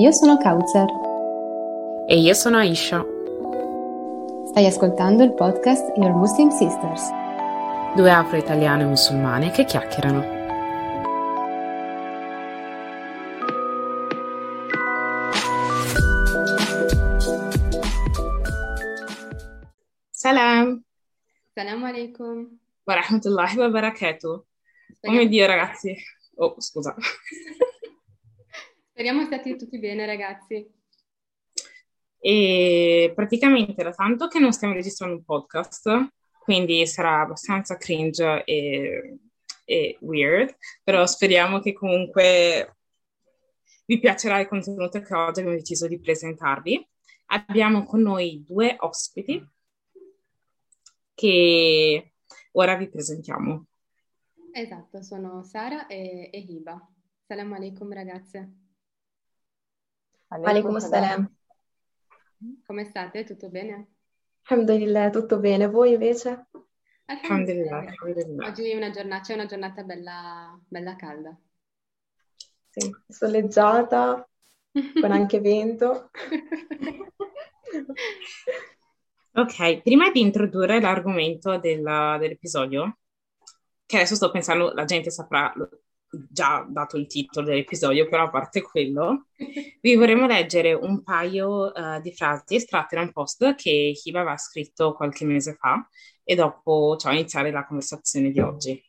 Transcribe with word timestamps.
Io 0.00 0.12
sono 0.12 0.38
Kauzer. 0.38 0.86
E 2.06 2.18
io 2.18 2.32
sono 2.32 2.56
Aisha. 2.56 3.04
Stai 4.46 4.64
ascoltando 4.64 5.22
il 5.22 5.34
podcast 5.34 5.94
Your 5.98 6.12
Muslim 6.12 6.48
Sisters. 6.48 7.06
Due 7.94 8.10
afro-italiane 8.10 8.86
musulmane 8.86 9.50
che 9.50 9.66
chiacchierano. 9.66 10.22
Salam. 20.12 20.82
Salam 21.52 21.84
alaikum. 21.84 22.58
Wa 22.84 22.94
rahmatullahi 22.94 23.58
wa 23.58 23.68
barakatuh. 23.68 24.44
Oh 25.02 25.10
mio 25.10 25.28
Dio, 25.28 25.44
ragazzi. 25.46 25.94
Oh, 26.36 26.54
scusa. 26.56 26.94
Speriamo 29.00 29.24
stati 29.24 29.56
tutti 29.56 29.78
bene, 29.78 30.04
ragazzi. 30.04 30.62
E 32.18 33.12
praticamente 33.14 33.82
da 33.82 33.92
tanto 33.92 34.28
che 34.28 34.38
non 34.38 34.52
stiamo 34.52 34.74
registrando 34.74 35.16
un 35.16 35.24
podcast, 35.24 36.12
quindi 36.38 36.86
sarà 36.86 37.22
abbastanza 37.22 37.78
cringe 37.78 38.44
e, 38.44 39.16
e 39.64 39.96
weird, 40.02 40.54
però 40.84 41.06
speriamo 41.06 41.60
che 41.60 41.72
comunque 41.72 42.76
vi 43.86 43.98
piacerà 43.98 44.38
il 44.38 44.48
contenuto 44.48 45.00
che 45.00 45.14
oggi 45.14 45.40
abbiamo 45.40 45.56
deciso 45.56 45.88
di 45.88 45.98
presentarvi. 45.98 46.86
Abbiamo 47.28 47.84
con 47.84 48.02
noi 48.02 48.44
due 48.46 48.76
ospiti 48.80 49.42
che 51.14 52.12
ora 52.52 52.74
vi 52.74 52.86
presentiamo. 52.90 53.64
Esatto, 54.52 55.02
sono 55.02 55.42
Sara 55.42 55.86
e, 55.86 56.28
e 56.30 56.38
Hiba. 56.38 56.86
Salam 57.26 57.50
alaikum 57.54 57.94
ragazze. 57.94 58.59
Alaikum 60.30 60.78
salam. 60.78 61.28
Come 62.66 62.84
state? 62.84 63.24
Tutto 63.24 63.48
bene? 63.50 63.86
Alhamdulillah, 64.48 65.10
tutto 65.10 65.38
bene. 65.38 65.66
Voi 65.68 65.92
invece? 65.92 66.46
Alhamdulillah, 67.06 67.78
alhamdulillah. 67.78 68.48
Oggi 68.48 68.70
è 68.70 68.76
una 68.76 68.90
giornata, 68.90 69.22
c'è 69.22 69.34
una 69.34 69.46
giornata 69.46 69.82
bella, 69.82 70.58
bella 70.68 70.96
calda. 70.96 71.36
Sì, 72.70 72.88
soleggiata, 73.08 74.28
con 75.00 75.10
anche 75.10 75.40
vento. 75.42 76.10
ok, 79.32 79.82
prima 79.82 80.10
di 80.10 80.20
introdurre 80.20 80.80
l'argomento 80.80 81.58
del- 81.58 81.82
dell'episodio, 82.18 82.98
che 83.84 83.96
adesso 83.96 84.14
sto 84.14 84.30
pensando, 84.30 84.72
la 84.72 84.84
gente 84.84 85.10
saprà 85.10 85.52
lo- 85.56 85.68
già 86.10 86.66
dato 86.68 86.96
il 86.96 87.06
titolo 87.06 87.46
dell'episodio, 87.46 88.08
però 88.08 88.24
a 88.24 88.30
parte 88.30 88.62
quello, 88.62 89.26
vi 89.80 89.94
vorremmo 89.94 90.26
leggere 90.26 90.72
un 90.72 91.02
paio 91.02 91.72
eh, 91.74 92.00
di 92.00 92.12
frasi 92.12 92.56
estratte 92.56 92.96
da 92.96 93.02
un 93.02 93.12
post 93.12 93.54
che 93.54 93.94
Hiba 94.02 94.20
aveva 94.20 94.36
scritto 94.36 94.94
qualche 94.94 95.24
mese 95.24 95.54
fa 95.54 95.86
e 96.24 96.34
dopo 96.34 96.96
ciao, 96.98 97.12
iniziare 97.12 97.50
la 97.50 97.64
conversazione 97.64 98.30
di 98.30 98.40
oggi. 98.40 98.82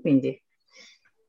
Quindi, 0.00 0.40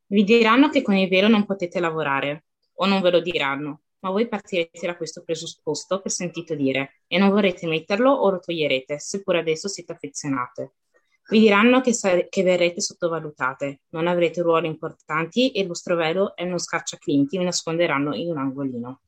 vi 0.08 0.24
diranno 0.24 0.70
che 0.70 0.82
con 0.82 0.96
il 0.96 1.10
velo 1.10 1.28
non 1.28 1.46
potete 1.46 1.80
lavorare, 1.80 2.46
o 2.82 2.86
non 2.86 3.02
ve 3.02 3.12
lo 3.12 3.20
diranno, 3.20 3.82
ma 4.00 4.10
voi 4.10 4.28
partirete 4.28 4.86
da 4.88 4.96
questo 4.96 5.24
presupposto 5.24 6.02
che 6.02 6.10
sentite 6.10 6.56
dire 6.56 7.02
e 7.08 7.18
non 7.18 7.30
vorrete 7.30 7.68
metterlo 7.68 8.12
o 8.12 8.30
lo 8.30 8.40
toglierete, 8.40 9.00
seppur 9.00 9.36
adesso 9.36 9.68
siete 9.68 9.92
affezionate. 9.92 10.74
Vi 11.30 11.40
diranno 11.40 11.80
che, 11.82 11.94
sare- 11.94 12.28
che 12.28 12.42
verrete 12.42 12.82
sottovalutate, 12.82 13.82
non 13.90 14.08
avrete 14.08 14.42
ruoli 14.42 14.66
importanti 14.66 15.52
e 15.52 15.62
il 15.62 15.68
vostro 15.68 15.96
velo 15.96 16.36
è 16.36 16.44
uno 16.44 16.58
scacciaclinti, 16.58 17.38
vi 17.38 17.44
nasconderanno 17.44 18.16
in 18.16 18.32
un 18.32 18.38
angolino. 18.38 19.02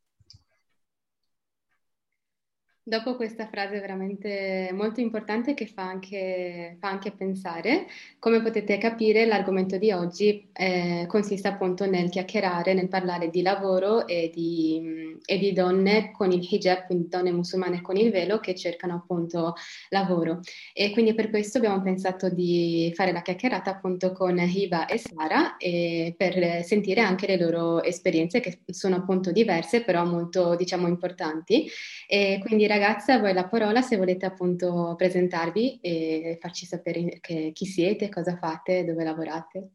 Dopo 2.92 3.16
questa 3.16 3.48
frase 3.48 3.80
veramente 3.80 4.70
molto 4.74 5.00
importante 5.00 5.54
che 5.54 5.66
fa 5.66 5.84
anche, 5.84 6.76
fa 6.78 6.90
anche 6.90 7.12
pensare, 7.12 7.86
come 8.20 8.42
potete 8.42 8.78
capire 8.78 9.26
l'argomento 9.26 9.78
di 9.78 9.94
oggi 9.94 10.50
eh, 10.52 11.06
consiste 11.08 11.48
appunto 11.48 11.86
nel 11.86 12.10
chiacchierare, 12.10 12.74
nel 12.74 12.90
parlare 12.90 13.30
di 13.30 13.42
lavoro 13.44 14.06
e 14.06 14.30
di, 14.36 15.18
e 15.24 15.38
di 15.38 15.54
donne 15.54 16.12
con 16.12 16.34
il 16.34 16.46
hijab, 16.46 16.88
quindi 16.88 17.08
donne 17.08 17.32
musulmane 17.32 17.80
con 17.80 17.96
il 17.96 18.12
velo 18.12 18.42
che 18.42 18.56
cercano 18.56 18.96
appunto 18.96 19.54
lavoro. 19.88 20.42
E 20.74 20.92
quindi 20.92 21.14
per 21.14 21.30
questo 21.30 21.60
abbiamo 21.60 21.82
pensato 21.82 22.28
di 22.28 22.92
fare 22.94 23.14
la 23.14 23.22
chiacchierata 23.22 23.72
appunto 23.72 24.12
con 24.12 24.38
Hiba 24.38 24.86
e 24.88 24.98
Sara 24.98 25.56
e 25.56 26.14
per 26.18 26.66
sentire 26.66 27.00
anche 27.00 27.26
le 27.26 27.38
loro 27.38 27.82
esperienze 27.84 28.42
che 28.42 28.60
sono 28.66 28.98
appunto 28.98 29.32
diverse 29.32 29.82
però 29.82 30.04
molto 30.04 30.58
diciamo 30.58 30.90
importanti. 30.90 31.70
E 32.14 32.42
quindi 32.46 32.68
ragazze, 32.68 33.14
a 33.14 33.20
voi 33.20 33.32
la 33.32 33.48
parola 33.48 33.82
se 33.82 33.96
volete 33.96 34.26
appunto 34.26 34.96
presentarvi 34.98 35.80
e 35.80 36.38
farci 36.42 36.66
sapere 36.66 37.22
che- 37.22 37.52
chi 37.54 37.66
siete, 37.66 38.10
cosa 38.10 38.36
fate, 38.36 38.84
dove 38.84 39.06
lavorate. 39.06 39.70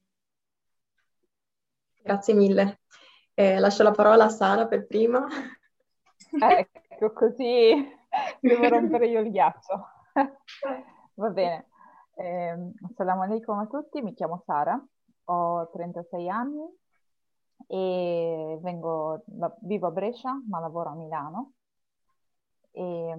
Grazie 2.02 2.34
mille. 2.34 2.80
Eh, 3.32 3.58
lascio 3.58 3.82
la 3.82 3.92
parola 3.92 4.24
a 4.24 4.28
Sara 4.28 4.66
per 4.66 4.86
prima. 4.86 5.26
Ecco, 6.38 7.14
così 7.14 7.72
devo 8.40 8.68
rompere 8.68 9.06
io 9.08 9.20
il 9.20 9.30
ghiaccio. 9.30 9.86
Va 11.14 11.30
bene. 11.30 11.68
Eh, 12.16 12.54
assalamu 12.90 13.22
alaikum 13.22 13.60
a 13.60 13.66
tutti, 13.66 14.02
mi 14.02 14.12
chiamo 14.12 14.42
Sara, 14.44 14.78
ho 15.24 15.70
36 15.70 16.28
anni 16.28 16.68
e 17.66 18.58
vengo, 18.60 19.24
vivo 19.60 19.86
a 19.86 19.90
Brescia, 19.90 20.38
ma 20.46 20.60
lavoro 20.60 20.90
a 20.90 20.94
Milano. 20.94 21.52
E, 22.76 23.14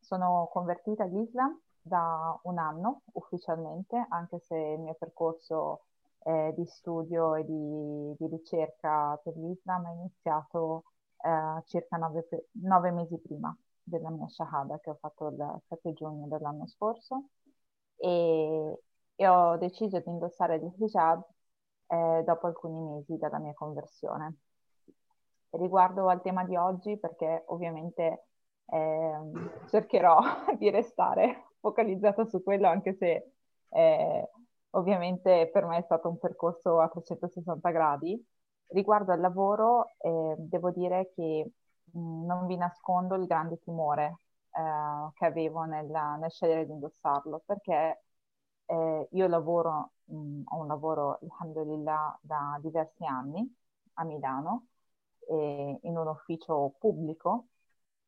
sono 0.00 0.48
convertita 0.52 1.04
all'Islam 1.04 1.56
da 1.80 2.38
un 2.42 2.58
anno 2.58 3.02
ufficialmente, 3.12 4.06
anche 4.08 4.40
se 4.40 4.56
il 4.56 4.80
mio 4.80 4.94
percorso 4.94 5.84
eh, 6.24 6.52
di 6.56 6.66
studio 6.66 7.34
e 7.36 7.44
di, 7.44 8.14
di 8.18 8.26
ricerca 8.26 9.18
per 9.22 9.36
l'Islam 9.36 9.86
è 9.86 9.92
iniziato 9.92 10.84
eh, 11.22 11.62
circa 11.66 11.96
nove, 11.96 12.26
nove 12.62 12.90
mesi 12.90 13.18
prima 13.18 13.56
della 13.82 14.10
mia 14.10 14.28
Shahada 14.28 14.78
che 14.80 14.90
ho 14.90 14.98
fatto 15.00 15.28
il 15.28 15.60
7 15.68 15.92
giugno 15.92 16.26
dell'anno 16.26 16.66
scorso 16.66 17.28
e, 17.96 18.82
e 19.14 19.28
ho 19.28 19.56
deciso 19.58 20.00
di 20.00 20.08
indossare 20.10 20.56
il 20.56 20.72
hijab 20.76 21.22
eh, 21.86 22.22
dopo 22.24 22.46
alcuni 22.46 22.80
mesi 22.80 23.16
dalla 23.16 23.38
mia 23.38 23.54
conversione. 23.54 24.36
Riguardo 25.50 26.08
al 26.08 26.22
tema 26.22 26.44
di 26.44 26.56
oggi, 26.56 26.96
perché 26.98 27.44
ovviamente 27.46 28.29
ehm, 28.70 29.66
cercherò 29.68 30.18
di 30.58 30.70
restare 30.70 31.44
focalizzata 31.60 32.24
su 32.26 32.42
quello, 32.42 32.68
anche 32.68 32.94
se 32.94 33.32
eh, 33.70 34.30
ovviamente 34.70 35.48
per 35.52 35.66
me 35.66 35.78
è 35.78 35.82
stato 35.82 36.08
un 36.08 36.18
percorso 36.18 36.80
a 36.80 36.88
360 36.88 37.70
gradi. 37.70 38.22
Riguardo 38.68 39.12
al 39.12 39.20
lavoro, 39.20 39.94
eh, 39.98 40.34
devo 40.38 40.70
dire 40.70 41.10
che 41.14 41.50
mh, 41.92 42.24
non 42.26 42.46
vi 42.46 42.56
nascondo 42.56 43.14
il 43.16 43.26
grande 43.26 43.58
timore 43.60 44.20
eh, 44.52 45.10
che 45.14 45.24
avevo 45.26 45.64
nella- 45.64 46.16
nel 46.16 46.30
scegliere 46.30 46.66
di 46.66 46.72
indossarlo, 46.72 47.42
perché 47.44 48.02
eh, 48.66 49.08
io 49.12 49.26
lavoro, 49.26 49.92
mh, 50.04 50.42
ho 50.46 50.56
un 50.60 50.66
lavoro, 50.66 51.18
alhamdulillah, 51.22 52.18
da 52.22 52.58
diversi 52.62 53.04
anni 53.04 53.52
a 53.94 54.04
Milano, 54.04 54.66
eh, 55.28 55.78
in 55.82 55.96
un 55.96 56.06
ufficio 56.08 56.74
pubblico 56.78 57.46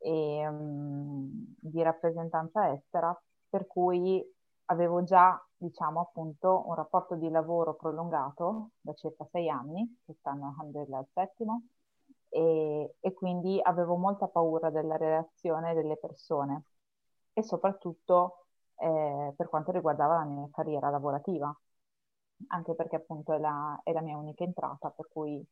e, 0.03 0.49
mh, 0.51 1.55
di 1.61 1.83
rappresentanza 1.83 2.73
estera, 2.73 3.17
per 3.49 3.67
cui 3.67 4.25
avevo 4.67 5.03
già, 5.05 5.41
diciamo, 5.57 6.01
appunto, 6.01 6.65
un 6.67 6.75
rapporto 6.75 7.15
di 7.17 7.29
lavoro 7.31 7.75
prolungato 7.75 8.71
da 8.81 8.95
circa 8.95 9.27
sei 9.31 9.49
anni, 9.49 10.01
quest'anno 10.05 10.49
alhamdulillah 10.57 10.99
al 10.99 11.07
settimo, 11.13 11.63
e, 12.29 12.95
e 13.01 13.13
quindi 13.13 13.61
avevo 13.63 13.97
molta 13.97 14.27
paura 14.29 14.71
della 14.71 14.97
relazione 14.97 15.75
delle 15.75 15.97
persone 15.97 16.65
e 17.35 17.43
soprattutto 17.43 18.47
eh, 18.77 19.33
per 19.37 19.49
quanto 19.49 19.71
riguardava 19.73 20.17
la 20.17 20.25
mia 20.25 20.49
carriera 20.51 20.91
lavorativa, 20.91 21.55
anche 22.49 22.75
perché 22.75 22.97
appunto 22.97 23.33
è 23.33 23.39
la, 23.39 23.81
è 23.83 23.93
la 23.93 24.01
mia 24.01 24.17
unica 24.17 24.45
entrata, 24.45 24.91
per 24.91 25.09
cui 25.09 25.45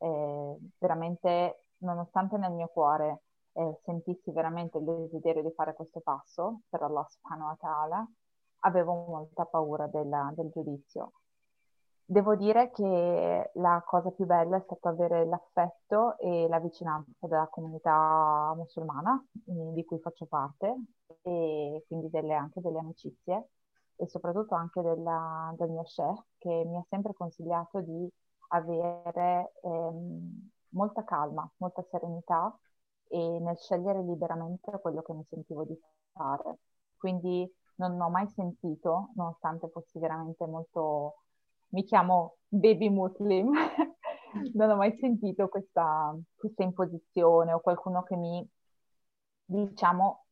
eh, 0.00 0.56
veramente, 0.78 1.66
nonostante 1.78 2.36
nel 2.36 2.52
mio 2.52 2.68
cuore 2.68 3.22
eh, 3.58 3.80
sentissi 3.84 4.30
veramente 4.32 4.78
il 4.78 4.84
desiderio 4.84 5.42
di 5.42 5.52
fare 5.54 5.74
questo 5.74 6.00
passo 6.00 6.60
per 6.68 6.82
Allah 6.82 7.06
subhanahu 7.08 7.48
wa 7.48 7.56
ta'ala, 7.58 8.08
avevo 8.60 8.94
molta 9.06 9.44
paura 9.46 9.86
della- 9.86 10.32
del 10.34 10.50
giudizio. 10.50 11.12
Devo 12.10 12.36
dire 12.36 12.70
che 12.70 13.50
la 13.54 13.82
cosa 13.86 14.10
più 14.10 14.24
bella 14.24 14.56
è 14.56 14.60
stato 14.62 14.88
avere 14.88 15.26
l'affetto 15.26 16.16
e 16.18 16.46
la 16.48 16.58
vicinanza 16.58 17.10
della 17.26 17.48
comunità 17.48 18.54
musulmana 18.56 19.22
eh, 19.46 19.72
di 19.74 19.84
cui 19.84 19.98
faccio 20.00 20.24
parte 20.26 20.74
e 21.22 21.84
quindi 21.86 22.08
delle- 22.08 22.34
anche 22.34 22.60
delle 22.62 22.78
amicizie 22.78 23.50
e 23.96 24.08
soprattutto 24.08 24.54
anche 24.54 24.80
della- 24.80 25.52
del 25.58 25.68
mio 25.70 25.82
chef 25.82 26.18
che 26.38 26.48
mi 26.66 26.76
ha 26.78 26.84
sempre 26.88 27.12
consigliato 27.14 27.80
di 27.80 28.08
avere 28.48 29.52
ehm, 29.62 30.50
molta 30.70 31.04
calma, 31.04 31.48
molta 31.58 31.82
serenità 31.90 32.56
e 33.08 33.38
nel 33.40 33.56
scegliere 33.58 34.02
liberamente 34.02 34.70
quello 34.80 35.02
che 35.02 35.12
mi 35.12 35.24
sentivo 35.28 35.64
di 35.64 35.78
fare. 36.12 36.58
Quindi 36.96 37.50
non 37.76 38.00
ho 38.00 38.10
mai 38.10 38.28
sentito, 38.28 39.10
nonostante 39.14 39.68
fossi 39.68 39.98
veramente 39.98 40.46
molto, 40.46 41.22
mi 41.68 41.84
chiamo 41.84 42.36
baby 42.48 42.88
muslim, 42.88 43.52
non 44.54 44.70
ho 44.70 44.76
mai 44.76 44.96
sentito 44.98 45.48
questa, 45.48 46.14
questa 46.34 46.62
imposizione 46.62 47.52
o 47.52 47.60
qualcuno 47.60 48.02
che 48.02 48.16
mi, 48.16 48.46
diciamo, 49.44 50.24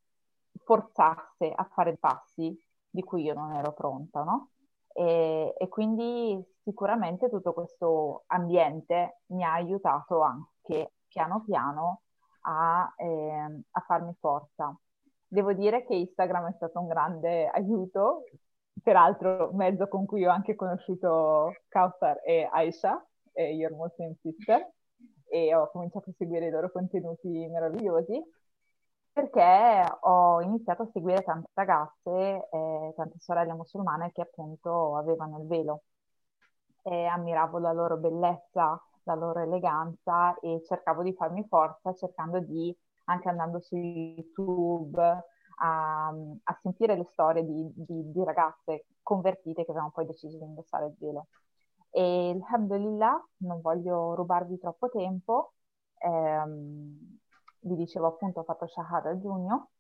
forzasse 0.64 1.52
a 1.55 1.64
fare 1.72 1.96
passi 1.96 2.56
di 2.88 3.02
cui 3.02 3.22
io 3.22 3.34
non 3.34 3.52
ero 3.55 3.72
pronta, 3.72 4.22
no? 4.22 4.50
E, 4.93 5.55
e, 5.56 5.69
quindi 5.69 6.43
sicuramente 6.62 7.29
tutto 7.29 7.52
questo 7.52 8.25
ambiente 8.29 9.20
mi 9.26 9.44
ha 9.44 9.52
aiutato 9.52 10.22
anche 10.22 10.94
piano 11.06 11.43
piano 11.43 12.00
a, 12.46 12.93
eh, 12.96 13.60
a 13.70 13.81
farmi 13.87 14.14
forza. 14.19 14.76
Devo 15.26 15.52
dire 15.52 15.84
che 15.84 15.94
Instagram 15.94 16.48
è 16.50 16.54
stato 16.56 16.81
un 16.81 16.88
grande 16.88 17.48
aiuto, 17.48 18.25
peraltro 18.82 19.50
mezzo 19.52 19.88
con 19.88 20.06
cui 20.06 20.25
ho 20.25 20.31
anche 20.31 20.54
conosciuto 20.54 21.54
Kautar 21.69 22.20
e 22.25 22.48
Aisha, 22.50 23.04
e 23.32 23.52
Your 23.54 23.72
Muslim 23.72 24.14
Sister, 24.20 24.72
e 25.28 25.54
ho 25.54 25.70
cominciato 25.70 26.10
a 26.10 26.14
seguire 26.16 26.46
i 26.46 26.50
loro 26.50 26.70
contenuti 26.70 27.28
meravigliosi 27.48 28.22
perché 29.16 29.96
ho 30.00 30.43
iniziato 30.43 30.82
a 30.82 30.90
seguire 30.93 31.22
tante 31.22 31.48
ragazze, 31.54 32.48
eh, 32.52 32.93
tante 32.94 33.19
sorelle 33.19 33.54
musulmane 33.54 34.12
che 34.12 34.20
appunto 34.20 34.94
avevano 34.94 35.38
il 35.38 35.46
velo 35.46 35.84
e 36.82 37.06
ammiravo 37.06 37.58
la 37.58 37.72
loro 37.72 37.96
bellezza, 37.96 38.78
la 39.06 39.14
loro 39.14 39.41
eleganza 39.41 40.38
e 40.41 40.62
cercavo 40.64 41.03
di 41.03 41.14
farmi 41.14 41.44
forza 41.49 41.94
cercando 41.94 42.41
di, 42.41 42.76
anche 43.05 43.29
andando 43.29 43.61
su 43.61 43.76
YouTube, 43.76 45.00
a, 45.58 46.08
a 46.08 46.58
sentire 46.61 46.97
le 46.97 47.05
storie 47.12 47.44
di, 47.44 47.73
di, 47.75 48.12
di, 48.12 48.25
ragazze 48.25 48.87
convertite 49.03 49.64
che 49.64 49.70
avevano 49.70 49.93
poi 49.93 50.06
deciso 50.06 50.38
di 50.38 50.44
indossare 50.44 50.87
il 50.87 50.97
velo. 50.99 51.29
E 51.91 52.38
alhamdulillah, 52.43 53.26
non 53.38 53.61
voglio 53.61 54.14
rubarvi 54.14 54.58
troppo 54.58 54.91
tempo, 54.91 55.55
ehm, 55.99 57.19
vi 57.61 57.76
dicevo 57.76 58.06
appunto 58.06 58.41
ho 58.41 58.44
fatto 58.44 58.67
Shahada 58.67 59.11
a 59.11 59.19
giugno, 59.19 59.70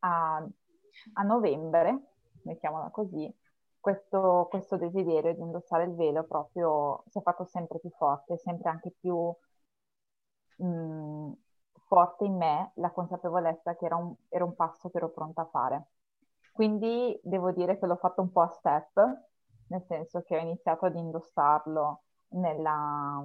a, 0.00 0.44
a 1.12 1.22
novembre, 1.22 2.00
mettiamola 2.42 2.90
così, 2.90 3.32
questo, 3.86 4.48
questo, 4.50 4.76
desiderio 4.76 5.32
di 5.32 5.42
indossare 5.42 5.84
il 5.84 5.94
velo 5.94 6.24
proprio 6.24 7.04
si 7.06 7.18
è 7.18 7.22
fatto 7.22 7.44
sempre 7.44 7.78
più 7.78 7.90
forte, 7.90 8.36
sempre 8.36 8.68
anche 8.68 8.92
più 8.98 9.32
mh, 10.56 10.66
mm, 10.66 11.32
forte 11.86 12.24
in 12.24 12.36
me 12.36 12.72
la 12.76 12.90
consapevolezza 12.90 13.76
che 13.76 13.84
era 13.84 13.94
un, 13.94 14.12
era 14.28 14.44
un 14.44 14.56
passo 14.56 14.90
che 14.90 14.96
ero 14.96 15.10
pronta 15.10 15.42
a 15.42 15.46
fare. 15.46 15.90
Quindi 16.52 17.18
devo 17.22 17.52
dire 17.52 17.78
che 17.78 17.86
l'ho 17.86 17.96
fatto 17.96 18.22
un 18.22 18.32
po' 18.32 18.40
a 18.40 18.48
step, 18.48 18.94
nel 19.68 19.84
senso 19.86 20.22
che 20.22 20.36
ho 20.36 20.40
iniziato 20.40 20.86
ad 20.86 20.96
indossarlo 20.96 22.02
nella, 22.30 23.24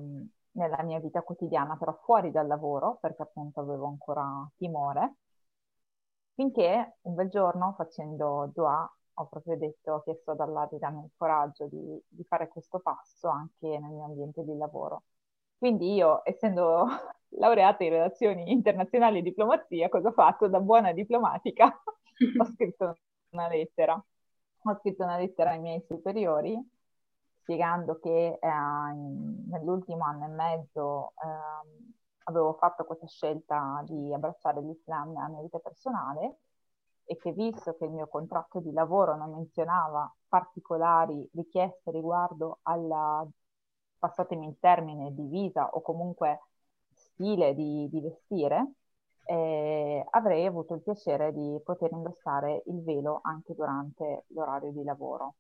nella 0.51 0.83
mia 0.83 0.99
vita 0.99 1.23
quotidiana, 1.23 1.75
però 1.77 1.93
fuori 2.03 2.29
dal 2.31 2.45
lavoro, 2.47 2.97
perché 3.01 3.23
appunto 3.23 3.61
avevo 3.61 3.87
ancora 3.87 4.47
timore, 4.57 5.15
finché 6.35 6.97
un 7.01 7.15
bel 7.15 7.29
giorno 7.29 7.73
facendo 7.75 8.51
dua 8.53 8.87
ho 9.21 9.27
proprio 9.27 9.57
detto, 9.57 9.93
ho 9.93 10.01
chiesto 10.03 10.31
ad 10.31 10.39
Allah 10.39 10.67
di 10.69 10.77
darmi 10.77 11.03
il 11.03 11.11
coraggio 11.15 11.67
di, 11.67 12.01
di 12.07 12.23
fare 12.23 12.47
questo 12.47 12.79
passo 12.79 13.29
anche 13.29 13.67
nel 13.67 13.91
mio 13.91 14.05
ambiente 14.05 14.43
di 14.43 14.55
lavoro. 14.57 15.03
Quindi 15.57 15.93
io, 15.93 16.21
essendo 16.23 16.85
laureata 17.39 17.83
in 17.83 17.91
relazioni 17.91 18.51
internazionali 18.51 19.19
e 19.19 19.21
diplomazia, 19.21 19.89
cosa 19.89 20.09
ho 20.09 20.11
fatto? 20.11 20.47
Da 20.47 20.59
buona 20.59 20.91
diplomatica 20.91 21.65
ho 22.39 22.45
scritto 22.45 22.97
una 23.31 23.47
lettera. 23.47 23.93
Ho 24.63 24.75
scritto 24.79 25.03
una 25.03 25.17
lettera 25.17 25.51
ai 25.51 25.59
miei 25.59 25.81
superiori 25.87 26.59
spiegando 27.41 27.99
che 27.99 28.37
eh, 28.39 28.49
nell'ultimo 29.49 30.05
anno 30.05 30.25
e 30.25 30.27
mezzo 30.29 31.13
eh, 31.23 31.91
avevo 32.25 32.53
fatto 32.53 32.85
questa 32.85 33.07
scelta 33.07 33.83
di 33.85 34.13
abbracciare 34.13 34.61
l'Islam 34.61 35.13
nella 35.13 35.27
mia 35.27 35.41
vita 35.41 35.59
personale 35.59 36.37
e 37.11 37.17
che 37.17 37.33
visto 37.33 37.75
che 37.75 37.83
il 37.83 37.91
mio 37.91 38.07
contratto 38.07 38.61
di 38.61 38.71
lavoro 38.71 39.17
non 39.17 39.31
menzionava 39.31 40.09
particolari 40.29 41.29
richieste 41.33 41.91
riguardo 41.91 42.59
alla, 42.61 43.27
passatemi 43.99 44.47
il 44.47 44.55
termine, 44.61 45.13
divisa 45.13 45.71
o 45.71 45.81
comunque 45.81 46.39
stile 46.93 47.53
di, 47.53 47.89
di 47.89 47.99
vestire, 47.99 48.75
eh, 49.25 50.05
avrei 50.11 50.45
avuto 50.45 50.73
il 50.73 50.81
piacere 50.81 51.33
di 51.33 51.59
poter 51.65 51.91
indossare 51.91 52.63
il 52.67 52.81
velo 52.81 53.19
anche 53.23 53.55
durante 53.55 54.23
l'orario 54.27 54.71
di 54.71 54.83
lavoro. 54.85 55.35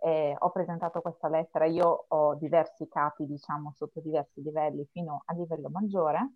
Eh, 0.00 0.34
ho 0.36 0.50
presentato 0.50 1.00
questa 1.02 1.28
lettera, 1.28 1.66
io 1.66 2.06
ho 2.08 2.34
diversi 2.34 2.88
capi, 2.88 3.26
diciamo, 3.26 3.72
sotto 3.76 4.00
diversi 4.00 4.42
livelli 4.42 4.84
fino 4.90 5.22
a 5.26 5.34
livello 5.34 5.68
maggiore 5.70 6.32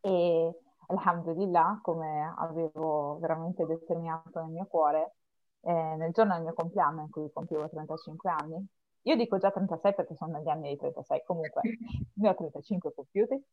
e 0.00 0.56
alhamdulillah, 0.86 1.80
come 1.82 2.34
avevo 2.38 3.18
veramente 3.20 3.66
determinato 3.66 4.40
nel 4.40 4.50
mio 4.50 4.66
cuore, 4.66 5.14
eh, 5.62 5.72
nel 5.72 6.12
giorno 6.12 6.34
del 6.34 6.42
mio 6.42 6.54
compleanno 6.54 7.02
in 7.02 7.10
cui 7.10 7.30
compivo 7.32 7.68
35 7.68 8.30
anni, 8.30 8.66
io 9.02 9.16
dico 9.16 9.38
già 9.38 9.50
36 9.50 9.94
perché 9.94 10.14
sono 10.14 10.32
negli 10.32 10.48
anni 10.48 10.70
di 10.70 10.76
36, 10.76 11.22
comunque 11.24 11.62
ne 12.14 12.28
ho 12.28 12.34
35 12.34 12.94
compiuti, 12.94 13.44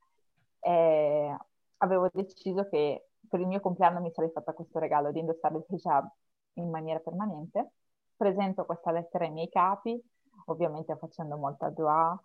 eh, 0.62 1.38
avevo 1.78 2.10
deciso 2.14 2.68
che 2.70 3.10
per 3.28 3.40
il 3.40 3.48
mio 3.48 3.60
compleanno 3.60 4.02
mi 4.02 4.12
sarei 4.12 4.32
fatta 4.32 4.54
questo 4.54 4.80
regalo 4.80 5.12
di 5.12 5.20
indossare 5.20 5.56
il 5.56 5.66
hijab 5.68 6.08
in 6.54 6.70
maniera 6.70 7.00
permanente. 7.00 7.72
Presento 8.16 8.66
questa 8.66 8.92
lettera 8.92 9.26
ai 9.26 9.32
miei 9.32 9.50
capi, 9.50 10.02
ovviamente 10.46 10.96
facendo 10.98 11.38
molta 11.38 11.70
dua, 11.70 12.20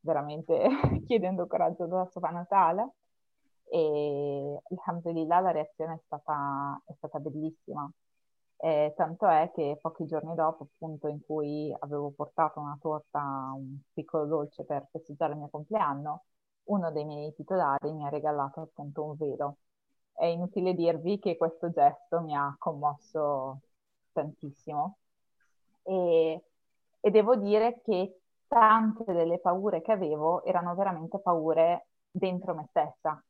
veramente 0.00 0.66
chiedendo 1.06 1.46
coraggio 1.46 1.86
da 1.86 2.06
Subhanahu 2.10 2.46
Ta'ala 2.46 2.90
e 3.74 4.60
alhamdulillah 4.70 5.40
la 5.40 5.50
reazione 5.50 5.94
è 5.94 6.00
stata, 6.06 6.80
è 6.86 6.92
stata 6.96 7.18
bellissima. 7.18 7.90
Eh, 8.56 8.94
tanto 8.96 9.26
è 9.26 9.50
che 9.52 9.78
pochi 9.80 10.06
giorni 10.06 10.34
dopo, 10.34 10.64
appunto, 10.64 11.08
in 11.08 11.20
cui 11.26 11.74
avevo 11.80 12.10
portato 12.12 12.60
una 12.60 12.78
torta, 12.80 13.20
un 13.54 13.78
piccolo 13.92 14.26
dolce 14.26 14.64
per 14.64 14.86
festeggiare 14.90 15.32
il 15.32 15.38
mio 15.38 15.48
compleanno, 15.50 16.24
uno 16.64 16.92
dei 16.92 17.04
miei 17.04 17.34
titolari 17.34 17.92
mi 17.92 18.06
ha 18.06 18.08
regalato 18.10 18.60
appunto 18.62 19.02
un 19.04 19.16
velo. 19.16 19.56
È 20.12 20.24
inutile 20.26 20.74
dirvi 20.74 21.18
che 21.18 21.36
questo 21.36 21.70
gesto 21.70 22.20
mi 22.20 22.34
ha 22.36 22.54
commosso 22.58 23.60
tantissimo. 24.12 24.98
E, 25.82 26.44
e 27.00 27.10
devo 27.10 27.36
dire 27.36 27.80
che 27.84 28.20
tante 28.46 29.04
delle 29.12 29.38
paure 29.40 29.82
che 29.82 29.92
avevo 29.92 30.44
erano 30.44 30.74
veramente 30.74 31.18
paure 31.18 31.88
dentro 32.10 32.54
me 32.54 32.66
stessa, 32.70 33.22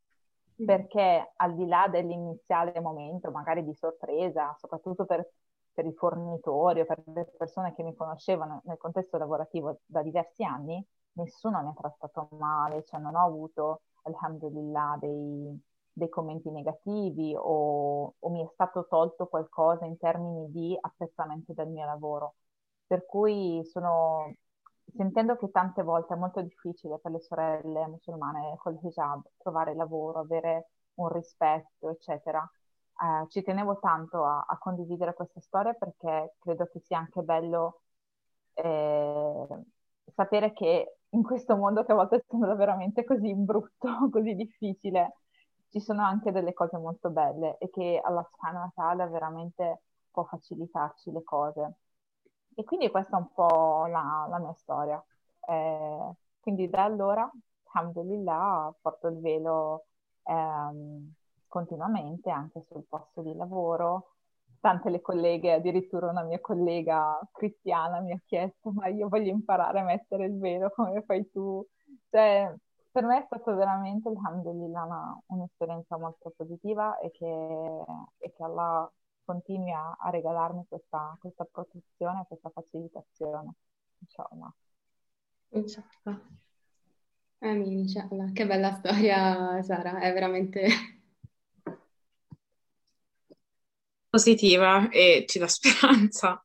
perché 0.56 1.32
al 1.36 1.54
di 1.54 1.66
là 1.66 1.88
dell'iniziale 1.88 2.80
momento, 2.80 3.30
magari 3.30 3.64
di 3.64 3.74
sorpresa, 3.74 4.54
soprattutto 4.58 5.04
per, 5.04 5.28
per, 5.72 5.86
i 5.86 5.92
fornitori 5.94 6.80
o 6.80 6.84
per 6.84 7.02
le 7.06 7.24
persone 7.36 7.74
che 7.74 7.82
mi 7.82 7.94
conoscevano 7.94 8.62
nel 8.64 8.76
contesto 8.76 9.16
lavorativo 9.18 9.80
da 9.86 10.02
diversi 10.02 10.44
anni, 10.44 10.84
nessuno 11.12 11.62
mi 11.62 11.68
ha 11.68 11.74
trattato 11.74 12.28
male, 12.38 12.84
cioè 12.84 13.00
non 13.00 13.14
ho 13.14 13.24
avuto, 13.24 13.82
alhamdulillah, 14.02 14.96
dei, 15.00 15.60
dei 15.92 16.08
commenti 16.08 16.50
negativi 16.50 17.34
o, 17.36 18.14
o, 18.18 18.30
mi 18.30 18.42
è 18.44 18.48
stato 18.52 18.86
tolto 18.88 19.26
qualcosa 19.26 19.84
in 19.86 19.96
termini 19.96 20.50
di 20.50 20.76
apprezzamento 20.80 21.52
del 21.52 21.68
mio 21.68 21.84
lavoro. 21.86 22.34
Per 22.86 23.04
cui 23.06 23.64
sono, 23.64 24.34
sentendo 24.96 25.36
che 25.36 25.50
tante 25.50 25.82
volte 25.82 26.14
è 26.14 26.16
molto 26.16 26.40
difficile 26.42 26.98
per 26.98 27.12
le 27.12 27.20
sorelle 27.20 27.86
musulmane 27.86 28.56
col 28.58 28.78
hijab 28.82 29.22
trovare 29.38 29.74
lavoro, 29.74 30.20
avere 30.20 30.70
un 30.94 31.08
rispetto, 31.08 31.90
eccetera, 31.90 32.48
eh, 33.00 33.28
ci 33.28 33.42
tenevo 33.42 33.78
tanto 33.80 34.24
a, 34.24 34.44
a, 34.48 34.58
condividere 34.58 35.14
questa 35.14 35.40
storia 35.40 35.72
perché 35.74 36.34
credo 36.38 36.66
che 36.66 36.80
sia 36.80 36.98
anche 36.98 37.22
bello 37.22 37.80
eh, 38.54 39.46
sapere 40.14 40.52
che 40.52 40.98
in 41.10 41.22
questo 41.22 41.56
mondo 41.56 41.84
che 41.84 41.92
a 41.92 41.94
volte 41.96 42.24
sembra 42.28 42.54
veramente 42.54 43.04
così 43.04 43.34
brutto, 43.34 43.88
così 44.10 44.34
difficile, 44.34 45.14
ci 45.70 45.80
sono 45.80 46.02
anche 46.02 46.30
delle 46.30 46.52
cose 46.52 46.76
molto 46.78 47.10
belle 47.10 47.58
e 47.58 47.68
che 47.70 48.00
Allah 48.02 48.26
subhanahu 48.30 48.70
wa 48.74 49.06
veramente 49.06 49.82
può 50.10 50.24
facilitarci 50.24 51.10
le 51.10 51.22
cose. 51.24 51.74
E 52.56 52.64
quindi 52.64 52.90
questa 52.90 53.16
è 53.16 53.20
un 53.20 53.32
po' 53.32 53.86
la, 53.86 54.26
la 54.28 54.38
mia 54.38 54.52
storia. 54.54 55.02
Eh, 55.48 56.12
quindi 56.40 56.68
da 56.68 56.84
allora, 56.84 57.30
alhamdulillah, 57.72 58.74
porto 58.80 59.08
il 59.08 59.18
velo 59.20 59.86
ehm, 60.24 61.12
continuamente 61.48 62.30
anche 62.30 62.64
sul 62.68 62.84
posto 62.88 63.22
di 63.22 63.34
lavoro. 63.34 64.10
Tante 64.60 64.88
le 64.90 65.00
colleghe, 65.02 65.52
addirittura 65.52 66.08
una 66.10 66.22
mia 66.22 66.40
collega 66.40 67.18
cristiana 67.32 68.00
mi 68.00 68.12
ha 68.12 68.20
chiesto 68.24 68.72
ma 68.72 68.86
io 68.88 69.08
voglio 69.08 69.30
imparare 69.30 69.80
a 69.80 69.84
mettere 69.84 70.24
il 70.24 70.38
velo 70.38 70.70
come 70.70 71.02
fai 71.02 71.28
tu 71.30 71.66
cioè, 72.10 72.54
per 72.90 73.04
me 73.04 73.18
è 73.18 73.24
stata 73.26 73.52
veramente, 73.54 74.08
alhamdulillah, 74.08 74.84
una, 74.84 75.20
un'esperienza 75.26 75.98
molto 75.98 76.32
positiva 76.36 76.98
e 76.98 77.10
che, 77.10 77.26
e 78.18 78.32
che 78.32 78.42
Allah 78.42 78.90
continui 79.24 79.72
a, 79.72 79.96
a 79.98 80.10
regalarmi 80.10 80.66
questa, 80.68 81.16
questa 81.20 81.44
protezione, 81.44 82.24
questa 82.26 82.50
facilitazione. 82.50 83.54
Insomma. 83.98 84.54
Inshallah. 85.50 86.20
Amin, 87.38 87.78
inshallah. 87.80 88.32
Che 88.32 88.46
bella 88.46 88.74
storia, 88.74 89.62
Sara, 89.62 90.00
è 90.00 90.12
veramente 90.12 90.66
positiva 94.08 94.88
e 94.90 95.24
ci 95.26 95.38
dà 95.38 95.48
speranza. 95.48 96.42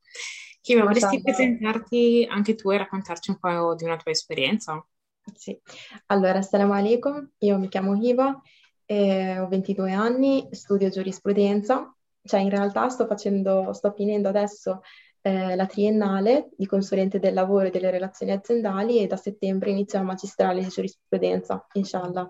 Kim, 0.62 0.83
vorresti 0.83 1.21
presentarti 1.21 2.27
anche 2.29 2.55
tu 2.55 2.69
e 2.71 2.77
raccontarci 2.77 3.31
un 3.31 3.39
po' 3.39 3.75
di 3.75 3.86
una 3.86 3.98
tua 3.98 4.12
esperienza? 4.12 4.86
Sì, 5.36 5.57
allora, 6.07 6.39
assalamu 6.39 6.74
alaikum, 6.74 7.31
io 7.39 7.57
mi 7.57 7.69
chiamo 7.69 7.95
Hiva, 7.95 8.41
eh, 8.86 9.39
ho 9.39 9.48
22 9.48 9.91
anni, 9.93 10.48
studio 10.51 10.89
giurisprudenza, 10.89 11.95
cioè 12.23 12.39
in 12.39 12.49
realtà 12.49 12.89
sto 12.89 13.05
facendo, 13.05 13.73
sto 13.73 13.91
finendo 13.91 14.29
adesso 14.29 14.81
eh, 15.21 15.55
la 15.55 15.65
triennale 15.65 16.49
di 16.55 16.65
consulente 16.65 17.19
del 17.19 17.33
lavoro 17.33 17.67
e 17.67 17.69
delle 17.71 17.91
relazioni 17.91 18.31
aziendali 18.31 18.99
e 18.99 19.07
da 19.07 19.17
settembre 19.17 19.71
inizio 19.71 19.99
la 19.99 20.05
magistrale 20.05 20.61
di 20.61 20.67
giurisprudenza, 20.67 21.65
inshallah. 21.73 22.29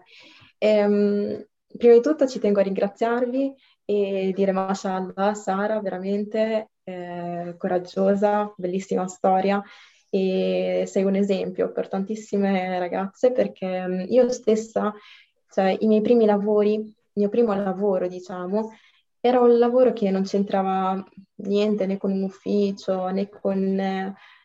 Ehm, 0.58 1.46
prima 1.78 1.94
di 1.94 2.02
tutto 2.02 2.28
ci 2.28 2.40
tengo 2.40 2.60
a 2.60 2.64
ringraziarvi 2.64 3.54
e 3.86 4.32
dire 4.36 4.52
mashallah, 4.52 5.34
Sara, 5.34 5.80
veramente 5.82 6.72
eh, 6.84 7.56
coraggiosa, 7.58 8.54
bellissima 8.58 9.08
storia 9.08 9.64
e 10.10 10.86
sei 10.88 11.04
un 11.04 11.16
esempio 11.16 11.72
per 11.72 11.88
tantissime 11.88 12.80
ragazze 12.80 13.32
perché 13.32 13.88
mm, 13.88 14.00
io 14.08 14.30
stessa, 14.30 14.94
cioè 15.50 15.76
i 15.80 15.88
miei 15.88 16.02
primi 16.02 16.26
lavori, 16.26 16.74
il 16.74 16.94
mio 17.14 17.30
primo 17.30 17.54
lavoro, 17.54 18.08
diciamo, 18.08 18.72
era 19.22 19.40
un 19.40 19.58
lavoro 19.58 19.94
che 19.94 20.10
non 20.10 20.24
c'entrava 20.24 21.04
niente 21.36 21.86
né 21.86 21.98
con 21.98 22.12
un 22.12 22.24
ufficio 22.24 23.08
né 23.10 23.30
con 23.30 23.58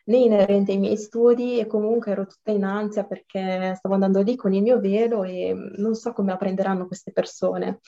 né 0.07 0.17
inerente 0.17 0.71
ai 0.71 0.77
miei 0.77 0.97
studi 0.97 1.59
e 1.59 1.65
comunque 1.65 2.11
ero 2.11 2.25
tutta 2.27 2.51
in 2.51 2.63
ansia 2.63 3.05
perché 3.05 3.73
stavo 3.75 3.95
andando 3.95 4.21
lì 4.21 4.35
con 4.35 4.53
il 4.53 4.61
mio 4.61 4.79
velo 4.79 5.23
e 5.23 5.53
non 5.77 5.95
so 5.95 6.13
come 6.13 6.31
la 6.31 6.37
prenderanno 6.37 6.87
queste 6.87 7.11
persone. 7.11 7.79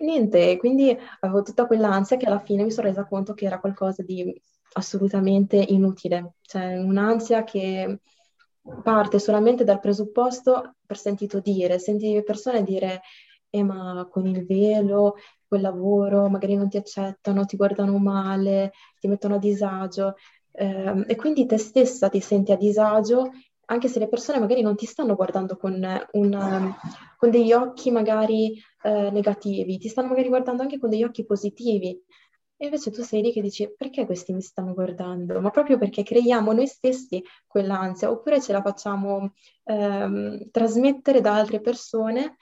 Niente, 0.00 0.56
quindi 0.56 0.96
avevo 1.20 1.42
tutta 1.42 1.66
quell'ansia 1.66 2.16
che 2.16 2.26
alla 2.26 2.38
fine 2.38 2.62
mi 2.62 2.70
sono 2.70 2.88
resa 2.88 3.06
conto 3.06 3.34
che 3.34 3.44
era 3.46 3.60
qualcosa 3.60 4.02
di 4.02 4.34
assolutamente 4.72 5.56
inutile, 5.56 6.34
cioè 6.42 6.78
un'ansia 6.78 7.44
che 7.44 8.00
parte 8.82 9.18
solamente 9.18 9.64
dal 9.64 9.80
presupposto 9.80 10.76
per 10.86 10.96
sentito 10.96 11.40
dire, 11.40 11.78
sentire 11.78 12.22
persone 12.22 12.62
dire 12.62 13.00
eh, 13.50 13.62
ma 13.62 14.06
con 14.10 14.26
il 14.26 14.46
velo, 14.46 15.16
quel 15.50 15.62
lavoro, 15.62 16.28
magari 16.28 16.54
non 16.54 16.68
ti 16.68 16.76
accettano, 16.76 17.44
ti 17.44 17.56
guardano 17.56 17.98
male, 17.98 18.70
ti 19.00 19.08
mettono 19.08 19.34
a 19.34 19.38
disagio 19.38 20.14
eh, 20.52 21.04
e 21.08 21.16
quindi 21.16 21.44
te 21.44 21.58
stessa 21.58 22.08
ti 22.08 22.20
senti 22.20 22.52
a 22.52 22.56
disagio 22.56 23.32
anche 23.66 23.88
se 23.88 23.98
le 23.98 24.08
persone 24.08 24.38
magari 24.38 24.62
non 24.62 24.76
ti 24.76 24.86
stanno 24.86 25.16
guardando 25.16 25.56
con, 25.56 25.74
un, 26.12 26.74
con 27.16 27.30
degli 27.30 27.52
occhi 27.52 27.90
magari 27.90 28.60
eh, 28.82 29.10
negativi, 29.10 29.78
ti 29.78 29.88
stanno 29.88 30.08
magari 30.08 30.28
guardando 30.28 30.62
anche 30.62 30.78
con 30.78 30.90
degli 30.90 31.04
occhi 31.04 31.24
positivi. 31.24 32.00
E 32.56 32.64
invece 32.66 32.90
tu 32.90 33.02
sei 33.02 33.22
lì 33.22 33.32
che 33.32 33.40
dici 33.40 33.72
perché 33.74 34.04
questi 34.06 34.32
mi 34.32 34.42
stanno 34.42 34.74
guardando? 34.74 35.40
Ma 35.40 35.50
proprio 35.50 35.78
perché 35.78 36.02
creiamo 36.02 36.52
noi 36.52 36.66
stessi 36.66 37.22
quell'ansia, 37.46 38.10
oppure 38.10 38.40
ce 38.40 38.52
la 38.52 38.60
facciamo 38.60 39.32
ehm, 39.64 40.50
trasmettere 40.50 41.20
da 41.20 41.36
altre 41.36 41.60
persone 41.60 42.36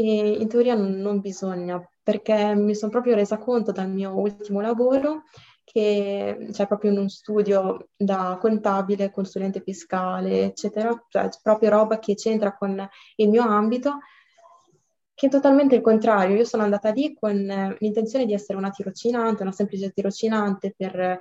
e 0.00 0.40
in 0.40 0.48
teoria 0.48 0.74
non, 0.74 0.92
non 0.92 1.20
bisogna, 1.20 1.82
perché 2.02 2.54
mi 2.54 2.74
sono 2.74 2.90
proprio 2.90 3.14
resa 3.14 3.38
conto 3.38 3.72
dal 3.72 3.90
mio 3.90 4.16
ultimo 4.18 4.60
lavoro 4.60 5.24
che 5.64 6.48
c'è 6.50 6.66
proprio 6.66 6.90
in 6.90 6.98
uno 6.98 7.08
studio 7.08 7.90
da 7.96 8.38
contabile, 8.40 9.12
consulente 9.12 9.60
fiscale, 9.60 10.46
eccetera, 10.46 10.90
cioè 11.08 11.28
proprio 11.42 11.70
roba 11.70 12.00
che 12.00 12.14
c'entra 12.14 12.56
con 12.56 12.88
il 13.16 13.28
mio 13.28 13.42
ambito, 13.42 13.98
che 15.14 15.26
è 15.28 15.30
totalmente 15.30 15.76
il 15.76 15.80
contrario. 15.80 16.34
Io 16.36 16.44
sono 16.44 16.64
andata 16.64 16.90
lì 16.90 17.14
con 17.14 17.36
l'intenzione 17.78 18.26
di 18.26 18.32
essere 18.32 18.58
una 18.58 18.70
tirocinante, 18.70 19.42
una 19.42 19.52
semplice 19.52 19.90
tirocinante 19.90 20.74
per 20.76 21.18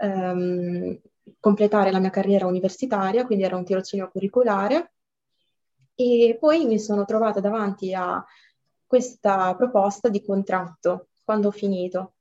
ehm, 0.00 0.98
completare 1.38 1.90
la 1.90 1.98
mia 1.98 2.10
carriera 2.10 2.46
universitaria, 2.46 3.26
quindi 3.26 3.44
era 3.44 3.56
un 3.56 3.64
tirocinio 3.64 4.08
curriculare, 4.10 4.92
e 6.00 6.36
poi 6.38 6.64
mi 6.64 6.78
sono 6.78 7.04
trovata 7.04 7.40
davanti 7.40 7.92
a 7.92 8.24
questa 8.86 9.54
proposta 9.54 10.08
di 10.08 10.24
contratto 10.24 11.08
quando 11.22 11.48
ho 11.48 11.50
finito. 11.52 12.14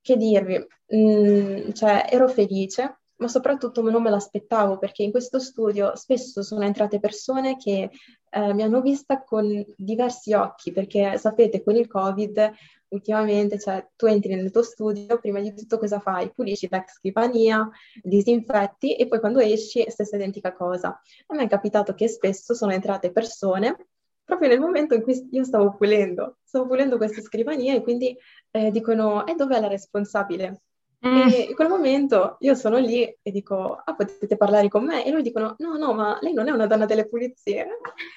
Che 0.00 0.16
dirvi, 0.16 0.64
mm, 0.94 1.70
cioè 1.72 2.08
ero 2.10 2.28
felice, 2.28 2.98
ma 3.16 3.28
soprattutto 3.28 3.80
non 3.82 4.02
me 4.02 4.10
l'aspettavo 4.10 4.78
perché 4.78 5.02
in 5.02 5.10
questo 5.10 5.38
studio 5.38 5.94
spesso 5.96 6.42
sono 6.42 6.64
entrate 6.64 7.00
persone 7.00 7.56
che 7.56 7.90
eh, 8.30 8.54
mi 8.54 8.62
hanno 8.62 8.80
vista 8.80 9.22
con 9.22 9.64
diversi 9.76 10.32
occhi, 10.34 10.72
perché 10.72 11.16
sapete 11.16 11.62
con 11.62 11.76
il 11.76 11.86
Covid 11.86 12.52
ultimamente, 12.88 13.58
cioè 13.58 13.86
tu 13.96 14.06
entri 14.06 14.34
nel 14.34 14.50
tuo 14.50 14.62
studio, 14.62 15.18
prima 15.18 15.40
di 15.40 15.54
tutto 15.54 15.78
cosa 15.78 15.98
fai? 16.00 16.30
Pulisci 16.32 16.68
la 16.70 16.84
scrivania, 16.86 17.68
disinfetti 18.02 18.96
e 18.96 19.06
poi 19.08 19.20
quando 19.20 19.40
esci 19.40 19.84
stessa 19.88 20.16
identica 20.16 20.52
cosa. 20.52 21.00
A 21.26 21.34
me 21.34 21.44
è 21.44 21.48
capitato 21.48 21.94
che 21.94 22.08
spesso 22.08 22.54
sono 22.54 22.72
entrate 22.72 23.10
persone 23.12 23.88
proprio 24.26 24.48
nel 24.48 24.58
momento 24.58 24.94
in 24.94 25.02
cui 25.02 25.28
io 25.30 25.44
stavo 25.44 25.74
pulendo, 25.76 26.38
stavo 26.42 26.66
pulendo 26.66 26.96
queste 26.96 27.22
scrivanie 27.22 27.76
e 27.76 27.82
quindi 27.82 28.16
eh, 28.50 28.70
dicono, 28.72 29.24
e 29.24 29.36
dov'è 29.36 29.60
la 29.60 29.68
responsabile? 29.68 30.62
Mm. 31.06 31.28
E 31.28 31.40
in 31.50 31.54
quel 31.54 31.68
momento 31.68 32.36
io 32.40 32.54
sono 32.56 32.78
lì 32.78 33.04
e 33.04 33.30
dico, 33.30 33.80
ah, 33.84 33.94
potete 33.94 34.36
parlare 34.36 34.68
con 34.68 34.84
me? 34.84 35.04
E 35.04 35.10
loro 35.10 35.22
dicono, 35.22 35.54
no, 35.58 35.76
no, 35.76 35.92
ma 35.92 36.18
lei 36.20 36.32
non 36.32 36.48
è 36.48 36.50
una 36.50 36.66
donna 36.66 36.86
delle 36.86 37.06
pulizie. 37.08 37.66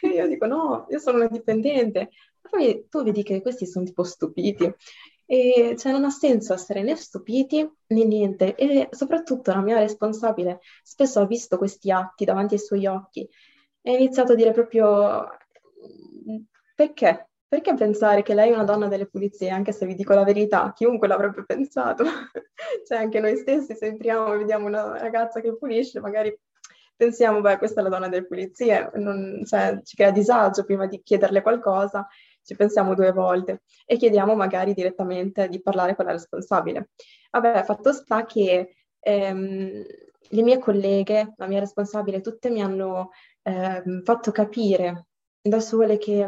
E 0.02 0.08
io 0.08 0.28
dico, 0.28 0.48
no, 0.48 0.88
io 0.90 0.98
sono 0.98 1.18
una 1.18 1.28
dipendente. 1.28 2.10
Poi 2.42 2.88
tu 2.90 3.04
vedi 3.04 3.24
che 3.24 3.42
questi 3.42 3.66
sono 3.66 3.86
tipo 3.86 4.04
stupiti. 4.04 4.72
E 5.26 5.76
cioè 5.78 5.92
non 5.92 6.06
ha 6.06 6.10
senso 6.10 6.54
essere 6.54 6.82
né 6.82 6.96
stupiti 6.96 7.70
né 7.88 8.04
niente. 8.04 8.56
E 8.56 8.88
soprattutto 8.92 9.52
la 9.52 9.62
mia 9.62 9.78
responsabile 9.80 10.60
spesso 10.84 11.20
ha 11.20 11.26
visto 11.26 11.58
questi 11.58 11.92
atti 11.92 12.26
davanti 12.26 12.56
ai 12.56 12.60
suoi 12.60 12.86
occhi 12.88 13.28
e 13.82 13.92
ha 13.92 13.98
iniziato 13.98 14.34
a 14.34 14.36
dire 14.36 14.52
proprio, 14.52 15.28
perché? 16.76 17.30
Perché 17.48 17.74
pensare 17.74 18.22
che 18.22 18.34
lei 18.34 18.50
è 18.52 18.54
una 18.54 18.64
donna 18.64 18.88
delle 18.88 19.08
pulizie, 19.08 19.50
anche 19.50 19.72
se 19.72 19.86
vi 19.86 19.96
dico 19.96 20.14
la 20.14 20.24
verità, 20.24 20.72
chiunque 20.74 21.08
l'avrebbe 21.08 21.44
pensato. 21.46 22.04
cioè 22.86 22.98
anche 22.98 23.20
noi 23.20 23.38
stessi 23.38 23.76
se 23.76 23.86
entriamo 23.88 24.34
e 24.34 24.38
vediamo 24.38 24.68
una 24.68 24.98
ragazza 25.00 25.42
che 25.42 25.58
pulisce, 25.58 26.00
magari 26.00 26.38
pensiamo, 26.96 27.42
beh, 27.42 27.58
questa 27.58 27.80
è 27.80 27.84
la 27.84 27.90
donna 27.90 28.10
delle 28.10 28.28
pulizie, 28.28 28.92
non, 28.96 29.42
cioè, 29.46 29.80
ci 29.84 29.96
crea 29.96 30.12
disagio 30.12 30.66
prima 30.66 30.86
di 30.86 31.02
chiederle 31.02 31.42
qualcosa, 31.42 32.06
ci 32.50 32.56
pensiamo 32.56 32.96
due 32.96 33.12
volte 33.12 33.62
e 33.86 33.96
chiediamo 33.96 34.34
magari 34.34 34.74
direttamente 34.74 35.48
di 35.50 35.62
parlare 35.62 35.96
con 35.96 36.06
la 36.06 36.14
responsabile. 36.14 36.90
Vabbè, 37.30 37.64
fatto 37.64 37.94
sta 37.94 38.26
che 38.26 38.76
ehm, 39.00 39.84
le 40.32 40.42
mie 40.42 40.58
colleghe, 40.58 41.34
la 41.38 41.46
mia 41.46 41.60
responsabile, 41.60 42.22
tutte 42.22 42.50
mi 42.50 42.64
hanno 42.64 43.12
ehm, 43.44 44.02
fatto 44.04 44.32
capire 44.32 45.10
da 45.40 45.60
sole 45.60 46.00
che 46.00 46.26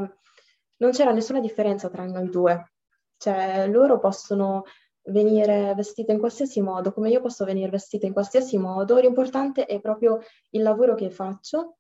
non 0.78 0.92
c'era 0.92 1.12
nessuna 1.12 1.40
differenza 1.40 1.90
tra 1.90 2.06
noi 2.06 2.30
due. 2.30 2.74
Cioè, 3.18 3.68
loro 3.68 3.98
possono 3.98 4.66
venire 5.06 5.74
vestite 5.76 6.12
in 6.12 6.20
qualsiasi 6.20 6.62
modo, 6.62 6.94
come 6.94 7.10
io 7.10 7.20
posso 7.20 7.46
venire 7.46 7.72
vestita 7.72 8.06
in 8.06 8.14
qualsiasi 8.14 8.60
modo, 8.60 9.00
l'importante 9.00 9.66
è 9.66 9.82
proprio 9.82 10.20
il 10.52 10.62
lavoro 10.62 10.94
che 10.94 11.10
faccio 11.10 11.78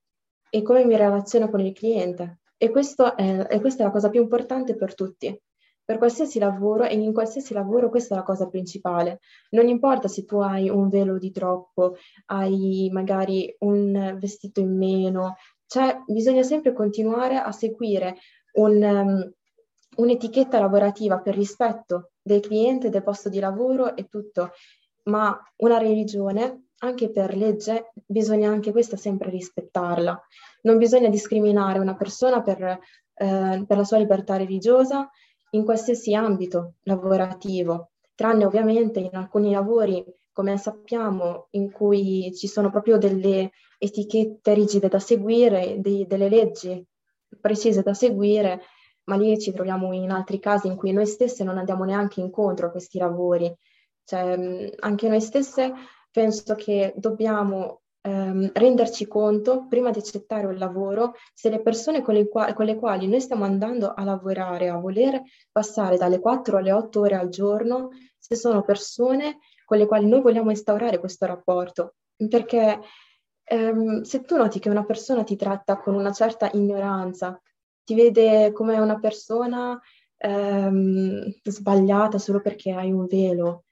e 0.49 0.63
come 0.63 0.83
mi 0.83 0.97
relaziono 0.97 1.47
con 1.47 1.59
il 1.59 1.73
cliente. 1.73 2.40
E, 2.61 2.71
è, 3.15 3.47
e 3.49 3.59
questa 3.59 3.81
è 3.81 3.85
la 3.85 3.91
cosa 3.91 4.09
più 4.09 4.21
importante 4.21 4.75
per 4.75 4.93
tutti. 4.93 5.35
Per 5.83 5.97
qualsiasi 5.97 6.37
lavoro 6.37 6.83
e 6.83 6.93
in 6.93 7.11
qualsiasi 7.11 7.55
lavoro 7.55 7.89
questa 7.89 8.13
è 8.13 8.17
la 8.19 8.23
cosa 8.23 8.47
principale. 8.47 9.19
Non 9.49 9.67
importa 9.67 10.07
se 10.07 10.25
tu 10.25 10.37
hai 10.37 10.69
un 10.69 10.87
velo 10.87 11.17
di 11.17 11.31
troppo, 11.31 11.95
hai 12.27 12.87
magari 12.91 13.53
un 13.61 14.15
vestito 14.19 14.59
in 14.59 14.77
meno, 14.77 15.37
cioè 15.65 16.03
bisogna 16.05 16.43
sempre 16.43 16.71
continuare 16.71 17.37
a 17.37 17.51
seguire 17.51 18.17
un, 18.53 18.83
um, 18.83 19.33
un'etichetta 19.95 20.59
lavorativa 20.59 21.19
per 21.19 21.33
rispetto 21.33 22.11
del 22.21 22.41
cliente, 22.41 22.89
del 22.89 23.01
posto 23.01 23.27
di 23.27 23.39
lavoro 23.39 23.95
e 23.95 24.07
tutto, 24.07 24.51
ma 25.05 25.35
una 25.57 25.79
religione, 25.79 26.67
anche 26.83 27.11
per 27.11 27.35
legge, 27.35 27.91
bisogna 28.05 28.49
anche 28.49 28.71
questa 28.71 28.97
sempre 28.97 29.29
rispettarla. 29.29 30.19
Non 30.63 30.77
bisogna 30.77 31.09
discriminare 31.09 31.79
una 31.79 31.95
persona 31.95 32.41
per, 32.41 32.61
eh, 32.61 33.63
per 33.67 33.77
la 33.77 33.83
sua 33.83 33.97
libertà 33.97 34.37
religiosa 34.37 35.09
in 35.51 35.63
qualsiasi 35.63 36.13
ambito 36.15 36.75
lavorativo, 36.83 37.91
tranne 38.15 38.45
ovviamente 38.45 38.99
in 38.99 39.15
alcuni 39.15 39.51
lavori 39.51 40.03
come 40.31 40.57
sappiamo, 40.57 41.47
in 41.51 41.71
cui 41.71 42.33
ci 42.35 42.47
sono 42.47 42.69
proprio 42.69 42.97
delle 42.97 43.51
etichette 43.77 44.53
rigide 44.53 44.87
da 44.87 44.99
seguire, 44.99 45.79
dei, 45.79 46.07
delle 46.07 46.29
leggi 46.29 46.83
precise 47.39 47.81
da 47.81 47.93
seguire, 47.93 48.61
ma 49.05 49.15
lì 49.17 49.37
ci 49.39 49.51
troviamo 49.51 49.91
in 49.93 50.09
altri 50.11 50.39
casi 50.39 50.67
in 50.67 50.75
cui 50.75 50.93
noi 50.93 51.05
stesse 51.05 51.43
non 51.43 51.57
andiamo 51.57 51.83
neanche 51.83 52.21
incontro 52.21 52.67
a 52.67 52.71
questi 52.71 52.97
lavori. 52.97 53.53
Cioè, 54.03 54.71
anche 54.79 55.07
noi 55.09 55.21
stesse 55.21 55.73
penso 56.11 56.55
che 56.55 56.93
dobbiamo 56.95 57.81
ehm, 58.01 58.51
renderci 58.53 59.07
conto, 59.07 59.67
prima 59.67 59.91
di 59.91 59.99
accettare 59.99 60.45
un 60.45 60.57
lavoro, 60.57 61.13
se 61.33 61.49
le 61.49 61.61
persone 61.61 62.01
con 62.01 62.13
le, 62.13 62.27
qua- 62.27 62.53
con 62.53 62.65
le, 62.65 62.75
quali 62.75 63.07
noi 63.07 63.21
stiamo 63.21 63.45
andando 63.45 63.93
a 63.93 64.03
lavorare, 64.03 64.69
a 64.69 64.77
voler 64.77 65.21
passare 65.51 65.97
dalle 65.97 66.19
4 66.19 66.57
alle 66.57 66.71
8 66.71 66.99
ore 67.01 67.15
al 67.15 67.29
giorno, 67.29 67.89
se 68.17 68.35
sono 68.35 68.63
persone 68.63 69.39
con 69.65 69.77
le 69.77 69.85
quali 69.85 70.05
noi 70.07 70.21
vogliamo 70.21 70.49
instaurare 70.49 70.99
questo 70.99 71.25
rapporto. 71.25 71.95
Perché 72.27 72.79
ehm, 73.43 74.01
se 74.01 74.21
tu 74.21 74.35
noti 74.35 74.59
che 74.59 74.69
una 74.69 74.85
persona 74.85 75.23
ti 75.23 75.35
tratta 75.35 75.77
con 75.77 75.95
una 75.95 76.11
certa 76.11 76.49
ignoranza, 76.53 77.39
ti 77.83 77.95
vede 77.95 78.51
come 78.51 78.77
una 78.79 78.99
persona 78.99 79.79
ehm, 80.17 81.33
sbagliata 81.43 82.17
solo 82.17 82.41
perché 82.41 82.71
hai 82.71 82.91
un 82.91 83.05
velo, 83.07 83.63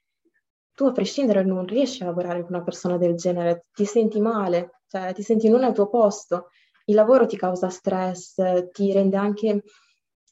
tu 0.80 0.86
a 0.86 0.92
prescindere 0.92 1.44
non 1.44 1.66
riesci 1.66 2.02
a 2.02 2.06
lavorare 2.06 2.40
con 2.40 2.54
una 2.54 2.62
persona 2.62 2.96
del 2.96 3.14
genere, 3.14 3.66
ti 3.74 3.84
senti 3.84 4.18
male, 4.18 4.80
cioè 4.88 5.12
ti 5.12 5.22
senti 5.22 5.50
non 5.50 5.62
al 5.62 5.74
tuo 5.74 5.90
posto, 5.90 6.48
il 6.86 6.94
lavoro 6.94 7.26
ti 7.26 7.36
causa 7.36 7.68
stress, 7.68 8.70
ti 8.72 8.90
rende 8.90 9.18
anche, 9.18 9.62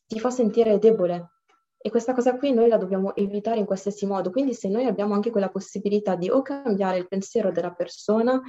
ti 0.06 0.18
fa 0.18 0.30
sentire 0.30 0.78
debole. 0.78 1.32
E 1.76 1.90
questa 1.90 2.14
cosa 2.14 2.34
qui 2.38 2.54
noi 2.54 2.66
la 2.66 2.78
dobbiamo 2.78 3.14
evitare 3.14 3.58
in 3.58 3.66
qualsiasi 3.66 4.06
modo. 4.06 4.30
Quindi 4.30 4.54
se 4.54 4.70
noi 4.70 4.86
abbiamo 4.86 5.12
anche 5.12 5.30
quella 5.30 5.50
possibilità 5.50 6.14
di 6.14 6.30
o 6.30 6.40
cambiare 6.40 6.96
il 6.96 7.08
pensiero 7.08 7.52
della 7.52 7.74
persona, 7.74 8.40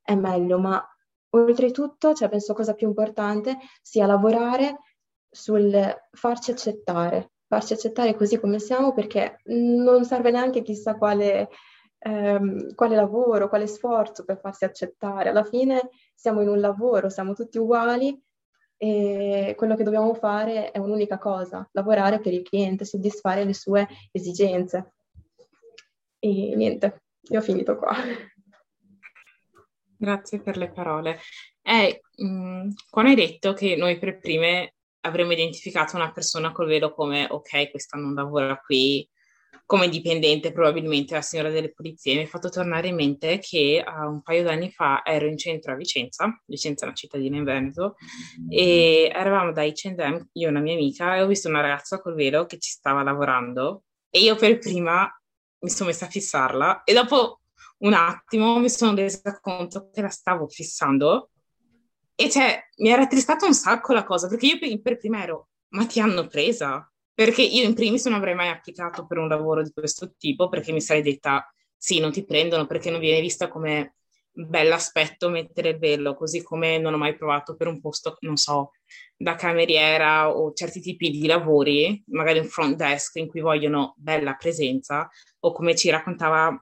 è 0.00 0.14
meglio, 0.14 0.60
ma 0.60 0.80
oltretutto, 1.30 2.14
cioè 2.14 2.28
penso 2.28 2.54
cosa 2.54 2.74
più 2.74 2.86
importante 2.86 3.56
sia 3.82 4.06
lavorare 4.06 4.82
sul 5.28 5.76
farci 6.12 6.52
accettare, 6.52 7.32
farci 7.48 7.72
accettare 7.72 8.14
così 8.14 8.38
come 8.38 8.58
siamo 8.58 8.92
perché 8.92 9.40
non 9.46 10.04
serve 10.04 10.30
neanche 10.30 10.62
chissà 10.62 10.96
quale, 10.96 11.48
ehm, 11.98 12.74
quale 12.74 12.94
lavoro, 12.94 13.48
quale 13.48 13.66
sforzo 13.66 14.24
per 14.24 14.38
farsi 14.38 14.64
accettare. 14.64 15.30
Alla 15.30 15.44
fine 15.44 15.88
siamo 16.14 16.42
in 16.42 16.48
un 16.48 16.60
lavoro, 16.60 17.08
siamo 17.08 17.32
tutti 17.32 17.58
uguali 17.58 18.16
e 18.76 19.54
quello 19.56 19.74
che 19.74 19.82
dobbiamo 19.82 20.14
fare 20.14 20.70
è 20.70 20.78
un'unica 20.78 21.18
cosa, 21.18 21.66
lavorare 21.72 22.20
per 22.20 22.32
il 22.32 22.42
cliente, 22.42 22.84
soddisfare 22.84 23.44
le 23.44 23.54
sue 23.54 23.88
esigenze. 24.12 24.92
E 26.20 26.54
niente, 26.54 27.02
io 27.30 27.38
ho 27.38 27.42
finito 27.42 27.76
qua. 27.76 27.94
Grazie 29.96 30.40
per 30.40 30.56
le 30.58 30.70
parole. 30.70 31.18
Eh, 31.62 32.02
mh, 32.16 32.68
quando 32.90 33.10
hai 33.10 33.16
detto 33.16 33.52
che 33.52 33.74
noi 33.74 33.98
per 33.98 34.18
prime 34.18 34.74
avremmo 35.08 35.32
identificato 35.32 35.96
una 35.96 36.12
persona 36.12 36.52
col 36.52 36.66
velo 36.66 36.92
come 36.92 37.26
ok, 37.28 37.70
questa 37.70 37.98
non 37.98 38.14
lavora 38.14 38.58
qui, 38.58 39.08
come 39.64 39.88
dipendente 39.88 40.52
probabilmente 40.52 41.14
la 41.14 41.20
signora 41.20 41.50
delle 41.50 41.72
pulizie, 41.72 42.14
mi 42.14 42.22
ha 42.22 42.26
fatto 42.26 42.48
tornare 42.48 42.88
in 42.88 42.94
mente 42.94 43.38
che 43.38 43.84
uh, 43.86 44.08
un 44.08 44.22
paio 44.22 44.42
d'anni 44.42 44.70
fa 44.70 45.02
ero 45.04 45.26
in 45.26 45.36
centro 45.36 45.72
a 45.72 45.76
Vicenza, 45.76 46.40
Vicenza 46.46 46.84
è 46.84 46.88
una 46.88 46.96
cittadina 46.96 47.36
in 47.36 47.44
Veneto, 47.44 47.96
e 48.48 49.10
eravamo 49.12 49.52
da 49.52 49.62
H&M, 49.62 50.28
io 50.32 50.46
e 50.46 50.50
una 50.50 50.60
mia 50.60 50.72
amica, 50.72 51.16
e 51.16 51.22
ho 51.22 51.26
visto 51.26 51.48
una 51.48 51.60
ragazza 51.60 52.00
col 52.00 52.14
velo 52.14 52.46
che 52.46 52.58
ci 52.58 52.70
stava 52.70 53.02
lavorando 53.02 53.82
e 54.10 54.20
io 54.20 54.36
per 54.36 54.58
prima 54.58 55.06
mi 55.60 55.70
sono 55.70 55.90
messa 55.90 56.06
a 56.06 56.08
fissarla 56.08 56.84
e 56.84 56.94
dopo 56.94 57.40
un 57.78 57.92
attimo 57.92 58.58
mi 58.58 58.70
sono 58.70 58.94
resa 58.94 59.38
conto 59.40 59.90
che 59.92 60.00
la 60.00 60.08
stavo 60.08 60.48
fissando 60.48 61.30
e 62.20 62.28
cioè, 62.28 62.60
mi 62.78 62.88
era 62.88 63.06
tristata 63.06 63.46
un 63.46 63.54
sacco 63.54 63.92
la 63.92 64.02
cosa, 64.02 64.26
perché 64.26 64.46
io 64.46 64.80
per, 64.82 64.98
prima 64.98 65.22
ero, 65.22 65.50
ma 65.68 65.86
ti 65.86 66.00
hanno 66.00 66.26
presa? 66.26 66.90
Perché 67.14 67.42
io 67.42 67.62
in 67.62 67.74
primis 67.74 68.06
non 68.06 68.14
avrei 68.14 68.34
mai 68.34 68.48
applicato 68.48 69.06
per 69.06 69.18
un 69.18 69.28
lavoro 69.28 69.62
di 69.62 69.70
questo 69.72 70.16
tipo, 70.18 70.48
perché 70.48 70.72
mi 70.72 70.80
sarei 70.80 71.02
detta, 71.02 71.48
sì, 71.76 72.00
non 72.00 72.10
ti 72.10 72.24
prendono, 72.24 72.66
perché 72.66 72.90
non 72.90 72.98
viene 72.98 73.20
vista 73.20 73.46
come 73.46 73.94
bell'aspetto 74.32 75.28
mettere 75.28 75.68
il 75.68 75.78
velo, 75.78 76.16
così 76.16 76.42
come 76.42 76.78
non 76.78 76.92
ho 76.92 76.96
mai 76.96 77.16
provato 77.16 77.54
per 77.54 77.68
un 77.68 77.80
posto, 77.80 78.16
non 78.22 78.36
so, 78.36 78.72
da 79.16 79.36
cameriera 79.36 80.36
o 80.36 80.52
certi 80.54 80.80
tipi 80.80 81.10
di 81.10 81.24
lavori, 81.24 82.02
magari 82.06 82.40
un 82.40 82.46
front 82.46 82.74
desk 82.74 83.14
in 83.14 83.28
cui 83.28 83.40
vogliono 83.40 83.94
bella 83.96 84.34
presenza, 84.34 85.08
o 85.38 85.52
come 85.52 85.76
ci 85.76 85.88
raccontava 85.88 86.60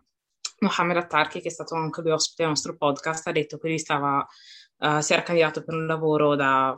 Mohamed 0.59 0.99
Attarchi, 0.99 1.40
che 1.40 1.49
è 1.49 1.51
stato 1.51 1.75
anche 1.77 2.03
lui 2.03 2.11
ospite 2.11 2.42
del 2.42 2.51
nostro 2.51 2.77
podcast, 2.77 3.27
ha 3.27 3.33
detto 3.33 3.57
che 3.57 3.69
lui 3.69 3.79
stava 3.79 4.27
uh, 4.79 5.01
si 5.01 5.12
era 5.12 5.23
candidato 5.23 5.65
per 5.65 5.75
un 5.75 5.87
lavoro 5.87 6.35
da 6.35 6.77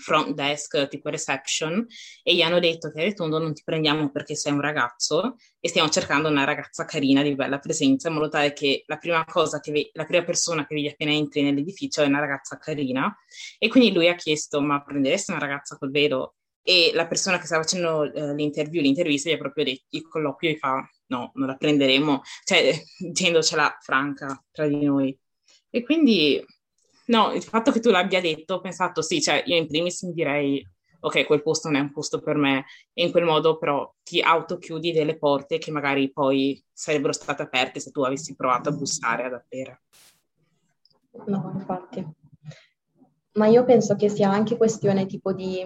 front 0.00 0.34
desk 0.34 0.88
tipo 0.88 1.08
reception 1.10 1.86
e 2.22 2.34
gli 2.34 2.42
hanno 2.42 2.58
detto 2.58 2.90
che 2.90 3.00
a 3.00 3.04
Retondo 3.04 3.38
non 3.38 3.52
ti 3.52 3.62
prendiamo 3.64 4.10
perché 4.10 4.34
sei 4.34 4.52
un 4.52 4.60
ragazzo 4.60 5.36
e 5.60 5.68
stiamo 5.68 5.88
cercando 5.88 6.28
una 6.28 6.44
ragazza 6.44 6.84
carina 6.84 7.22
di 7.22 7.34
bella 7.34 7.58
presenza 7.58 8.08
in 8.08 8.14
modo 8.14 8.28
tale 8.28 8.52
che 8.52 8.84
la 8.86 8.96
prima 8.96 9.24
cosa 9.24 9.60
che 9.60 9.70
ve- 9.70 9.90
la 9.92 10.06
prima 10.06 10.24
persona 10.24 10.66
che 10.66 10.74
vedi 10.74 10.88
appena 10.88 11.12
entri 11.12 11.42
nell'edificio 11.42 12.02
è 12.02 12.06
una 12.06 12.20
ragazza 12.20 12.58
carina. 12.58 13.14
E 13.58 13.68
quindi 13.68 13.92
lui 13.92 14.08
ha 14.08 14.14
chiesto 14.14 14.60
ma 14.60 14.82
prenderesti 14.82 15.30
una 15.30 15.40
ragazza 15.40 15.76
col 15.76 15.90
velo 15.90 16.34
e 16.62 16.90
la 16.94 17.06
persona 17.06 17.38
che 17.38 17.46
stava 17.46 17.62
facendo 17.62 18.00
uh, 18.00 18.34
l'interview, 18.34 18.82
l'intervista 18.82 19.30
gli 19.30 19.34
ha 19.34 19.38
proprio 19.38 19.64
detto 19.64 19.84
il 19.90 20.06
colloquio 20.08 20.50
gli 20.50 20.56
fa 20.56 20.86
no, 21.06 21.32
non 21.34 21.48
la 21.48 21.56
prenderemo. 21.56 22.22
Cioè 22.44 22.72
dicendocela 22.98 23.78
franca 23.80 24.42
tra 24.50 24.66
di 24.66 24.84
noi. 24.84 25.16
E 25.72 25.82
quindi 25.82 26.44
No, 27.10 27.32
il 27.32 27.42
fatto 27.42 27.72
che 27.72 27.80
tu 27.80 27.90
l'abbia 27.90 28.20
detto, 28.20 28.54
ho 28.54 28.60
pensato 28.60 29.02
sì, 29.02 29.20
cioè 29.20 29.42
io 29.46 29.56
in 29.56 29.66
primis 29.66 30.02
mi 30.02 30.12
direi 30.12 30.64
ok, 31.00 31.26
quel 31.26 31.42
posto 31.42 31.68
non 31.68 31.78
è 31.78 31.80
un 31.80 31.92
posto 31.92 32.20
per 32.20 32.36
me 32.36 32.66
e 32.92 33.04
in 33.04 33.10
quel 33.10 33.24
modo 33.24 33.58
però 33.58 33.92
ti 34.02 34.20
autochiudi 34.20 34.92
delle 34.92 35.18
porte 35.18 35.58
che 35.58 35.72
magari 35.72 36.12
poi 36.12 36.62
sarebbero 36.72 37.12
state 37.12 37.42
aperte 37.42 37.80
se 37.80 37.90
tu 37.90 38.02
avessi 38.02 38.36
provato 38.36 38.68
a 38.68 38.72
bussare 38.72 39.24
ad 39.24 39.32
aprire. 39.32 39.82
No, 41.26 41.50
infatti. 41.54 42.06
Ma 43.32 43.46
io 43.46 43.64
penso 43.64 43.96
che 43.96 44.08
sia 44.08 44.30
anche 44.30 44.56
questione 44.56 45.06
tipo 45.06 45.32
di 45.32 45.64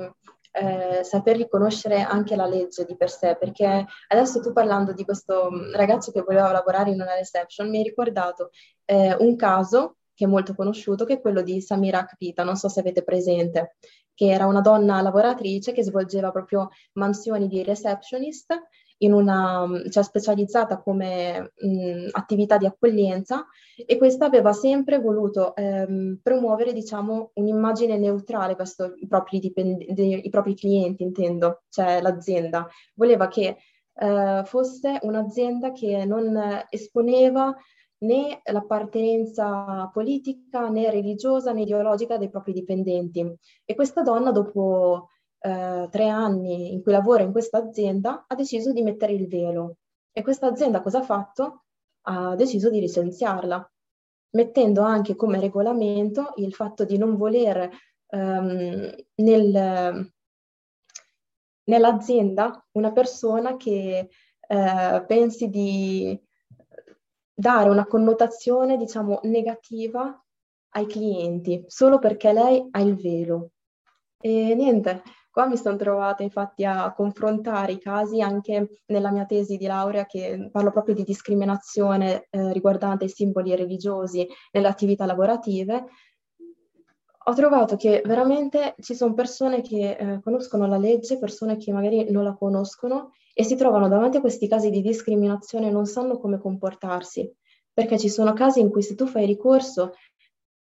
eh, 0.52 1.02
saper 1.02 1.36
riconoscere 1.36 2.00
anche 2.00 2.36
la 2.36 2.46
legge 2.46 2.86
di 2.86 2.96
per 2.96 3.10
sé, 3.10 3.36
perché 3.38 3.84
adesso 4.08 4.40
tu 4.40 4.52
parlando 4.52 4.94
di 4.94 5.04
questo 5.04 5.50
ragazzo 5.74 6.10
che 6.10 6.22
voleva 6.22 6.52
lavorare 6.52 6.90
in 6.90 7.00
una 7.00 7.14
reception, 7.14 7.68
mi 7.68 7.78
hai 7.78 7.84
ricordato 7.84 8.50
eh, 8.86 9.14
un 9.18 9.36
caso 9.36 9.96
che 10.14 10.24
è 10.24 10.28
molto 10.28 10.54
conosciuto, 10.54 11.04
che 11.04 11.14
è 11.14 11.20
quello 11.20 11.42
di 11.42 11.60
Samira 11.60 12.00
Akpita, 12.00 12.44
non 12.44 12.56
so 12.56 12.68
se 12.68 12.80
avete 12.80 13.02
presente, 13.02 13.76
che 14.14 14.30
era 14.30 14.46
una 14.46 14.60
donna 14.60 15.00
lavoratrice 15.02 15.72
che 15.72 15.82
svolgeva 15.82 16.30
proprio 16.30 16.68
mansioni 16.92 17.48
di 17.48 17.62
receptionist 17.62 18.54
in 18.98 19.12
una, 19.12 19.66
cioè 19.90 20.04
specializzata 20.04 20.80
come 20.80 21.52
mh, 21.56 22.08
attività 22.12 22.56
di 22.56 22.66
accoglienza 22.66 23.46
e 23.84 23.96
questa 23.96 24.26
aveva 24.26 24.52
sempre 24.52 25.00
voluto 25.00 25.54
ehm, 25.56 26.20
promuovere, 26.22 26.72
diciamo, 26.72 27.32
un'immagine 27.34 27.98
neutrale 27.98 28.54
verso 28.54 28.94
i 28.96 29.08
propri, 29.08 29.40
dipend- 29.40 29.82
i 29.82 30.28
propri 30.30 30.54
clienti, 30.54 31.02
intendo, 31.02 31.64
cioè 31.70 32.00
l'azienda. 32.00 32.68
Voleva 32.94 33.26
che 33.26 33.56
eh, 33.96 34.42
fosse 34.44 34.98
un'azienda 35.02 35.72
che 35.72 36.04
non 36.04 36.64
esponeva 36.70 37.54
né 37.98 38.40
l'appartenenza 38.44 39.90
politica, 39.92 40.68
né 40.68 40.90
religiosa, 40.90 41.52
né 41.52 41.62
ideologica 41.62 42.18
dei 42.18 42.28
propri 42.28 42.52
dipendenti. 42.52 43.34
E 43.64 43.74
questa 43.74 44.02
donna, 44.02 44.30
dopo 44.30 45.08
eh, 45.38 45.88
tre 45.90 46.08
anni 46.08 46.72
in 46.72 46.82
cui 46.82 46.92
lavora 46.92 47.22
in 47.22 47.32
questa 47.32 47.58
azienda, 47.58 48.24
ha 48.26 48.34
deciso 48.34 48.72
di 48.72 48.82
mettere 48.82 49.12
il 49.12 49.28
velo. 49.28 49.76
E 50.12 50.22
questa 50.22 50.46
azienda 50.46 50.80
cosa 50.80 50.98
ha 50.98 51.02
fatto? 51.02 51.64
Ha 52.02 52.34
deciso 52.36 52.70
di 52.70 52.80
licenziarla, 52.80 53.72
mettendo 54.30 54.82
anche 54.82 55.16
come 55.16 55.40
regolamento 55.40 56.32
il 56.36 56.52
fatto 56.52 56.84
di 56.84 56.98
non 56.98 57.16
voler 57.16 57.70
ehm, 58.08 58.94
nel, 59.16 60.12
nell'azienda 61.64 62.66
una 62.72 62.92
persona 62.92 63.56
che 63.56 64.08
eh, 64.46 65.04
pensi 65.06 65.48
di 65.48 66.20
dare 67.34 67.68
una 67.68 67.86
connotazione, 67.86 68.76
diciamo, 68.76 69.20
negativa 69.24 70.18
ai 70.70 70.86
clienti, 70.86 71.64
solo 71.66 71.98
perché 71.98 72.32
lei 72.32 72.66
ha 72.70 72.80
il 72.80 72.96
velo. 72.96 73.50
E 74.20 74.54
niente, 74.54 75.02
qua 75.30 75.46
mi 75.46 75.56
sono 75.56 75.76
trovata 75.76 76.22
infatti 76.22 76.64
a 76.64 76.92
confrontare 76.94 77.72
i 77.72 77.78
casi 77.78 78.20
anche 78.20 78.80
nella 78.86 79.10
mia 79.10 79.26
tesi 79.26 79.56
di 79.56 79.66
laurea 79.66 80.06
che 80.06 80.48
parlo 80.50 80.70
proprio 80.70 80.94
di 80.94 81.02
discriminazione 81.02 82.26
eh, 82.30 82.52
riguardante 82.52 83.04
i 83.06 83.08
simboli 83.08 83.54
religiosi 83.54 84.26
nelle 84.52 84.68
attività 84.68 85.04
lavorative. 85.04 85.86
Ho 87.26 87.34
trovato 87.34 87.76
che 87.76 88.02
veramente 88.04 88.74
ci 88.80 88.94
sono 88.94 89.14
persone 89.14 89.60
che 89.60 89.96
eh, 89.96 90.20
conoscono 90.22 90.66
la 90.66 90.76
legge, 90.76 91.18
persone 91.18 91.56
che 91.56 91.72
magari 91.72 92.10
non 92.10 92.24
la 92.24 92.34
conoscono 92.34 93.10
e 93.34 93.44
si 93.44 93.56
trovano 93.56 93.88
davanti 93.88 94.16
a 94.16 94.20
questi 94.20 94.48
casi 94.48 94.70
di 94.70 94.80
discriminazione 94.80 95.68
e 95.68 95.70
non 95.70 95.86
sanno 95.86 96.18
come 96.18 96.38
comportarsi. 96.38 97.30
perché 97.74 97.98
ci 97.98 98.08
sono 98.08 98.32
casi 98.32 98.60
in 98.60 98.70
cui 98.70 98.82
se 98.82 98.94
tu 98.94 99.06
fai 99.06 99.26
ricorso 99.26 99.92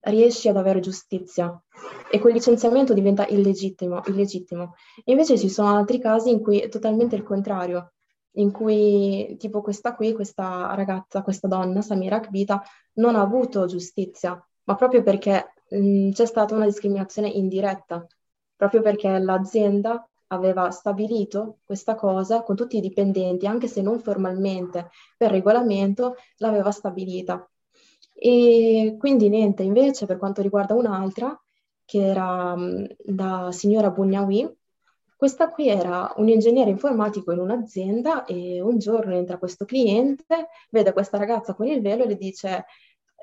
riesci 0.07 0.47
ad 0.47 0.55
avere 0.57 0.79
giustizia 0.79 1.61
e 2.09 2.19
quel 2.19 2.33
licenziamento 2.33 2.93
diventa 2.93 3.27
illegittimo, 3.27 4.01
illegittimo. 4.05 4.75
Invece 5.05 5.37
ci 5.37 5.49
sono 5.49 5.75
altri 5.75 5.99
casi 5.99 6.29
in 6.29 6.41
cui 6.41 6.59
è 6.59 6.69
totalmente 6.69 7.15
il 7.15 7.23
contrario, 7.23 7.93
in 8.37 8.51
cui 8.51 9.35
tipo 9.37 9.61
questa 9.61 9.93
qui, 9.95 10.13
questa 10.13 10.73
ragazza, 10.75 11.21
questa 11.21 11.47
donna, 11.47 11.81
Samira 11.81 12.17
Akbita, 12.17 12.63
non 12.93 13.15
ha 13.15 13.21
avuto 13.21 13.65
giustizia, 13.65 14.41
ma 14.63 14.75
proprio 14.75 15.03
perché 15.03 15.53
mh, 15.69 16.11
c'è 16.11 16.25
stata 16.25 16.55
una 16.55 16.65
discriminazione 16.65 17.27
indiretta, 17.29 18.05
proprio 18.55 18.81
perché 18.81 19.17
l'azienda 19.19 20.07
aveva 20.27 20.69
stabilito 20.71 21.59
questa 21.63 21.95
cosa 21.95 22.43
con 22.43 22.55
tutti 22.55 22.77
i 22.77 22.81
dipendenti, 22.81 23.47
anche 23.47 23.67
se 23.67 23.81
non 23.81 23.99
formalmente, 23.99 24.89
per 25.17 25.31
regolamento 25.31 26.15
l'aveva 26.37 26.71
stabilita. 26.71 27.47
E 28.13 28.95
quindi 28.97 29.29
niente, 29.29 29.63
invece 29.63 30.05
per 30.05 30.17
quanto 30.17 30.41
riguarda 30.41 30.73
un'altra, 30.73 31.39
che 31.83 32.03
era 32.03 32.55
la 33.05 33.49
signora 33.51 33.91
Bugnawi, 33.91 34.57
questa 35.17 35.49
qui 35.49 35.69
era 35.69 36.13
un 36.17 36.27
ingegnere 36.27 36.69
informatico 36.69 37.31
in 37.31 37.39
un'azienda 37.39 38.25
e 38.25 38.59
un 38.61 38.77
giorno 38.77 39.13
entra 39.13 39.37
questo 39.37 39.65
cliente, 39.65 40.49
vede 40.69 40.93
questa 40.93 41.17
ragazza 41.17 41.53
con 41.53 41.67
il 41.67 41.81
velo 41.81 42.03
e 42.03 42.07
le 42.07 42.15
dice 42.15 42.65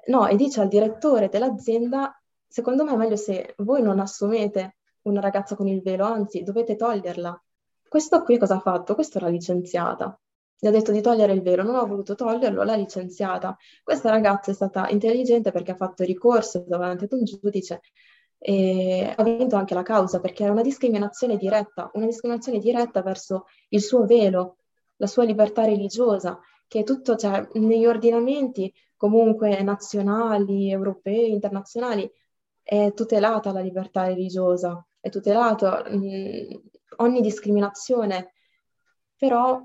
no, 0.06 0.26
e 0.26 0.36
dice 0.36 0.60
al 0.60 0.68
direttore 0.68 1.28
dell'azienda, 1.28 2.18
secondo 2.46 2.84
me 2.84 2.92
è 2.92 2.96
meglio 2.96 3.16
se 3.16 3.54
voi 3.58 3.82
non 3.82 4.00
assumete 4.00 4.76
una 5.02 5.20
ragazza 5.20 5.56
con 5.56 5.68
il 5.68 5.82
velo, 5.82 6.04
anzi 6.04 6.42
dovete 6.42 6.76
toglierla. 6.76 7.42
Questo 7.88 8.22
qui 8.22 8.38
cosa 8.38 8.56
ha 8.56 8.60
fatto? 8.60 8.94
Questo 8.94 9.18
era 9.18 9.28
licenziata 9.28 10.18
gli 10.62 10.68
ha 10.68 10.70
detto 10.70 10.92
di 10.92 11.00
togliere 11.00 11.32
il 11.32 11.42
velo, 11.42 11.64
non 11.64 11.74
ha 11.74 11.82
voluto 11.84 12.14
toglierlo, 12.14 12.62
l'ha 12.62 12.76
licenziata. 12.76 13.56
Questa 13.82 14.10
ragazza 14.10 14.52
è 14.52 14.54
stata 14.54 14.88
intelligente 14.90 15.50
perché 15.50 15.72
ha 15.72 15.74
fatto 15.74 16.04
ricorso 16.04 16.64
davanti 16.64 17.02
ad 17.02 17.12
un 17.14 17.24
giudice 17.24 17.80
e 18.38 19.12
ha 19.16 19.22
vinto 19.24 19.56
anche 19.56 19.74
la 19.74 19.82
causa 19.82 20.20
perché 20.20 20.44
era 20.44 20.52
una 20.52 20.62
discriminazione 20.62 21.36
diretta, 21.36 21.90
una 21.94 22.06
discriminazione 22.06 22.60
diretta 22.60 23.02
verso 23.02 23.46
il 23.70 23.82
suo 23.82 24.06
velo, 24.06 24.58
la 24.98 25.08
sua 25.08 25.24
libertà 25.24 25.64
religiosa, 25.64 26.38
che 26.68 26.80
è 26.80 26.84
tutto, 26.84 27.16
cioè, 27.16 27.44
negli 27.54 27.84
ordinamenti 27.84 28.72
comunque 28.96 29.60
nazionali, 29.64 30.70
europei, 30.70 31.32
internazionali, 31.32 32.08
è 32.62 32.92
tutelata 32.94 33.50
la 33.50 33.60
libertà 33.60 34.04
religiosa, 34.04 34.86
è 35.02 35.10
tutelato 35.10 35.66
mh, 35.66 36.60
ogni 36.98 37.20
discriminazione, 37.20 38.32
però 39.16 39.60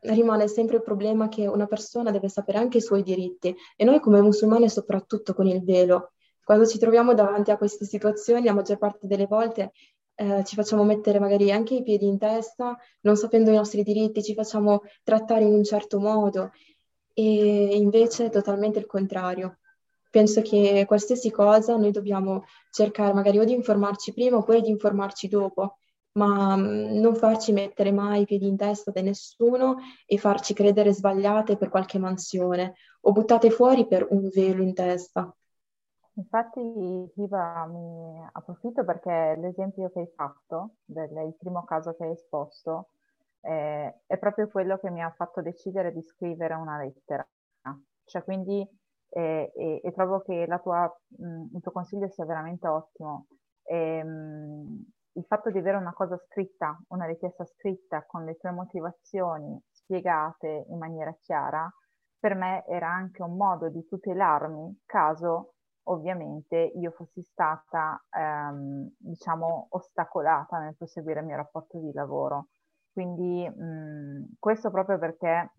rimane 0.00 0.48
sempre 0.48 0.76
il 0.76 0.82
problema 0.82 1.28
che 1.28 1.46
una 1.46 1.66
persona 1.66 2.10
deve 2.10 2.28
sapere 2.28 2.58
anche 2.58 2.78
i 2.78 2.82
suoi 2.82 3.02
diritti 3.02 3.54
e 3.76 3.84
noi 3.84 4.00
come 4.00 4.20
musulmani 4.20 4.68
soprattutto 4.68 5.32
con 5.32 5.46
il 5.46 5.62
velo, 5.62 6.12
quando 6.44 6.66
ci 6.66 6.78
troviamo 6.78 7.14
davanti 7.14 7.52
a 7.52 7.56
queste 7.56 7.84
situazioni, 7.84 8.44
la 8.44 8.54
maggior 8.54 8.78
parte 8.78 9.06
delle 9.06 9.26
volte 9.26 9.72
eh, 10.14 10.42
ci 10.44 10.56
facciamo 10.56 10.82
mettere 10.82 11.20
magari 11.20 11.52
anche 11.52 11.74
i 11.74 11.82
piedi 11.82 12.06
in 12.06 12.18
testa, 12.18 12.76
non 13.02 13.16
sapendo 13.16 13.50
i 13.50 13.54
nostri 13.54 13.84
diritti, 13.84 14.22
ci 14.22 14.34
facciamo 14.34 14.82
trattare 15.04 15.44
in 15.44 15.52
un 15.52 15.62
certo 15.62 16.00
modo 16.00 16.50
e 17.14 17.76
invece 17.76 18.26
è 18.26 18.30
totalmente 18.30 18.80
il 18.80 18.86
contrario. 18.86 19.57
Penso 20.10 20.42
che 20.42 20.84
qualsiasi 20.86 21.30
cosa 21.30 21.76
noi 21.76 21.90
dobbiamo 21.90 22.44
cercare 22.70 23.12
magari 23.12 23.38
o 23.38 23.44
di 23.44 23.52
informarci 23.52 24.12
prima 24.12 24.36
oppure 24.38 24.60
di 24.60 24.70
informarci 24.70 25.28
dopo 25.28 25.76
ma 26.12 26.56
mm, 26.56 26.98
non 26.98 27.14
farci 27.14 27.52
mettere 27.52 27.92
mai 27.92 28.22
i 28.22 28.24
piedi 28.26 28.46
in 28.46 28.56
testa 28.56 28.90
da 28.90 29.00
nessuno 29.00 29.76
e 30.06 30.18
farci 30.18 30.52
credere 30.52 30.92
sbagliate 30.92 31.56
per 31.56 31.68
qualche 31.68 31.98
mansione 31.98 32.74
o 33.02 33.12
buttate 33.12 33.50
fuori 33.50 33.86
per 33.86 34.06
un 34.10 34.28
velo 34.28 34.62
in 34.62 34.74
testa. 34.74 35.32
Infatti, 36.14 36.60
Iva, 37.14 37.64
mi 37.66 38.28
approfitto 38.32 38.84
perché 38.84 39.36
l'esempio 39.38 39.88
che 39.90 40.00
hai 40.00 40.12
fatto, 40.16 40.74
del, 40.84 41.10
il 41.26 41.36
primo 41.38 41.62
caso 41.62 41.94
che 41.94 42.04
hai 42.04 42.10
esposto, 42.10 42.88
eh, 43.42 44.00
è 44.04 44.18
proprio 44.18 44.48
quello 44.48 44.78
che 44.78 44.90
mi 44.90 45.00
ha 45.00 45.14
fatto 45.16 45.40
decidere 45.40 45.92
di 45.92 46.02
scrivere 46.02 46.54
una 46.54 46.76
lettera. 46.78 47.24
Cioè, 48.04 48.24
quindi, 48.24 48.66
eh, 49.10 49.52
e, 49.54 49.80
e, 49.82 49.92
trovo 49.92 50.20
che 50.20 50.46
tua, 50.62 50.94
mh, 51.18 51.26
mm, 51.26 51.46
il 51.54 51.60
tuo 51.62 51.72
consiglio 51.72 52.08
sia 52.08 52.24
veramente 52.24 52.66
ottimo. 52.68 53.26
E, 53.64 53.98
ehm, 53.98 54.08
mh, 54.08 54.84
il 55.18 55.24
fatto 55.24 55.50
di 55.50 55.58
avere 55.58 55.76
una 55.76 55.92
cosa 55.92 56.16
scritta, 56.16 56.78
una 56.88 57.06
richiesta 57.06 57.44
scritta 57.44 58.04
con 58.06 58.24
le 58.24 58.36
tue 58.36 58.50
motivazioni 58.52 59.60
spiegate 59.70 60.66
in 60.68 60.78
maniera 60.78 61.12
chiara, 61.22 61.68
per 62.18 62.34
me 62.34 62.64
era 62.66 62.88
anche 62.90 63.22
un 63.22 63.36
modo 63.36 63.68
di 63.68 63.84
tutelarmi 63.86 64.82
caso 64.86 65.54
ovviamente 65.88 66.56
io 66.56 66.90
fossi 66.92 67.22
stata, 67.22 68.02
ehm, 68.10 68.90
diciamo, 68.98 69.68
ostacolata 69.70 70.58
nel 70.58 70.76
proseguire 70.76 71.20
il 71.20 71.26
mio 71.26 71.36
rapporto 71.36 71.78
di 71.78 71.92
lavoro. 71.92 72.48
Quindi 72.92 73.48
mh, 73.48 74.36
questo 74.38 74.70
proprio 74.70 74.98
perché 74.98 75.52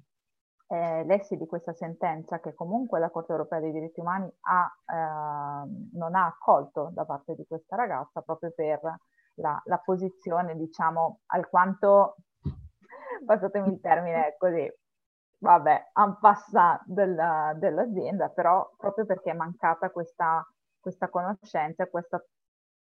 eh, 0.72 1.04
l'essi 1.06 1.36
di 1.36 1.48
questa 1.48 1.74
sentenza 1.74 2.40
che 2.40 2.54
comunque 2.54 3.00
la 3.00 3.10
Corte 3.10 3.32
europea 3.32 3.60
dei 3.60 3.72
diritti 3.72 4.00
umani 4.00 4.32
ha, 4.42 4.72
eh, 4.86 5.70
non 5.94 6.14
ha 6.16 6.26
accolto 6.28 6.92
da 6.94 7.06
parte 7.06 7.34
di 7.36 7.44
questa 7.48 7.76
ragazza 7.76 8.22
proprio 8.22 8.52
per 8.52 8.80
la, 9.36 9.60
la 9.66 9.78
posizione, 9.80 10.56
diciamo, 10.56 11.22
alquanto, 11.28 12.18
passatemi 13.26 13.70
il 13.74 13.80
termine 13.80 14.36
così, 14.38 14.72
vabbè, 15.40 15.92
en 15.96 16.18
passant 16.20 16.82
della, 16.86 17.54
dell'azienda, 17.56 18.30
però 18.30 18.70
proprio 18.78 19.06
perché 19.06 19.32
è 19.32 19.34
mancata 19.36 19.90
questa, 19.90 20.46
questa 20.80 21.10
conoscenza, 21.10 21.88
questa, 21.88 22.24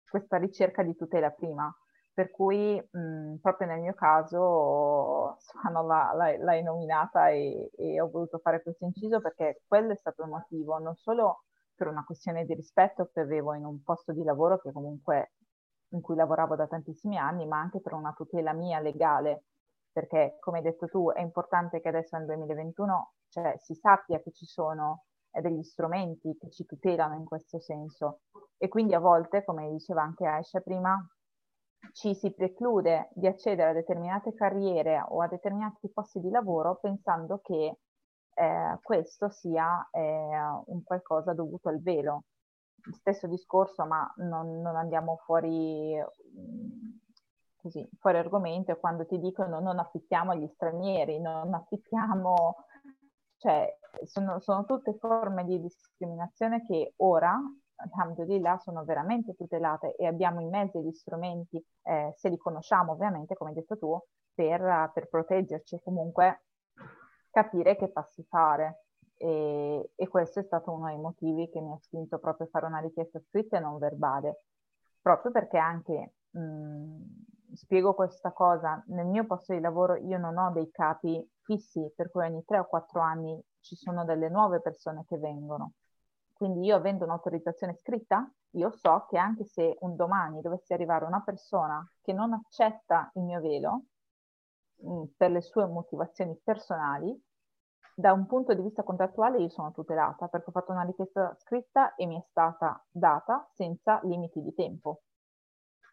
questa 0.10 0.38
ricerca 0.38 0.82
di 0.82 0.96
tutela 0.96 1.30
prima. 1.30 1.72
Per 2.20 2.32
cui 2.32 2.78
mh, 2.78 3.36
proprio 3.36 3.70
nel 3.70 3.80
mio 3.80 3.94
caso 3.94 5.38
l'hai, 5.72 6.38
l'hai 6.38 6.62
nominata 6.62 7.30
e, 7.30 7.72
e, 7.78 8.02
ho 8.02 8.10
voluto 8.10 8.40
fare 8.40 8.62
questo 8.62 8.84
inciso 8.84 9.22
perché 9.22 9.62
quello 9.66 9.94
è 9.94 9.96
stato 9.96 10.24
il 10.24 10.28
motivo, 10.30 10.78
non 10.80 10.98
solo 10.98 11.46
per 11.74 11.88
una 11.88 12.04
questione 12.04 12.44
di 12.44 12.54
rispetto 12.56 13.10
che 13.14 13.22
avevo 13.22 13.54
in 13.54 13.64
un 13.64 13.82
posto 13.84 14.12
di 14.12 14.22
lavoro 14.26 14.60
che 14.60 14.74
comunque 14.74 15.32
in 15.92 16.02
cui 16.02 16.18
lavoravo 16.18 16.58
da 16.58 16.68
tantissimi 16.68 17.18
anni, 17.18 17.48
ma 17.48 17.58
anche 17.58 17.80
per 17.80 17.94
una 17.94 18.12
tutela 18.12 18.52
mia 18.52 18.82
legale, 18.82 19.46
perché 19.90 20.36
come 20.42 20.58
hai 20.58 20.64
detto 20.64 20.88
tu 20.88 21.10
è 21.12 21.22
importante 21.22 21.80
che 21.80 21.88
adesso 21.88 22.18
nel 22.18 22.26
2021 22.26 23.14
cioè, 23.30 23.56
si 23.60 23.76
sappia 23.76 24.20
che 24.20 24.34
ci 24.34 24.46
sono 24.46 25.06
eh, 25.32 25.40
degli 25.40 25.64
strumenti 25.64 26.36
che 26.38 26.50
ci 26.50 26.66
tutelano 26.66 27.16
in 27.16 27.24
questo 27.24 27.60
senso. 27.62 28.24
E 28.58 28.68
quindi 28.68 28.94
a 28.94 29.00
volte, 29.00 29.46
come 29.46 29.70
diceva 29.70 30.02
anche 30.02 30.26
Aisha 30.26 30.60
prima, 30.60 31.02
ci 31.94 32.14
si 32.16 32.32
preclude 32.32 33.10
di 33.14 33.28
accedere 33.28 33.70
a 33.70 33.74
determinate 33.74 34.34
carriere 34.34 35.04
o 35.08 35.22
a 35.22 35.28
determinati 35.28 35.90
posti 35.90 36.20
di 36.20 36.30
lavoro 36.30 36.78
pensando 36.82 37.40
che 37.40 37.78
eh, 38.40 38.80
questo 38.82 39.30
sia 39.30 39.88
eh, 39.92 40.02
un 40.66 40.84
qualcosa 40.84 41.34
dovuto 41.34 41.70
al 41.70 41.82
velo. 41.82 42.24
Stesso 42.92 43.28
discorso, 43.28 43.86
ma 43.86 44.12
non, 44.18 44.62
non 44.62 44.76
andiamo 44.78 45.18
fuori, 45.26 45.96
mm, 45.96 46.90
così, 47.58 47.88
fuori 48.00 48.18
argomento, 48.18 48.78
quando 48.78 49.06
ti 49.06 49.20
dicono 49.20 49.60
non 49.60 49.80
affittiamo 49.80 50.32
agli 50.32 50.48
stranieri, 50.48 51.20
non 51.20 51.54
affittiamo, 51.54 52.56
cioè 53.38 53.78
sono, 54.06 54.40
sono 54.40 54.66
tutte 54.66 54.98
forme 54.98 55.44
di 55.44 55.60
discriminazione 55.60 56.66
che 56.66 56.94
ora, 56.98 57.38
alhamdulillah, 57.80 58.58
sono 58.60 58.84
veramente 58.84 59.36
tutelate 59.36 59.96
e 59.96 60.06
abbiamo 60.06 60.42
i 60.42 60.48
mezzi 60.48 60.78
e 60.78 60.82
gli 60.82 60.92
strumenti, 60.92 61.64
eh, 61.84 62.14
se 62.16 62.30
li 62.30 62.38
conosciamo 62.38 62.92
ovviamente, 62.94 63.36
come 63.36 63.52
hai 63.52 63.56
detto 63.56 63.78
tu, 63.78 64.00
per, 64.34 64.92
per 64.94 65.10
proteggerci 65.10 65.76
e 65.76 65.82
comunque 65.82 66.44
capire 67.30 67.76
che 67.76 67.90
passi 67.90 68.24
fare. 68.24 68.84
E, 69.18 69.92
e, 69.96 70.08
questo 70.08 70.40
è 70.40 70.44
stato 70.44 70.72
uno 70.72 70.88
dei 70.88 70.98
motivi 70.98 71.50
che 71.50 71.60
mi 71.60 71.74
ha 71.74 71.78
spinto 71.78 72.20
proprio 72.20 72.48
a 72.48 72.50
fare 72.50 72.66
una 72.68 72.80
richiesta 72.80 73.20
scritta 73.20 73.58
e 73.58 73.60
non 73.60 73.78
verbale, 73.78 74.46
proprio 75.02 75.32
perché 75.32 75.58
anche, 75.58 76.14
mh, 76.30 77.54
spiego 77.54 77.94
questa 77.96 78.32
cosa, 78.32 78.82
nel 78.88 79.08
mio 79.08 79.26
posto 79.26 79.54
di 79.54 79.60
lavoro 79.60 79.96
io 79.96 80.18
non 80.18 80.38
ho 80.38 80.52
dei 80.52 80.72
capi 80.72 81.22
fissi, 81.42 81.92
per 81.96 82.12
cui 82.12 82.24
ogni 82.24 82.46
tre 82.46 82.60
o 82.60 82.66
quattro 82.66 83.02
anni 83.02 83.38
ci 83.60 83.76
sono 83.76 84.06
delle 84.06 84.30
nuove 84.30 84.62
persone 84.62 85.04
che 85.06 85.18
vengono. 85.18 85.74
Quindi 86.40 86.68
io 86.68 86.78
avendo 86.78 87.04
un'autorizzazione 87.04 87.76
scritta, 87.76 88.32
io 88.52 88.72
so 88.72 89.06
che 89.10 89.18
anche 89.18 89.44
se 89.44 89.76
un 89.82 89.98
domani 89.98 90.40
dovesse 90.40 90.74
arrivare 90.74 91.04
una 91.04 91.22
persona 91.22 91.86
che 92.00 92.14
non 92.14 92.32
accetta 92.32 93.12
il 93.16 93.24
mio 93.24 93.42
velo, 93.42 93.84
mh, 94.78 95.04
per 95.18 95.32
le 95.32 95.42
sue 95.42 95.66
motivazioni 95.66 96.40
personali, 96.42 97.14
da 97.94 98.14
un 98.14 98.26
punto 98.26 98.54
di 98.54 98.62
vista 98.62 98.84
contrattuale 98.84 99.42
io 99.42 99.50
sono 99.50 99.74
tutelata 99.74 100.30
perché 100.30 100.48
ho 100.48 100.54
fatto 100.54 100.72
una 100.72 100.84
richiesta 100.84 101.36
scritta 101.42 101.96
e 101.96 102.06
mi 102.06 102.16
è 102.18 102.24
stata 102.30 102.86
data 102.90 103.46
senza 103.52 104.00
limiti 104.04 104.42
di 104.42 104.54
tempo. 104.54 105.02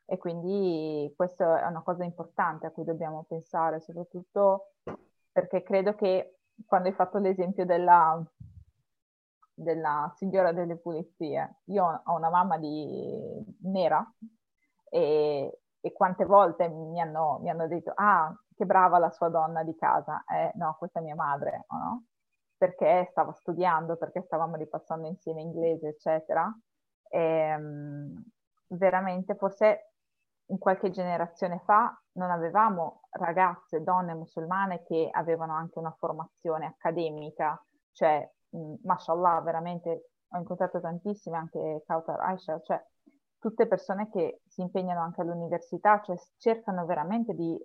E 0.05 0.17
quindi 0.17 1.13
questa 1.17 1.61
è 1.61 1.67
una 1.67 1.83
cosa 1.83 2.05
importante 2.05 2.67
a 2.67 2.71
cui 2.71 2.85
dobbiamo 2.85 3.25
pensare, 3.25 3.81
soprattutto 3.81 4.75
perché 5.33 5.65
credo 5.65 5.97
che 5.97 6.39
quando 6.65 6.87
hai 6.87 6.95
fatto 6.95 7.19
l'esempio 7.19 7.67
della, 7.67 8.25
della 9.57 10.13
signora 10.17 10.53
delle 10.53 10.77
pulizie. 10.77 11.61
Io 11.67 12.03
ho 12.05 12.15
una 12.15 12.29
mamma 12.29 12.59
di 12.59 13.57
nera 13.63 14.07
e, 14.91 15.61
e 15.81 15.93
quante 15.93 16.25
volte 16.25 16.69
mi 16.69 17.01
hanno, 17.01 17.39
mi 17.41 17.49
hanno, 17.49 17.67
detto, 17.67 17.93
ah, 17.95 18.33
che 18.55 18.67
brava 18.67 18.99
la 18.99 19.11
sua 19.11 19.29
donna 19.29 19.65
di 19.65 19.75
casa. 19.77 20.25
Eh, 20.27 20.53
no, 20.57 20.77
questa 20.79 21.01
è 21.01 21.03
mia 21.03 21.15
madre, 21.15 21.65
no? 21.71 22.05
Perché 22.57 23.09
stava 23.11 23.33
studiando, 23.33 23.97
perché 23.97 24.23
stavamo 24.23 24.57
ripassando 24.57 25.07
insieme 25.09 25.41
inglese, 25.41 25.89
eccetera. 25.89 26.55
E, 27.09 27.55
um, 27.57 28.23
veramente, 28.69 29.35
forse 29.37 29.93
in 30.49 30.59
qualche 30.59 30.91
generazione 30.91 31.61
fa 31.65 31.99
non 32.13 32.31
avevamo 32.31 33.01
ragazze, 33.11 33.83
donne 33.83 34.15
musulmane 34.15 34.85
che 34.85 35.09
avevano 35.11 35.55
anche 35.55 35.79
una 35.79 35.95
formazione 35.99 36.67
accademica, 36.67 37.61
cioè, 37.93 38.29
mh, 38.51 38.75
mashallah, 38.83 39.41
veramente 39.41 40.11
ho 40.29 40.39
incontrato 40.39 40.81
tantissime, 40.81 41.37
anche 41.37 41.83
Kautar 41.87 42.21
Aisha, 42.21 42.61
cioè 42.63 42.83
tutte 43.39 43.67
persone 43.67 44.09
che 44.11 44.41
si 44.47 44.61
impegnano 44.61 45.01
anche 45.01 45.21
all'università, 45.21 46.01
cioè 46.03 46.17
cercano 46.39 46.85
veramente 46.85 47.35
di 47.35 47.57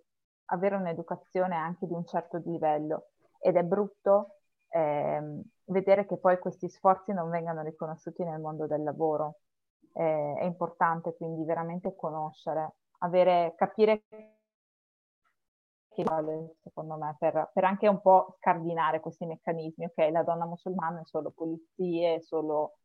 avere 0.46 0.76
un'educazione 0.76 1.56
anche 1.56 1.88
di 1.88 1.94
un 1.94 2.06
certo 2.06 2.38
livello 2.46 3.08
ed 3.39 3.56
è 3.56 3.63
brutto 3.63 4.36
eh, 4.70 5.41
vedere 5.65 6.06
che 6.06 6.17
poi 6.17 6.38
questi 6.39 6.70
sforzi 6.70 7.13
non 7.13 7.30
vengano 7.30 7.62
riconosciuti 7.62 8.24
nel 8.24 8.39
mondo 8.39 8.67
del 8.67 8.84
lavoro. 8.84 9.39
Eh, 9.94 10.36
è 10.38 10.44
importante 10.44 11.15
quindi 11.15 11.44
veramente 11.44 11.96
conoscere, 11.96 12.76
avere, 13.00 13.54
capire 13.58 14.04
che 15.93 16.04
vale 16.04 16.56
secondo 16.62 16.95
me 16.97 17.15
per, 17.19 17.51
per, 17.54 17.63
anche 17.65 17.88
un 17.88 18.01
po' 18.01 18.36
scardinare 18.38 18.99
questi 18.99 19.25
meccanismi. 19.25 19.86
Ok, 19.86 20.10
la 20.12 20.23
donna 20.23 20.45
musulmana 20.45 21.01
è 21.01 21.06
solo 21.06 21.32
pulizie, 21.32 22.21
solo... 22.21 22.77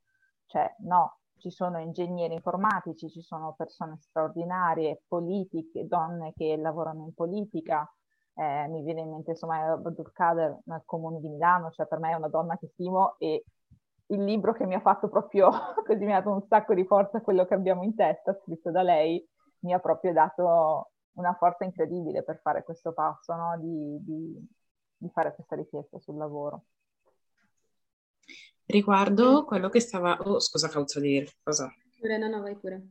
cioè 0.46 0.74
no, 0.80 1.18
ci 1.38 1.50
sono 1.50 1.78
ingegneri 1.78 2.34
informatici, 2.34 3.08
ci 3.08 3.22
sono 3.22 3.54
persone 3.56 3.96
straordinarie, 4.00 5.02
politiche, 5.06 5.86
donne 5.86 6.32
che 6.34 6.56
lavorano 6.56 7.04
in 7.04 7.14
politica. 7.14 7.88
Eh, 8.34 8.68
mi 8.68 8.82
viene 8.82 9.00
in 9.00 9.10
mente 9.10 9.30
insomma 9.30 9.72
Abdul 9.72 10.12
Kader 10.12 10.58
nel 10.64 10.82
comune 10.84 11.20
di 11.20 11.28
Milano, 11.28 11.70
cioè 11.70 11.86
per 11.86 11.98
me 12.00 12.10
è 12.10 12.14
una 12.14 12.28
donna 12.28 12.58
che 12.58 12.68
stimo 12.68 13.16
e 13.18 13.44
il 14.08 14.22
libro 14.24 14.52
che 14.52 14.66
mi 14.66 14.74
ha 14.74 14.80
fatto 14.80 15.08
proprio 15.08 15.50
così 15.86 16.04
mi 16.04 16.12
ha 16.12 16.18
dato 16.18 16.32
un 16.32 16.42
sacco 16.42 16.74
di 16.74 16.84
forza 16.84 17.22
quello 17.22 17.46
che 17.46 17.54
abbiamo 17.54 17.82
in 17.82 17.94
testa, 17.94 18.34
scritto 18.34 18.70
da 18.70 18.82
lei, 18.82 19.24
mi 19.60 19.72
ha 19.72 19.78
proprio 19.78 20.12
dato 20.12 20.90
una 21.16 21.34
forza 21.34 21.64
incredibile 21.64 22.22
per 22.22 22.40
fare 22.40 22.64
questo 22.64 22.92
passo, 22.92 23.34
no? 23.34 23.58
di, 23.60 23.98
di, 24.02 24.46
di 24.96 25.10
fare 25.12 25.34
questa 25.34 25.56
richiesta 25.56 25.98
sul 25.98 26.16
lavoro. 26.16 26.64
Riguardo 28.64 29.44
quello 29.44 29.68
che 29.68 29.80
stava... 29.80 30.18
Oh, 30.22 30.40
scusa, 30.40 30.68
causa 30.68 31.00
di 31.00 31.08
dire 31.08 31.32
cosa? 31.42 31.72
Pure, 31.98 32.18
no, 32.18 32.28
no, 32.28 32.40
vai 32.40 32.56
pure. 32.56 32.82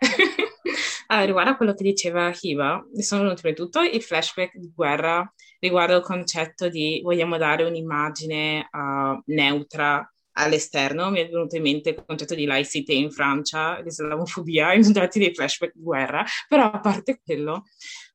allora, 1.08 1.26
riguardo 1.26 1.50
a 1.50 1.56
quello 1.56 1.74
che 1.74 1.84
diceva 1.84 2.32
Hiva, 2.40 2.84
mi 2.94 3.02
sono 3.02 3.22
venuti 3.22 3.42
prima 3.42 3.56
di 3.56 3.62
tutto 3.62 3.80
i 3.80 4.00
flashback 4.00 4.56
di 4.56 4.72
guerra 4.74 5.32
riguardo 5.60 5.94
al 5.94 6.02
concetto 6.02 6.68
di 6.68 7.00
vogliamo 7.02 7.36
dare 7.36 7.64
un'immagine 7.64 8.68
uh, 8.70 9.20
neutra 9.26 10.10
all'esterno. 10.38 11.10
Mi 11.10 11.20
è 11.20 11.28
venuto 11.28 11.56
in 11.56 11.62
mente 11.62 11.90
il 11.90 12.04
concetto 12.06 12.34
di 12.34 12.46
laicité 12.46 12.92
in 12.92 13.10
Francia, 13.10 13.80
l'islamofobia, 13.80 14.72
in 14.74 14.82
tutti 14.92 15.18
dei 15.18 15.34
flashback 15.34 15.74
di 15.74 15.82
guerra, 15.82 16.24
però 16.48 16.70
a 16.70 16.80
parte 16.80 17.20
quello... 17.22 17.64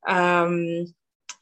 Um, 0.08 0.84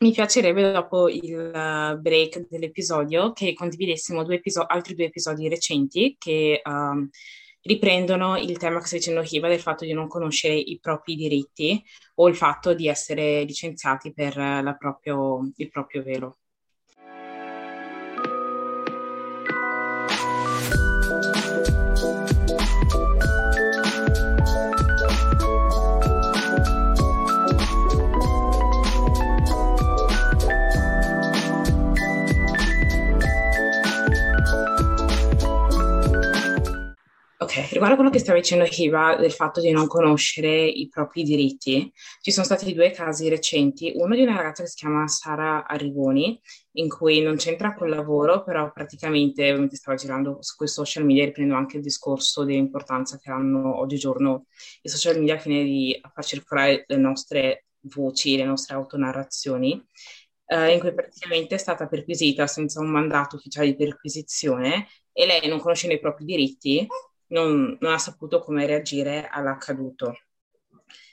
mi 0.02 0.12
piacerebbe 0.12 0.72
dopo 0.72 1.10
il 1.10 1.52
uh, 1.54 2.00
break 2.00 2.48
dell'episodio 2.50 3.34
che 3.34 3.54
condividessimo 3.54 4.24
due 4.24 4.36
episo- 4.36 4.66
altri 4.66 4.96
due 4.96 5.06
episodi 5.06 5.48
recenti 5.48 6.16
che 6.18 6.60
um, 6.66 7.08
riprendono 7.62 8.36
il 8.38 8.58
tema 8.58 8.80
che 8.80 8.88
sta 8.88 8.96
dicendo 8.96 9.24
Hiva 9.24 9.48
del 9.48 9.60
fatto 9.60 9.86
di 9.86 9.94
non 9.94 10.08
conoscere 10.08 10.56
i 10.56 10.80
propri 10.80 11.16
diritti 11.16 11.84
o 12.16 12.28
il 12.28 12.36
fatto 12.36 12.74
di 12.74 12.88
essere 12.88 13.44
licenziati 13.44 14.12
per 14.12 14.34
proprio, 14.80 15.52
il 15.56 15.70
proprio 15.70 16.02
velo. 16.02 16.38
Riguardo 37.82 37.94
a 37.94 37.96
quello 37.96 38.12
che 38.12 38.20
stava 38.20 38.38
dicendo 38.38 38.68
Hiva 38.70 39.16
del 39.16 39.32
fatto 39.32 39.60
di 39.60 39.72
non 39.72 39.88
conoscere 39.88 40.68
i 40.68 40.88
propri 40.88 41.24
diritti, 41.24 41.92
ci 42.22 42.32
sono 42.32 42.46
stati 42.46 42.74
due 42.74 42.92
casi 42.92 43.28
recenti, 43.28 43.94
uno 43.96 44.14
di 44.14 44.22
una 44.22 44.36
ragazza 44.36 44.62
che 44.62 44.70
si 44.70 44.76
chiama 44.76 45.08
Sara 45.08 45.66
Arrigoni, 45.66 46.40
in 46.74 46.88
cui 46.88 47.22
non 47.22 47.38
c'entra 47.38 47.74
col 47.74 47.90
lavoro, 47.90 48.44
però 48.44 48.72
praticamente 48.72 49.44
ovviamente 49.50 49.78
stava 49.78 49.98
girando 49.98 50.38
su 50.42 50.56
quei 50.58 50.70
social 50.70 51.06
media, 51.06 51.26
riprendo 51.26 51.56
anche 51.56 51.78
il 51.78 51.84
discorso 51.84 52.44
dell'importanza 52.44 53.18
che 53.18 53.32
hanno 53.32 53.80
oggigiorno 53.80 54.46
i 54.84 54.90
social 54.90 55.18
media 55.18 55.36
a 55.36 55.40
fine 55.40 55.64
di 55.64 56.00
far 56.14 56.24
circolare 56.24 56.84
le 56.86 56.98
nostre 56.98 57.66
voci, 57.82 58.38
le 58.38 58.46
nostre 58.46 58.76
autonarrazioni, 58.76 59.84
eh, 60.46 60.74
in 60.74 60.80
cui 60.80 60.94
praticamente 60.94 61.56
è 61.56 61.58
stata 61.58 61.88
perquisita 61.88 62.46
senza 62.46 62.80
un 62.80 62.90
mandato 62.92 63.38
ufficiale 63.38 63.68
di 63.68 63.76
perquisizione 63.76 64.88
e 65.14 65.26
lei 65.26 65.48
non 65.48 65.60
conoscendo 65.60 65.96
i 65.96 66.00
propri 66.00 66.26
diritti 66.26 66.88
non, 67.32 67.78
non 67.80 67.94
ha 67.94 67.98
saputo 67.98 68.40
come 68.40 68.66
reagire 68.66 69.28
all'accaduto. 69.28 70.16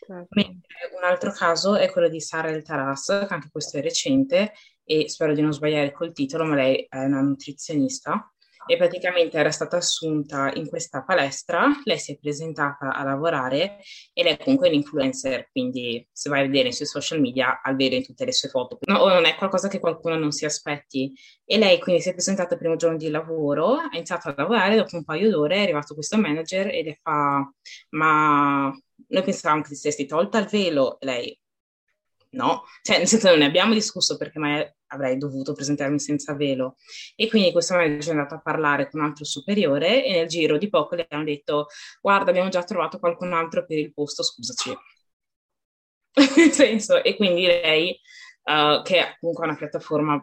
Certo. 0.09 0.41
un 0.41 1.05
altro 1.05 1.33
caso 1.33 1.77
è 1.77 1.91
quello 1.91 2.09
di 2.09 2.21
Sara 2.21 2.49
El 2.49 2.63
Taras, 2.63 3.07
che 3.07 3.35
anche 3.35 3.51
questo 3.51 3.77
è 3.77 3.83
recente 3.83 4.53
e 4.85 5.09
spero 5.09 5.35
di 5.35 5.43
non 5.43 5.53
sbagliare 5.53 5.93
col 5.93 6.13
titolo, 6.13 6.45
ma 6.45 6.55
lei 6.55 6.87
è 6.89 7.05
una 7.05 7.21
nutrizionista 7.21 8.33
e 8.69 8.77
praticamente 8.77 9.39
era 9.39 9.51
stata 9.51 9.79
assunta 9.79 10.53
in 10.55 10.69
questa 10.69 11.03
palestra, 11.03 11.67
lei 11.85 11.99
si 11.99 12.13
è 12.13 12.19
presentata 12.19 12.93
a 12.93 13.03
lavorare 13.03 13.79
e 14.13 14.23
lei 14.23 14.35
è 14.35 14.39
comunque 14.39 14.69
un 14.69 14.75
influencer, 14.75 15.49
quindi 15.51 16.07
se 16.13 16.29
vai 16.29 16.41
a 16.41 16.47
vedere 16.47 16.71
sui 16.71 16.85
social 16.85 17.19
media 17.19 17.61
alvede 17.63 18.03
tutte 18.03 18.27
le 18.27 18.33
sue 18.33 18.51
foto, 18.51 18.79
no, 18.83 19.09
non 19.09 19.25
è 19.25 19.37
qualcosa 19.37 19.69
che 19.69 19.81
qualcuno 19.81 20.17
non 20.17 20.33
si 20.33 20.45
aspetti. 20.45 21.13
E 21.47 21.57
lei 21.57 21.79
quindi 21.81 22.03
si 22.03 22.11
è 22.11 22.13
presentata 22.13 22.55
il 22.55 22.61
primo 22.61 22.77
giorno 22.77 22.99
di 22.99 23.09
lavoro, 23.09 23.77
ha 23.77 23.89
iniziato 23.93 24.29
a 24.29 24.35
lavorare, 24.37 24.77
dopo 24.77 24.97
un 24.97 25.05
paio 25.05 25.31
d'ore 25.31 25.57
è 25.57 25.63
arrivato 25.63 25.95
questo 25.95 26.19
manager 26.19 26.69
e 26.69 26.83
le 26.83 26.99
fa, 27.01 27.51
ma 27.91 28.71
noi 29.09 29.23
pensavamo 29.23 29.63
che 29.63 29.71
ti 29.71 29.77
stessi 29.77 30.05
tolta 30.05 30.39
il 30.39 30.47
velo, 30.47 30.99
lei 31.01 31.35
no, 32.31 32.65
cioè 32.83 32.99
nel 32.99 33.07
senso 33.07 33.29
non 33.29 33.39
ne 33.39 33.47
abbiamo 33.47 33.75
discusso 33.75 34.17
perché 34.17 34.39
mai 34.39 34.67
avrei 34.89 35.17
dovuto 35.19 35.53
presentarmi 35.53 35.99
senza 35.99 36.35
velo 36.35 36.77
e 37.17 37.29
quindi 37.29 37.53
questo 37.53 37.75
manager 37.75 38.09
è 38.09 38.17
andato 38.17 38.35
a 38.35 38.41
parlare 38.41 38.91
con 38.91 39.01
un 39.01 39.07
altro 39.07 39.25
superiore 39.25 40.05
e 40.05 40.13
nel 40.13 40.29
giro 40.29 40.59
di 40.59 40.69
poco 40.69 40.95
le 40.95 41.07
hanno 41.09 41.25
detto 41.25 41.67
guarda 42.01 42.31
abbiamo 42.31 42.49
già 42.49 42.63
trovato 42.65 42.99
qualcun 42.99 43.33
altro 43.33 43.65
per 43.67 43.79
il 43.79 43.93
posto, 43.93 44.23
scusaci. 44.23 44.77
nel 46.37 46.53
senso, 46.53 47.03
e 47.03 47.17
quindi 47.17 47.47
lei 47.47 47.99
uh, 48.45 48.83
che 48.83 48.99
è 48.99 49.17
comunque 49.21 49.47
una 49.47 49.57
piattaforma 49.57 50.23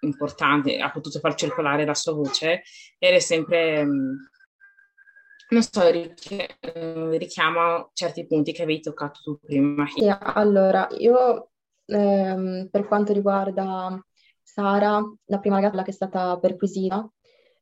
importante, 0.00 0.78
ha 0.78 0.90
potuto 0.90 1.18
far 1.18 1.34
circolare 1.34 1.84
la 1.84 1.94
sua 1.94 2.12
voce 2.12 2.62
ed 2.98 3.14
è 3.14 3.18
sempre... 3.18 3.80
Um, 3.82 4.28
non 5.50 5.62
so, 5.62 5.82
eh, 5.82 7.18
richiama 7.18 7.88
certi 7.92 8.26
punti 8.26 8.52
che 8.52 8.62
avevi 8.62 8.80
toccato 8.80 9.20
tu 9.22 9.38
prima. 9.38 9.86
Sì, 9.86 10.10
allora, 10.18 10.88
io 10.98 11.50
ehm, 11.86 12.68
per 12.70 12.86
quanto 12.86 13.12
riguarda 13.12 14.02
Sara, 14.42 15.02
la 15.26 15.38
prima 15.38 15.56
ragazza 15.60 15.82
che 15.82 15.90
è 15.90 15.94
stata 15.94 16.38
perquisita, 16.38 17.08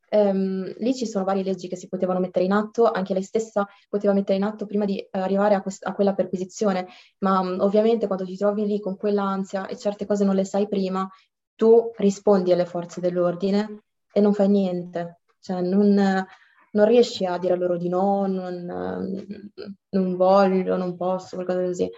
ehm, 0.08 0.74
lì 0.78 0.94
ci 0.94 1.06
sono 1.06 1.24
varie 1.24 1.42
leggi 1.42 1.68
che 1.68 1.76
si 1.76 1.88
potevano 1.88 2.20
mettere 2.20 2.44
in 2.44 2.52
atto, 2.52 2.90
anche 2.90 3.14
lei 3.14 3.22
stessa 3.22 3.66
poteva 3.88 4.12
mettere 4.12 4.38
in 4.38 4.44
atto 4.44 4.66
prima 4.66 4.84
di 4.84 5.04
arrivare 5.10 5.54
a, 5.54 5.62
quest- 5.62 5.86
a 5.86 5.92
quella 5.94 6.14
perquisizione, 6.14 6.86
ma 7.18 7.40
um, 7.40 7.56
ovviamente 7.60 8.06
quando 8.06 8.24
ti 8.24 8.36
trovi 8.36 8.66
lì 8.66 8.80
con 8.80 8.96
quell'ansia 8.96 9.66
e 9.66 9.76
certe 9.76 10.06
cose 10.06 10.24
non 10.24 10.34
le 10.34 10.44
sai 10.44 10.68
prima, 10.68 11.08
tu 11.54 11.90
rispondi 11.96 12.52
alle 12.52 12.66
forze 12.66 13.00
dell'ordine 13.00 13.84
e 14.12 14.20
non 14.20 14.34
fai 14.34 14.48
niente. 14.48 15.20
Cioè, 15.40 15.60
non, 15.60 16.24
non 16.72 16.86
riesci 16.86 17.24
a 17.24 17.38
dire 17.38 17.56
loro 17.56 17.76
di 17.76 17.88
no, 17.88 18.26
non, 18.26 19.52
non 19.88 20.16
voglio, 20.16 20.76
non 20.76 20.96
posso, 20.96 21.36
qualcosa 21.36 21.64
così. 21.64 21.90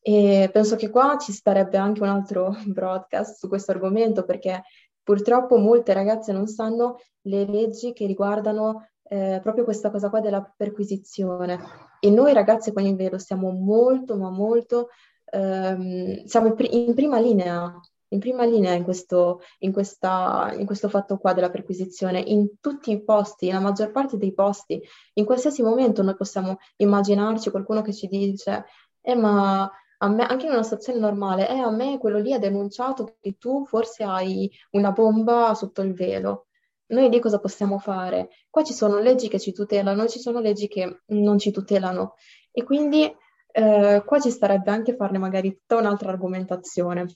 E 0.00 0.50
penso 0.52 0.76
che 0.76 0.90
qua 0.90 1.16
ci 1.18 1.32
starebbe 1.32 1.78
anche 1.78 2.02
un 2.02 2.08
altro 2.08 2.54
broadcast 2.66 3.38
su 3.38 3.48
questo 3.48 3.72
argomento 3.72 4.24
perché 4.24 4.62
purtroppo 5.02 5.56
molte 5.56 5.92
ragazze 5.94 6.32
non 6.32 6.46
sanno 6.46 6.98
le 7.22 7.46
leggi 7.46 7.92
che 7.92 8.06
riguardano 8.06 8.88
eh, 9.04 9.40
proprio 9.42 9.64
questa 9.64 9.90
cosa 9.90 10.10
qua 10.10 10.20
della 10.20 10.42
perquisizione. 10.56 11.58
E 12.00 12.10
noi 12.10 12.32
ragazze 12.32 12.72
con 12.72 12.84
il 12.84 12.96
velo 12.96 13.18
siamo 13.18 13.50
molto, 13.50 14.16
ma 14.16 14.30
molto, 14.30 14.88
ehm, 15.24 16.24
siamo 16.24 16.54
in 16.58 16.94
prima 16.94 17.18
linea 17.18 17.80
in 18.14 18.20
prima 18.20 18.44
linea 18.44 18.72
in 18.72 18.84
questo, 18.84 19.42
in, 19.58 19.72
questa, 19.72 20.54
in 20.56 20.64
questo 20.64 20.88
fatto 20.88 21.18
qua 21.18 21.32
della 21.32 21.50
perquisizione, 21.50 22.20
in 22.20 22.60
tutti 22.60 22.92
i 22.92 23.02
posti, 23.02 23.50
la 23.50 23.60
maggior 23.60 23.90
parte 23.90 24.16
dei 24.16 24.32
posti, 24.32 24.80
in 25.14 25.24
qualsiasi 25.24 25.62
momento 25.62 26.02
noi 26.02 26.16
possiamo 26.16 26.58
immaginarci 26.76 27.50
qualcuno 27.50 27.82
che 27.82 27.92
ci 27.92 28.06
dice, 28.06 28.64
eh 29.02 29.16
ma 29.16 29.70
me, 30.08 30.26
anche 30.26 30.46
in 30.46 30.52
una 30.52 30.62
situazione 30.62 30.98
normale, 31.00 31.48
eh, 31.48 31.58
a 31.58 31.70
me 31.70 31.98
quello 31.98 32.18
lì 32.18 32.32
ha 32.32 32.38
denunciato 32.38 33.16
che 33.20 33.36
tu 33.38 33.64
forse 33.66 34.04
hai 34.04 34.50
una 34.70 34.92
bomba 34.92 35.54
sotto 35.54 35.82
il 35.82 35.92
velo. 35.92 36.46
Noi 36.86 37.08
lì 37.08 37.18
cosa 37.18 37.40
possiamo 37.40 37.78
fare? 37.78 38.28
Qua 38.50 38.62
ci 38.62 38.74
sono 38.74 38.98
leggi 38.98 39.28
che 39.28 39.40
ci 39.40 39.52
tutelano, 39.52 40.06
ci 40.06 40.18
sono 40.18 40.40
leggi 40.40 40.68
che 40.68 41.00
non 41.06 41.38
ci 41.38 41.50
tutelano 41.50 42.14
e 42.52 42.62
quindi 42.62 43.10
eh, 43.56 44.02
qua 44.04 44.20
ci 44.20 44.30
starebbe 44.30 44.70
anche 44.70 44.94
farne 44.94 45.18
magari 45.18 45.52
tutta 45.52 45.76
un'altra 45.76 46.10
argomentazione. 46.10 47.06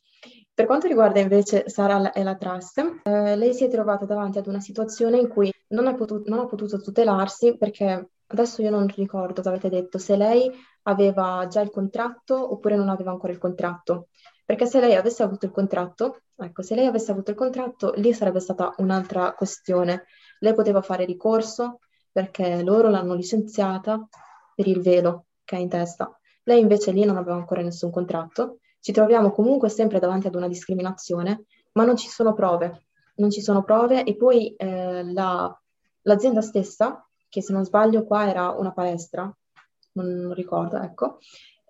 Per 0.58 0.66
quanto 0.66 0.88
riguarda 0.88 1.20
invece 1.20 1.68
Sara 1.68 2.10
e 2.10 2.24
la 2.24 2.34
trust, 2.34 3.02
eh, 3.04 3.36
lei 3.36 3.54
si 3.54 3.62
è 3.62 3.68
trovata 3.68 4.06
davanti 4.06 4.38
ad 4.38 4.48
una 4.48 4.58
situazione 4.58 5.16
in 5.16 5.28
cui 5.28 5.52
non 5.68 5.86
ha, 5.86 5.94
potuto, 5.94 6.28
non 6.28 6.40
ha 6.40 6.46
potuto 6.46 6.80
tutelarsi 6.80 7.56
perché 7.56 8.08
adesso 8.26 8.60
io 8.60 8.70
non 8.70 8.88
ricordo 8.88 9.34
cosa 9.34 9.50
avete 9.50 9.68
detto, 9.68 9.98
se 9.98 10.16
lei 10.16 10.50
aveva 10.82 11.46
già 11.48 11.60
il 11.60 11.70
contratto 11.70 12.52
oppure 12.52 12.74
non 12.74 12.88
aveva 12.88 13.12
ancora 13.12 13.32
il 13.32 13.38
contratto. 13.38 14.08
Perché 14.44 14.66
se 14.66 14.80
lei 14.80 14.96
avesse 14.96 15.22
avuto 15.22 15.46
il 15.46 15.52
contratto, 15.52 16.22
ecco, 16.34 16.62
se 16.62 16.74
lei 16.74 16.86
avesse 16.86 17.12
avuto 17.12 17.30
il 17.30 17.36
contratto, 17.36 17.92
lì 17.94 18.12
sarebbe 18.12 18.40
stata 18.40 18.74
un'altra 18.78 19.34
questione. 19.34 20.06
Lei 20.40 20.54
poteva 20.54 20.82
fare 20.82 21.04
ricorso 21.04 21.78
perché 22.10 22.64
loro 22.64 22.88
l'hanno 22.88 23.14
licenziata 23.14 24.08
per 24.56 24.66
il 24.66 24.82
velo 24.82 25.26
che 25.44 25.54
ha 25.54 25.60
in 25.60 25.68
testa. 25.68 26.18
Lei 26.42 26.58
invece 26.58 26.90
lì 26.90 27.04
non 27.04 27.16
aveva 27.16 27.36
ancora 27.36 27.62
nessun 27.62 27.92
contratto. 27.92 28.58
Ci 28.80 28.92
troviamo 28.92 29.30
comunque 29.30 29.68
sempre 29.68 29.98
davanti 29.98 30.26
ad 30.26 30.34
una 30.34 30.48
discriminazione, 30.48 31.44
ma 31.72 31.84
non 31.84 31.96
ci 31.96 32.08
sono 32.08 32.32
prove. 32.32 32.86
Non 33.16 33.30
ci 33.30 33.40
sono 33.40 33.62
prove 33.62 34.04
e 34.04 34.16
poi 34.16 34.54
eh, 34.54 35.12
la, 35.12 35.60
l'azienda 36.02 36.40
stessa, 36.40 37.06
che 37.28 37.42
se 37.42 37.52
non 37.52 37.64
sbaglio 37.64 38.04
qua 38.04 38.28
era 38.28 38.50
una 38.50 38.72
palestra, 38.72 39.30
non 39.92 40.32
ricordo, 40.34 40.76
ecco, 40.78 41.18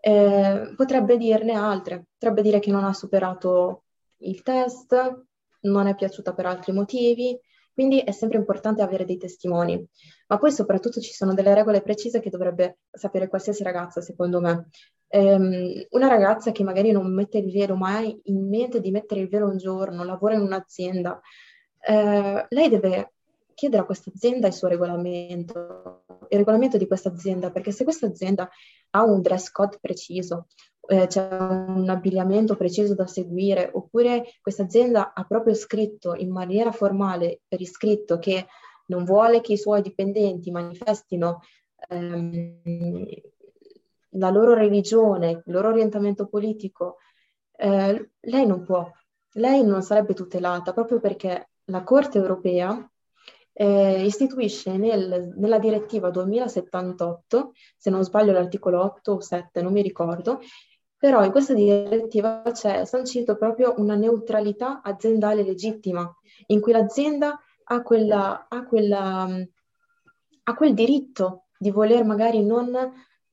eh, 0.00 0.72
potrebbe 0.76 1.16
dirne 1.16 1.54
altre, 1.54 2.06
potrebbe 2.12 2.42
dire 2.42 2.58
che 2.58 2.70
non 2.70 2.84
ha 2.84 2.92
superato 2.92 3.84
il 4.18 4.42
test, 4.42 5.24
non 5.60 5.86
è 5.86 5.94
piaciuta 5.94 6.34
per 6.34 6.46
altri 6.46 6.72
motivi, 6.72 7.38
quindi 7.72 8.00
è 8.00 8.10
sempre 8.10 8.38
importante 8.38 8.82
avere 8.82 9.04
dei 9.04 9.18
testimoni, 9.18 9.84
ma 10.26 10.38
poi 10.38 10.50
soprattutto 10.50 11.00
ci 11.00 11.12
sono 11.12 11.34
delle 11.34 11.54
regole 11.54 11.80
precise 11.80 12.20
che 12.20 12.30
dovrebbe 12.30 12.78
sapere 12.90 13.28
qualsiasi 13.28 13.62
ragazza, 13.62 14.00
secondo 14.00 14.40
me. 14.40 14.68
Um, 15.10 15.86
una 15.90 16.06
ragazza 16.06 16.52
che 16.52 16.62
magari 16.62 16.90
non 16.90 17.12
mette 17.14 17.38
il 17.38 17.50
velo, 17.50 17.76
ma 17.76 17.96
ha 17.96 18.00
in 18.02 18.48
mente 18.48 18.80
di 18.80 18.90
mettere 18.90 19.20
il 19.22 19.28
velo 19.28 19.48
un 19.48 19.56
giorno, 19.56 20.04
lavora 20.04 20.34
in 20.34 20.40
un'azienda, 20.40 21.20
uh, 21.88 22.46
lei 22.48 22.68
deve 22.68 23.12
chiedere 23.54 23.82
a 23.82 23.86
questa 23.86 24.12
azienda 24.14 24.46
il 24.46 24.52
suo 24.52 24.68
regolamento, 24.68 26.04
il 26.28 26.38
regolamento 26.38 26.76
di 26.76 26.86
questa 26.86 27.08
azienda, 27.08 27.50
perché 27.50 27.72
se 27.72 27.82
questa 27.82 28.06
azienda 28.06 28.48
ha 28.90 29.02
un 29.02 29.20
dress 29.20 29.50
code 29.50 29.78
preciso, 29.80 30.46
eh, 30.86 31.08
c'è 31.08 31.26
un 31.28 31.88
abbigliamento 31.88 32.54
preciso 32.54 32.94
da 32.94 33.08
seguire, 33.08 33.68
oppure 33.72 34.26
questa 34.40 34.62
azienda 34.62 35.12
ha 35.12 35.24
proprio 35.24 35.54
scritto 35.54 36.14
in 36.14 36.30
maniera 36.30 36.70
formale, 36.70 37.40
per 37.48 37.60
iscritto, 37.60 38.20
che 38.20 38.46
non 38.86 39.04
vuole 39.04 39.40
che 39.40 39.54
i 39.54 39.58
suoi 39.58 39.82
dipendenti 39.82 40.52
manifestino 40.52 41.40
ehm, 41.88 42.60
la 44.10 44.30
loro 44.30 44.54
religione, 44.54 45.42
il 45.44 45.52
loro 45.52 45.68
orientamento 45.68 46.26
politico, 46.26 46.96
eh, 47.56 48.10
lei 48.20 48.46
non 48.46 48.64
può, 48.64 48.90
lei 49.32 49.64
non 49.64 49.82
sarebbe 49.82 50.14
tutelata 50.14 50.72
proprio 50.72 51.00
perché 51.00 51.50
la 51.64 51.82
Corte 51.82 52.18
europea 52.18 52.90
eh, 53.52 54.04
istituisce 54.04 54.76
nel, 54.76 55.34
nella 55.36 55.58
direttiva 55.58 56.10
2078, 56.10 57.52
se 57.76 57.90
non 57.90 58.04
sbaglio 58.04 58.32
l'articolo 58.32 58.82
8 58.82 59.12
o 59.12 59.20
7, 59.20 59.60
non 59.62 59.72
mi 59.72 59.82
ricordo, 59.82 60.40
però 60.96 61.24
in 61.24 61.30
questa 61.30 61.54
direttiva 61.54 62.42
c'è 62.52 62.84
sancito 62.84 63.36
proprio 63.36 63.74
una 63.78 63.94
neutralità 63.94 64.80
aziendale 64.82 65.42
legittima, 65.42 66.08
in 66.46 66.60
cui 66.60 66.72
l'azienda 66.72 67.38
ha, 67.64 67.82
quella, 67.82 68.46
ha, 68.48 68.64
quella, 68.64 69.28
ha 70.42 70.54
quel 70.54 70.74
diritto 70.74 71.46
di 71.58 71.70
voler 71.70 72.04
magari 72.04 72.44
non 72.44 72.72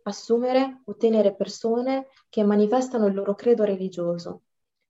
assumere 0.07 0.81
o 0.85 0.95
tenere 0.95 1.35
persone 1.35 2.07
che 2.29 2.43
manifestano 2.43 3.07
il 3.07 3.13
loro 3.13 3.35
credo 3.35 3.63
religioso, 3.63 4.41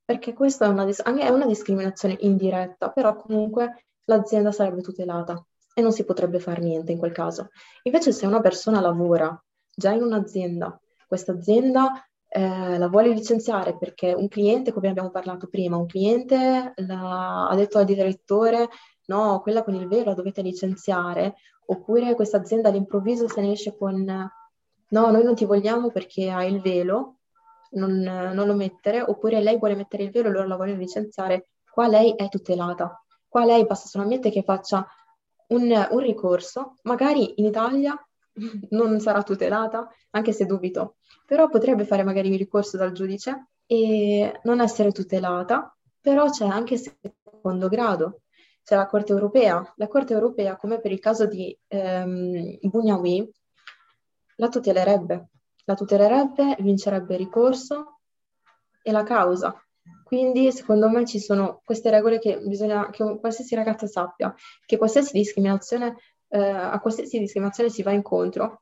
perché 0.04 0.34
questa 0.34 0.66
è 0.66 0.70
una, 0.70 0.86
è 0.86 1.30
una 1.30 1.46
discriminazione 1.46 2.18
indiretta, 2.20 2.90
però 2.90 3.16
comunque 3.16 3.86
l'azienda 4.06 4.52
sarebbe 4.52 4.82
tutelata 4.82 5.44
e 5.74 5.82
non 5.82 5.92
si 5.92 6.06
potrebbe 6.06 6.40
fare 6.40 6.62
niente 6.62 6.92
in 6.92 7.00
quel 7.00 7.12
caso. 7.12 7.50
Invece 7.84 8.12
se 8.12 8.26
una 8.26 8.42
persona 8.42 8.80
lavora 8.80 9.38
già 9.74 9.92
in 9.92 10.04
un'azienda, 10.04 10.80
questa 11.08 11.34
azienda 11.34 12.06
eh, 12.28 12.78
la 12.78 12.88
vuole 12.88 13.10
licenziare 13.10 13.78
perché 13.78 14.14
un 14.14 14.28
cliente, 14.28 14.74
come 14.74 14.90
abbiamo 14.90 15.12
parlato 15.12 15.48
prima, 15.48 15.78
un 15.78 15.86
cliente 15.86 16.74
la, 16.76 17.48
ha 17.48 17.56
detto 17.56 17.78
al 17.78 17.86
direttore 17.86 18.70
no, 19.08 19.40
quella 19.42 19.64
con 19.64 19.76
il 19.76 19.88
velo 19.88 20.06
la 20.06 20.14
dovete 20.14 20.42
licenziare, 20.42 21.36
oppure 21.68 22.16
questa 22.16 22.38
azienda 22.38 22.70
all'improvviso 22.70 23.28
se 23.28 23.42
ne 23.42 23.52
esce 23.52 23.76
con 23.78 24.30
no, 24.90 25.12
noi 25.12 25.24
non 25.24 25.36
ti 25.36 25.46
vogliamo 25.46 25.92
perché 25.92 26.30
hai 26.30 26.54
il 26.54 26.62
velo, 26.62 27.18
non, 27.72 27.98
non 28.00 28.48
lo 28.48 28.54
mettere, 28.54 29.02
oppure 29.02 29.42
lei 29.42 29.58
vuole 29.58 29.76
mettere 29.76 30.04
il 30.04 30.12
velo 30.12 30.30
e 30.30 30.32
loro 30.32 30.48
la 30.48 30.56
vogliono 30.56 30.80
licenziare, 30.80 31.50
qua 31.70 31.88
lei 31.88 32.16
è 32.16 32.30
tutelata. 32.30 33.00
Qua 33.28 33.46
lei 33.46 33.66
basta 33.66 33.88
solamente 33.88 34.30
che 34.30 34.44
faccia 34.44 34.88
un, 35.48 35.88
un 35.92 36.00
ricorso, 36.00 36.76
magari 36.84 37.40
in 37.40 37.46
Italia 37.46 37.98
non 38.70 39.00
sarà 39.00 39.24
tutelata, 39.24 39.90
anche 40.12 40.32
se 40.32 40.46
dubito, 40.46 40.98
però 41.26 41.50
potrebbe 41.50 41.86
fare 41.86 42.04
magari 42.04 42.30
un 42.30 42.38
ricorso 42.38 42.78
dal 42.78 42.94
giudice 42.94 43.50
e 43.66 44.40
non 44.44 44.62
essere 44.62 44.92
tutelata, 44.92 45.76
però 46.00 46.30
c'è 46.30 46.46
anche 46.46 46.78
secondo 46.78 47.68
grado, 47.68 48.22
c'è 48.64 48.76
la 48.76 48.88
Corte 48.88 49.12
europea. 49.12 49.74
La 49.78 49.88
Corte 49.88 50.14
europea, 50.14 50.58
come 50.58 50.80
per 50.80 50.92
il 50.92 51.00
caso 51.00 51.28
di 51.28 51.56
ehm, 51.68 52.58
Bugnawi, 52.62 53.32
la 54.36 54.50
tutelerebbe. 54.50 55.30
La 55.66 55.76
tutelerebbe, 55.76 56.58
vincerebbe 56.60 57.14
il 57.14 57.20
ricorso 57.20 58.00
e 58.82 58.92
la 58.92 59.04
causa. 59.04 59.60
Quindi 60.04 60.52
secondo 60.52 60.88
me 60.90 61.06
ci 61.06 61.20
sono 61.20 61.62
queste 61.64 61.90
regole 61.90 62.20
che 62.20 62.40
bisogna 62.40 62.90
che 62.90 63.20
qualsiasi 63.20 63.56
ragazza 63.56 63.88
sappia, 63.88 64.34
che 64.66 64.78
qualsiasi 64.78 65.18
discriminazione, 65.18 65.98
eh, 66.28 66.40
a 66.40 66.80
qualsiasi 66.80 67.20
discriminazione 67.20 67.70
si 67.70 67.82
va 67.82 67.92
incontro, 67.92 68.62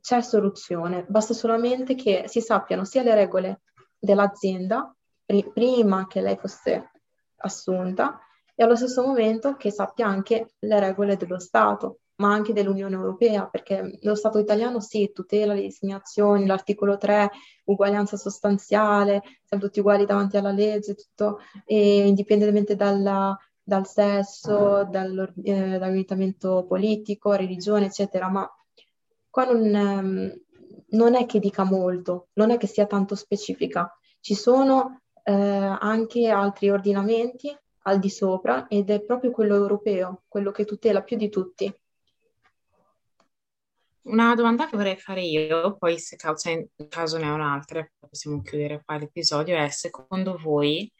c'è 0.00 0.20
soluzione, 0.20 1.04
basta 1.08 1.32
solamente 1.32 1.94
che 1.94 2.24
si 2.26 2.40
sappiano 2.40 2.84
sia 2.84 3.02
le 3.02 3.14
regole 3.14 3.60
dell'azienda 3.98 4.94
pr- 5.24 5.52
prima 5.52 6.06
che 6.06 6.20
lei 6.20 6.36
fosse 6.36 6.90
assunta 7.36 8.18
e 8.54 8.64
allo 8.64 8.76
stesso 8.76 9.02
momento 9.06 9.56
che 9.56 9.70
sappia 9.70 10.06
anche 10.06 10.54
le 10.58 10.80
regole 10.80 11.16
dello 11.16 11.38
Stato 11.38 12.00
ma 12.22 12.32
anche 12.32 12.52
dell'Unione 12.52 12.94
Europea, 12.94 13.48
perché 13.48 13.98
lo 14.02 14.14
Stato 14.14 14.38
italiano 14.38 14.78
sì, 14.78 15.10
tutela 15.12 15.54
le 15.54 15.62
discriminazioni, 15.62 16.46
l'articolo 16.46 16.96
3, 16.96 17.30
uguaglianza 17.64 18.16
sostanziale, 18.16 19.22
siamo 19.42 19.64
tutti 19.64 19.80
uguali 19.80 20.06
davanti 20.06 20.36
alla 20.36 20.52
legge, 20.52 20.94
tutto, 20.94 21.40
e 21.64 22.06
indipendentemente 22.06 22.76
dalla, 22.76 23.36
dal 23.60 23.88
sesso, 23.88 24.82
eh, 24.82 24.84
dall'orientamento 24.86 26.64
politico, 26.68 27.32
religione, 27.32 27.86
eccetera, 27.86 28.28
ma 28.28 28.48
qua 29.28 29.44
non, 29.46 29.74
ehm, 29.74 30.40
non, 30.90 31.16
è 31.16 31.26
che 31.26 31.40
dica 31.40 31.64
molto, 31.64 32.28
non 32.34 32.50
è 32.50 32.56
che 32.56 32.68
sia 32.68 32.86
tanto 32.86 33.16
specifica. 33.16 33.92
Ci 34.20 34.36
sono 34.36 35.00
eh, 35.24 35.32
anche 35.32 36.28
altri 36.28 36.70
ordinamenti 36.70 37.52
al 37.84 37.98
di 37.98 38.10
sopra 38.10 38.68
ed 38.68 38.90
è 38.90 39.00
proprio 39.00 39.32
quello 39.32 39.56
europeo, 39.56 40.22
quello 40.28 40.52
che 40.52 40.64
tutela 40.64 41.02
più 41.02 41.16
di 41.16 41.28
tutti. 41.28 41.74
Una 44.04 44.34
domanda 44.34 44.68
che 44.68 44.76
vorrei 44.76 44.96
fare 44.96 45.22
io, 45.22 45.76
poi 45.76 45.98
se 45.98 46.16
causa 46.16 46.50
in 46.50 46.66
caso 46.88 47.18
ne 47.18 47.30
ho 47.30 47.34
un'altra, 47.34 47.88
possiamo 47.98 48.42
chiudere 48.42 48.82
qua 48.84 48.96
l'episodio, 48.96 49.56
è 49.56 49.68
secondo 49.68 50.36
voi 50.36 50.92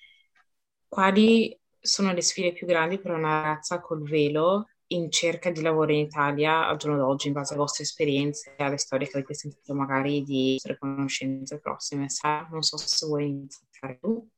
quali 0.87 1.59
sono 1.81 2.13
le 2.13 2.23
sfide 2.23 2.53
più 2.53 2.67
grandi 2.67 3.01
per 3.01 3.13
una 3.13 3.43
ragazza 3.43 3.81
col 3.81 4.03
velo 4.03 4.69
in 4.89 5.11
cerca 5.11 5.51
di 5.51 5.63
lavoro 5.63 5.93
in 5.93 5.99
Italia 6.01 6.69
al 6.69 6.77
giorno 6.77 6.99
d'oggi, 6.99 7.27
in 7.29 7.33
base 7.33 7.55
alle 7.55 7.63
vostre 7.63 7.83
esperienze 7.85 8.55
e 8.57 8.63
alle 8.63 8.77
storie 8.79 9.09
che 9.09 9.17
avete 9.17 9.35
sentito 9.35 9.75
magari 9.75 10.23
di 10.23 10.53
vostre 10.53 10.79
conoscenze 10.79 11.59
prossime? 11.59 12.09
Sa? 12.09 12.47
Non 12.51 12.63
so 12.63 12.77
se 12.77 13.07
vuoi 13.07 13.29
iniziare 13.29 13.99
tu. 13.99 14.29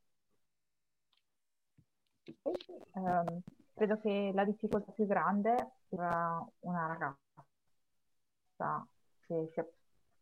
Um, 2.93 3.43
credo 3.75 3.99
che 4.01 4.31
la 4.33 4.45
difficoltà 4.45 4.93
più 4.93 5.07
grande 5.07 5.55
per 5.89 5.99
una 6.61 6.87
ragazza 6.87 7.24
ragazza 8.65 8.87
che 9.27 9.49
si, 9.53 9.63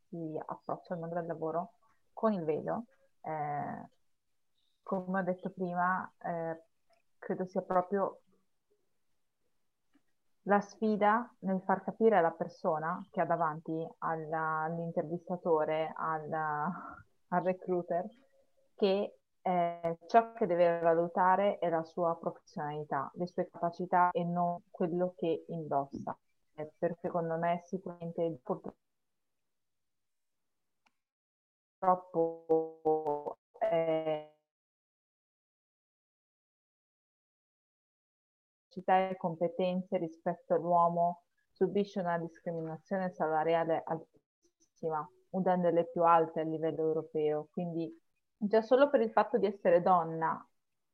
si 0.09 0.41
approccia 0.45 0.95
al 0.95 1.01
mondo 1.01 1.15
del 1.15 1.27
lavoro 1.27 1.73
con 2.13 2.33
il 2.33 2.45
velo 2.45 2.85
eh, 3.23 3.89
come 4.83 5.21
ho 5.21 5.23
detto 5.23 5.51
prima, 5.51 6.11
eh, 6.19 6.63
credo 7.19 7.47
sia 7.47 7.63
proprio 7.63 8.21
la 10.47 10.61
sfida 10.61 11.33
nel 11.41 11.63
far 11.65 11.85
capire 11.85 12.17
alla 12.17 12.33
persona 12.33 13.01
che 13.11 13.21
ha 13.21 13.25
davanti 13.25 13.87
alla, 13.99 14.63
all'intervistatore, 14.63 15.93
alla, 15.95 16.69
al 17.29 17.43
recruiter, 17.43 18.09
che 18.75 19.19
eh, 19.41 19.99
ciò 20.07 20.33
che 20.33 20.47
deve 20.47 20.81
valutare 20.81 21.59
è 21.59 21.69
la 21.69 21.85
sua 21.85 22.17
professionalità, 22.17 23.11
le 23.15 23.27
sue 23.29 23.49
capacità 23.51 24.11
e 24.11 24.25
non 24.25 24.63
quello 24.71 25.15
che 25.17 25.45
indossa. 25.49 26.17
Eh, 26.55 26.73
perché 26.79 26.99
secondo 27.03 27.37
me 27.37 27.63
sicuramente 27.67 28.39
purtroppo 31.79 33.39
eh, 33.61 34.33
capacità 38.69 39.09
e 39.09 39.17
competenze 39.17 39.99
rispetto 39.99 40.55
all'uomo 40.55 41.23
subisce 41.53 42.01
una 42.01 42.19
discriminazione 42.19 43.11
salariale 43.11 43.83
altissima, 43.87 45.09
una 45.31 45.57
delle 45.57 45.85
più 45.87 46.03
alte 46.05 46.41
a 46.41 46.45
livello 46.45 46.81
europeo. 46.83 47.49
Quindi 47.53 47.89
già 48.37 48.61
solo 48.63 48.89
per 48.91 49.01
il 49.01 49.11
fatto 49.13 49.39
di 49.39 49.47
essere 49.47 49.81
donna 49.83 50.45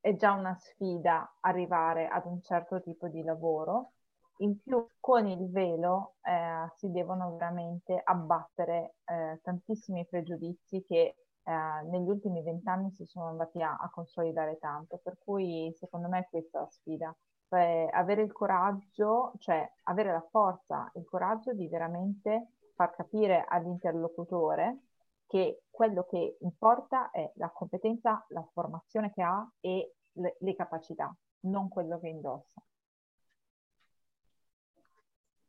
è 0.00 0.14
già 0.14 0.32
una 0.32 0.54
sfida 0.56 1.36
arrivare 1.40 2.06
ad 2.08 2.26
un 2.26 2.42
certo 2.42 2.80
tipo 2.82 3.08
di 3.08 3.22
lavoro. 3.22 3.92
In 4.40 4.60
più 4.60 4.86
con 5.00 5.26
il 5.26 5.50
velo 5.50 6.14
eh, 6.22 6.70
si 6.76 6.90
devono 6.90 7.32
veramente 7.36 8.00
abbattere 8.02 8.96
eh, 9.04 9.40
tantissimi 9.42 10.06
pregiudizi 10.06 10.84
che 10.84 11.16
eh, 11.42 11.52
negli 11.90 12.08
ultimi 12.08 12.42
vent'anni 12.42 12.90
si 12.92 13.04
sono 13.04 13.26
andati 13.28 13.60
a, 13.62 13.76
a, 13.76 13.90
consolidare 13.90 14.58
tanto, 14.58 14.98
per 15.02 15.18
cui 15.18 15.72
secondo 15.76 16.08
me 16.08 16.26
questa 16.30 16.58
è 16.58 16.60
la 16.62 16.68
sfida 16.68 17.16
cioè 17.48 17.88
avere 17.92 18.22
il 18.22 18.32
coraggio, 18.32 19.32
cioè 19.38 19.66
avere 19.84 20.12
la 20.12 20.26
forza, 20.30 20.90
il 20.94 21.04
coraggio 21.04 21.54
di 21.54 21.66
veramente 21.66 22.52
far 22.74 22.94
capire 22.94 23.44
all'interlocutore 23.48 24.82
che 25.26 25.62
quello 25.70 26.04
che 26.04 26.36
importa 26.40 27.10
è 27.10 27.32
la 27.36 27.50
competenza, 27.50 28.24
la 28.28 28.46
formazione 28.52 29.12
che 29.12 29.22
ha 29.22 29.50
e 29.60 29.94
le, 30.12 30.36
le 30.40 30.54
capacità, 30.54 31.14
non 31.40 31.68
quello 31.68 31.98
che 31.98 32.08
indossa. 32.08 32.62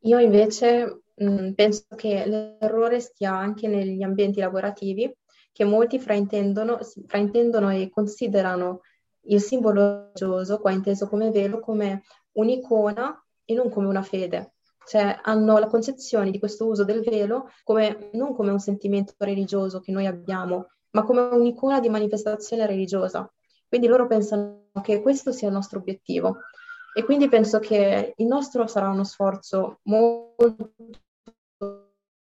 Io 0.03 0.19
invece 0.19 1.01
mh, 1.15 1.51
penso 1.51 1.83
che 1.95 2.25
l'errore 2.25 2.99
stia 2.99 3.33
anche 3.35 3.67
negli 3.67 4.01
ambienti 4.01 4.39
lavorativi, 4.39 5.13
che 5.51 5.63
molti 5.65 5.99
fraintendono, 5.99 6.79
fraintendono 7.07 7.69
e 7.71 7.89
considerano 7.89 8.81
il 9.23 9.41
simbolo 9.41 10.11
religioso, 10.13 10.59
qua 10.59 10.71
inteso 10.71 11.07
come 11.07 11.31
velo, 11.31 11.59
come 11.59 12.03
un'icona 12.33 13.25
e 13.43 13.53
non 13.53 13.69
come 13.69 13.87
una 13.87 14.01
fede. 14.03 14.53
Cioè 14.85 15.19
hanno 15.21 15.57
la 15.59 15.67
concezione 15.67 16.31
di 16.31 16.39
questo 16.39 16.65
uso 16.67 16.83
del 16.83 17.01
velo 17.01 17.49
come, 17.63 18.09
non 18.13 18.33
come 18.33 18.51
un 18.51 18.59
sentimento 18.59 19.13
religioso 19.17 19.81
che 19.81 19.91
noi 19.91 20.07
abbiamo, 20.07 20.67
ma 20.91 21.03
come 21.03 21.21
un'icona 21.21 21.79
di 21.79 21.89
manifestazione 21.89 22.65
religiosa. 22.65 23.31
Quindi 23.67 23.87
loro 23.87 24.07
pensano 24.07 24.71
che 24.81 25.01
questo 25.01 25.31
sia 25.31 25.47
il 25.49 25.53
nostro 25.53 25.79
obiettivo. 25.79 26.37
E 26.93 27.03
quindi 27.03 27.29
penso 27.29 27.59
che 27.59 28.13
il 28.15 28.25
nostro 28.25 28.67
sarà 28.67 28.89
uno 28.89 29.03
sforzo 29.03 29.79
molto 29.83 30.73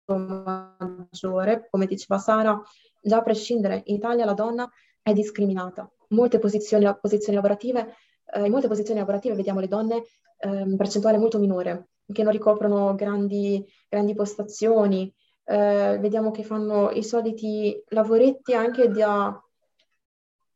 maggiore, 0.06 1.66
come 1.70 1.86
diceva 1.86 2.18
Sara, 2.18 2.60
già 3.02 3.18
a 3.18 3.22
prescindere, 3.22 3.82
in 3.86 3.96
Italia 3.96 4.24
la 4.24 4.34
donna 4.34 4.70
è 5.02 5.12
discriminata. 5.12 5.90
Molte 6.08 6.38
posizioni, 6.38 6.86
posizioni 7.00 7.34
lavorative, 7.34 7.94
eh, 8.32 8.44
in 8.44 8.50
molte 8.50 8.68
posizioni 8.68 9.00
lavorative 9.00 9.34
vediamo 9.34 9.60
le 9.60 9.68
donne 9.68 10.04
eh, 10.38 10.60
in 10.60 10.76
percentuale 10.76 11.18
molto 11.18 11.38
minore, 11.38 11.88
che 12.12 12.22
non 12.22 12.32
ricoprono 12.32 12.94
grandi, 12.94 13.64
grandi 13.88 14.14
postazioni, 14.14 15.12
eh, 15.44 15.98
vediamo 16.00 16.30
che 16.30 16.42
fanno 16.42 16.90
i 16.90 17.02
soliti 17.02 17.82
lavoretti 17.88 18.54
anche 18.54 18.88
di, 18.88 19.02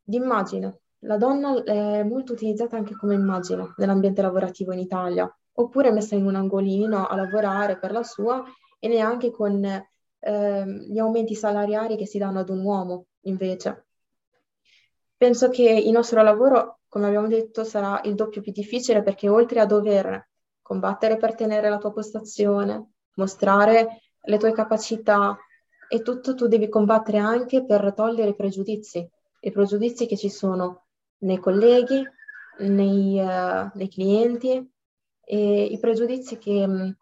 di 0.03 0.17
immagine. 0.17 0.81
La 1.03 1.17
donna 1.17 1.63
è 1.63 2.03
molto 2.03 2.33
utilizzata 2.33 2.77
anche 2.77 2.97
come 2.97 3.15
immagine 3.15 3.73
nell'ambiente 3.77 4.21
lavorativo 4.21 4.73
in 4.73 4.81
Italia, 4.81 5.33
oppure 5.53 5.93
messa 5.93 6.17
in 6.17 6.27
un 6.27 6.35
angolino 6.35 7.07
a 7.07 7.15
lavorare 7.15 7.79
per 7.79 7.93
la 7.93 8.03
sua 8.03 8.43
e 8.81 8.89
neanche 8.89 9.31
con 9.31 9.65
eh, 9.65 10.67
gli 10.89 10.99
aumenti 10.99 11.35
salariari 11.35 11.97
che 11.97 12.07
si 12.07 12.19
danno 12.19 12.41
ad 12.41 12.49
un 12.49 12.65
uomo 12.65 13.07
invece. 13.23 13.87
Penso 15.17 15.51
che 15.51 15.69
il 15.69 15.91
nostro 15.93 16.23
lavoro, 16.23 16.81
come 16.89 17.07
abbiamo 17.07 17.29
detto, 17.29 17.63
sarà 17.63 18.01
il 18.05 18.15
doppio 18.15 18.41
più 18.41 18.53
difficile 18.53 19.03
perché 19.03 19.29
oltre 19.29 19.61
a 19.61 19.67
dover 19.67 20.31
combattere 20.63 21.17
per 21.17 21.35
tenere 21.35 21.69
la 21.69 21.79
tua 21.79 21.93
postazione, 21.93 22.91
mostrare 23.15 24.01
le 24.21 24.37
tue 24.37 24.53
capacità 24.53 25.37
e 25.89 26.03
tutto, 26.03 26.35
tu 26.35 26.49
devi 26.49 26.69
combattere 26.69 27.19
anche 27.19 27.65
per 27.65 27.95
togliere 27.95 28.31
i 28.31 28.35
pregiudizi, 28.35 29.09
i 29.41 29.51
pregiudizi 29.51 30.07
che 30.07 30.17
ci 30.17 30.29
sono 30.29 30.87
nei 31.19 31.39
colleghi, 31.39 32.07
nei, 32.59 33.19
uh, 33.21 33.71
nei 33.75 33.89
clienti 33.89 34.71
e 35.25 35.65
i 35.65 35.79
pregiudizi 35.79 36.39
che 36.39 36.67
mh, 36.67 36.97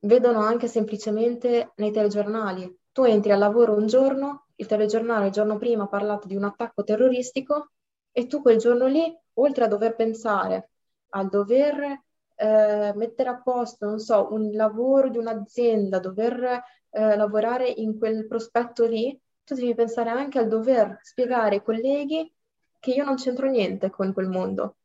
vedono 0.00 0.40
anche 0.40 0.68
semplicemente 0.68 1.72
nei 1.76 1.90
telegiornali. 1.90 2.78
Tu 2.92 3.04
entri 3.04 3.32
al 3.32 3.38
lavoro 3.38 3.74
un 3.74 3.86
giorno 3.86 4.46
il 4.56 4.66
telegiornale 4.66 5.26
il 5.26 5.32
giorno 5.32 5.58
prima 5.58 5.84
ha 5.84 5.88
parlato 5.88 6.26
di 6.26 6.34
un 6.36 6.44
attacco 6.44 6.82
terroristico 6.82 7.72
e 8.10 8.26
tu 8.26 8.40
quel 8.40 8.56
giorno 8.56 8.86
lì, 8.86 9.14
oltre 9.34 9.64
a 9.64 9.68
dover 9.68 9.94
pensare 9.94 10.70
al 11.10 11.28
dover 11.28 12.02
eh, 12.34 12.92
mettere 12.94 13.28
a 13.28 13.40
posto, 13.40 13.86
non 13.86 13.98
so, 13.98 14.32
un 14.32 14.50
lavoro 14.52 15.08
di 15.08 15.18
un'azienda, 15.18 15.98
dover 15.98 16.62
eh, 16.90 17.16
lavorare 17.16 17.68
in 17.68 17.98
quel 17.98 18.26
prospetto 18.26 18.86
lì, 18.86 19.18
tu 19.44 19.54
devi 19.54 19.74
pensare 19.74 20.10
anche 20.10 20.38
al 20.38 20.48
dover 20.48 20.98
spiegare 21.02 21.56
ai 21.56 21.62
colleghi 21.62 22.30
che 22.86 22.92
io 22.92 23.04
non 23.04 23.16
c'entro 23.16 23.48
niente 23.48 23.90
con 23.90 24.12
quel 24.12 24.28
mondo, 24.28 24.76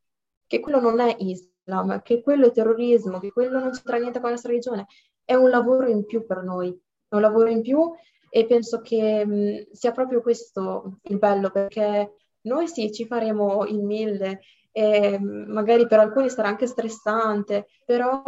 che 0.48 0.60
quello 0.60 0.80
non 0.80 1.00
è 1.00 1.16
Islam, 1.20 2.02
che 2.02 2.24
quello 2.24 2.48
è 2.48 2.52
terrorismo, 2.52 3.20
che 3.20 3.32
quello 3.32 3.60
non 3.60 3.70
c'entra 3.70 3.98
niente 3.98 4.18
con 4.20 4.30
la 4.30 4.32
nostra 4.32 4.50
religione. 4.50 4.88
È 5.24 5.36
un 5.36 5.52
lavoro 5.52 5.88
in 5.88 6.04
più 6.08 6.26
per 6.26 6.42
noi, 6.42 6.70
è 7.08 7.14
un 7.14 7.22
lavoro 7.22 7.50
in 7.50 7.62
più 7.62 7.92
e 8.28 8.48
penso 8.48 8.82
che 8.82 9.24
mh, 9.24 9.72
sia 9.72 9.92
proprio 9.92 10.22
questo 10.22 10.98
il 11.04 11.20
bello, 11.20 11.52
perché 11.52 12.16
noi 12.42 12.68
sì, 12.68 12.92
ci 12.92 13.06
faremo 13.06 13.66
il 13.66 13.84
mille 13.84 14.40
e 14.72 15.20
magari 15.20 15.86
per 15.86 16.00
alcuni 16.00 16.32
sarà 16.32 16.48
anche 16.48 16.66
stressante, 16.66 17.68
però 17.86 18.24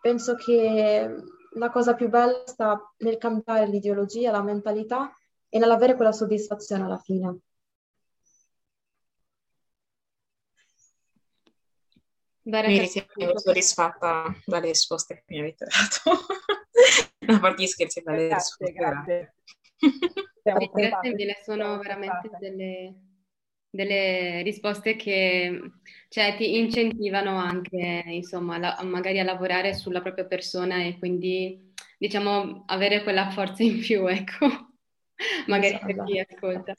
penso 0.00 0.34
che 0.34 1.14
la 1.52 1.70
cosa 1.70 1.92
più 1.92 2.08
bella 2.08 2.42
sta 2.46 2.90
nel 2.98 3.18
cambiare 3.18 3.66
l'ideologia, 3.66 4.30
la 4.30 4.42
mentalità 4.42 5.12
e 5.46 5.58
nell'avere 5.58 5.94
quella 5.94 6.12
soddisfazione 6.12 6.84
alla 6.84 6.96
fine. 6.96 7.40
Mi 12.48 12.78
ritengo 12.78 13.38
soddisfatta 13.38 14.34
dalle 14.46 14.68
risposte 14.68 15.16
che 15.16 15.34
mi 15.34 15.40
avete 15.40 15.66
dato. 15.66 16.18
a 17.32 17.40
parte 17.40 17.62
gli 17.62 17.66
scherzi 17.66 18.00
dalle 18.00 18.28
grazie, 18.28 18.72
grazie. 18.72 19.34
grazie 20.42 21.14
mille, 21.14 21.36
sono 21.44 21.76
veramente 21.78 22.30
delle, 22.40 22.94
delle, 23.68 24.40
risposte 24.42 24.96
che 24.96 25.60
cioè, 26.08 26.36
ti 26.38 26.56
incentivano 26.56 27.36
anche, 27.36 28.04
insomma, 28.06 28.56
la, 28.56 28.78
magari 28.82 29.20
a 29.20 29.24
lavorare 29.24 29.74
sulla 29.74 30.00
propria 30.00 30.24
persona 30.24 30.82
e 30.82 30.98
quindi, 30.98 31.74
diciamo, 31.98 32.64
avere 32.66 33.02
quella 33.02 33.28
forza 33.30 33.62
in 33.62 33.78
più, 33.78 34.06
ecco, 34.06 34.46
magari 35.48 35.78
per 35.84 36.02
chi 36.04 36.18
ascolta. 36.18 36.74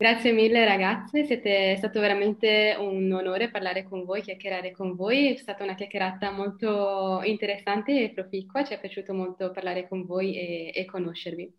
Grazie 0.00 0.32
mille 0.32 0.64
ragazze, 0.64 1.26
siete, 1.26 1.72
è 1.72 1.76
stato 1.76 2.00
veramente 2.00 2.74
un 2.78 3.12
onore 3.12 3.50
parlare 3.50 3.82
con 3.82 4.06
voi, 4.06 4.22
chiacchierare 4.22 4.70
con 4.70 4.96
voi, 4.96 5.34
è 5.34 5.36
stata 5.36 5.62
una 5.62 5.74
chiacchierata 5.74 6.30
molto 6.30 7.20
interessante 7.22 8.04
e 8.04 8.10
proficua, 8.10 8.64
ci 8.64 8.72
è 8.72 8.80
piaciuto 8.80 9.12
molto 9.12 9.50
parlare 9.50 9.86
con 9.86 10.06
voi 10.06 10.34
e, 10.38 10.72
e 10.74 10.86
conoscervi. 10.86 11.54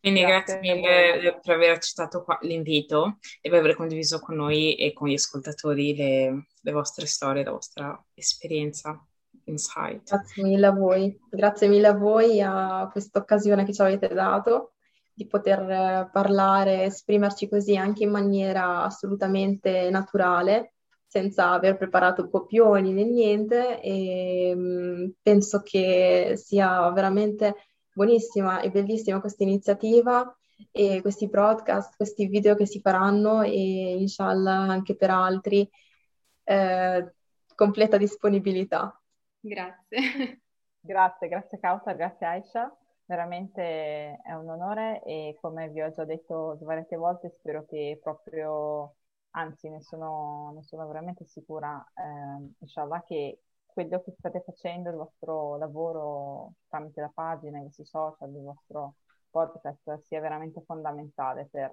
Quindi 0.00 0.22
grazie, 0.22 0.58
grazie 0.58 0.74
mille 0.74 1.38
per 1.40 1.54
aver 1.54 1.70
accettato 1.70 2.24
l'invito 2.40 3.18
e 3.40 3.48
per 3.48 3.60
aver 3.60 3.76
condiviso 3.76 4.18
con 4.18 4.34
noi 4.34 4.74
e 4.74 4.92
con 4.92 5.06
gli 5.06 5.14
ascoltatori 5.14 5.94
le, 5.94 6.46
le 6.60 6.72
vostre 6.72 7.06
storie, 7.06 7.44
la 7.44 7.52
vostra 7.52 8.06
esperienza. 8.12 9.06
Insight. 9.44 10.08
Grazie 10.08 10.42
mille 10.42 10.66
a 10.66 10.72
voi, 10.72 11.16
grazie 11.30 11.68
mille 11.68 11.86
a 11.86 11.94
voi 11.94 12.40
a 12.40 12.88
questa 12.90 13.20
occasione 13.20 13.64
che 13.64 13.72
ci 13.72 13.80
avete 13.82 14.08
dato 14.08 14.72
di 15.20 15.26
poter 15.26 15.60
eh, 15.70 16.08
parlare, 16.10 16.84
esprimerci 16.84 17.46
così 17.48 17.76
anche 17.76 18.04
in 18.04 18.10
maniera 18.10 18.84
assolutamente 18.84 19.90
naturale, 19.90 20.74
senza 21.06 21.50
aver 21.50 21.76
preparato 21.76 22.30
copioni 22.30 22.92
né 22.92 23.04
niente 23.04 23.80
e 23.82 24.54
mh, 24.54 24.60
mm, 24.60 25.08
penso 25.20 25.60
che 25.62 26.34
sia 26.36 26.90
veramente 26.92 27.54
buonissima 27.92 28.60
e 28.60 28.70
bellissima 28.70 29.20
questa 29.20 29.42
iniziativa 29.42 30.34
e 30.70 31.00
questi 31.02 31.28
podcast, 31.28 31.96
questi 31.96 32.26
video 32.26 32.54
che 32.54 32.66
si 32.66 32.80
faranno 32.80 33.42
e 33.42 33.96
inshallah 33.98 34.52
anche 34.52 34.96
per 34.96 35.10
altri, 35.10 35.68
eh, 36.44 37.12
completa 37.54 37.98
disponibilità. 37.98 38.98
Grazie. 39.40 39.98
Grazie, 40.82 41.28
grazie 41.28 41.58
Kautar, 41.58 41.94
grazie 41.94 42.26
Aisha. 42.26 42.79
Veramente 43.10 44.20
è 44.22 44.32
un 44.34 44.48
onore 44.48 45.02
e 45.02 45.36
come 45.40 45.68
vi 45.70 45.82
ho 45.82 45.90
già 45.90 46.04
detto 46.04 46.56
svariate 46.60 46.94
volte 46.94 47.34
spero 47.36 47.66
che 47.66 47.98
proprio, 48.00 48.94
anzi 49.30 49.68
ne 49.68 49.82
sono, 49.82 50.52
ne 50.54 50.62
sono 50.62 50.86
veramente 50.86 51.24
sicura, 51.24 51.84
eh, 51.92 52.52
inshallah, 52.60 53.02
che 53.02 53.40
quello 53.66 54.00
che 54.00 54.14
state 54.16 54.44
facendo, 54.46 54.90
il 54.90 54.94
vostro 54.94 55.56
lavoro 55.56 56.52
tramite 56.68 57.00
la 57.00 57.10
pagina, 57.12 57.58
i 57.58 57.64
vostri 57.64 57.84
social, 57.84 58.30
il 58.30 58.44
vostro 58.44 58.94
podcast 59.28 60.02
sia 60.02 60.20
veramente 60.20 60.62
fondamentale 60.64 61.48
per, 61.50 61.72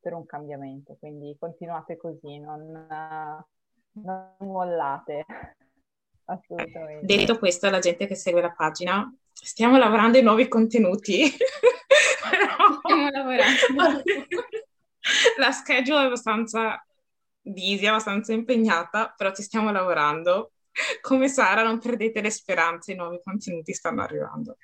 per 0.00 0.14
un 0.14 0.24
cambiamento. 0.24 0.96
Quindi 0.98 1.36
continuate 1.38 1.98
così, 1.98 2.38
non, 2.38 2.86
non 3.92 4.34
mollate. 4.38 5.26
Assolutamente. 6.24 7.04
Detto 7.04 7.38
questo, 7.38 7.66
alla 7.66 7.80
gente 7.80 8.06
che 8.06 8.14
segue 8.14 8.40
la 8.40 8.52
pagina, 8.52 9.14
stiamo 9.44 9.78
lavorando 9.78 10.18
ai 10.18 10.24
nuovi 10.24 10.48
contenuti. 10.48 11.24
Stiamo 12.82 13.08
lavorando. 13.10 14.02
la 15.38 15.50
schedule 15.50 16.02
è 16.02 16.04
abbastanza 16.06 16.84
busy, 17.40 17.86
abbastanza 17.86 18.32
impegnata, 18.32 19.12
però 19.16 19.32
ci 19.32 19.42
stiamo 19.42 19.72
lavorando 19.72 20.52
come 21.00 21.28
Sara, 21.28 21.62
non 21.62 21.78
perdete 21.78 22.20
le 22.20 22.30
speranze, 22.30 22.92
i 22.92 22.96
nuovi 22.96 23.20
contenuti 23.22 23.72
stanno 23.72 24.02
arrivando. 24.02 24.56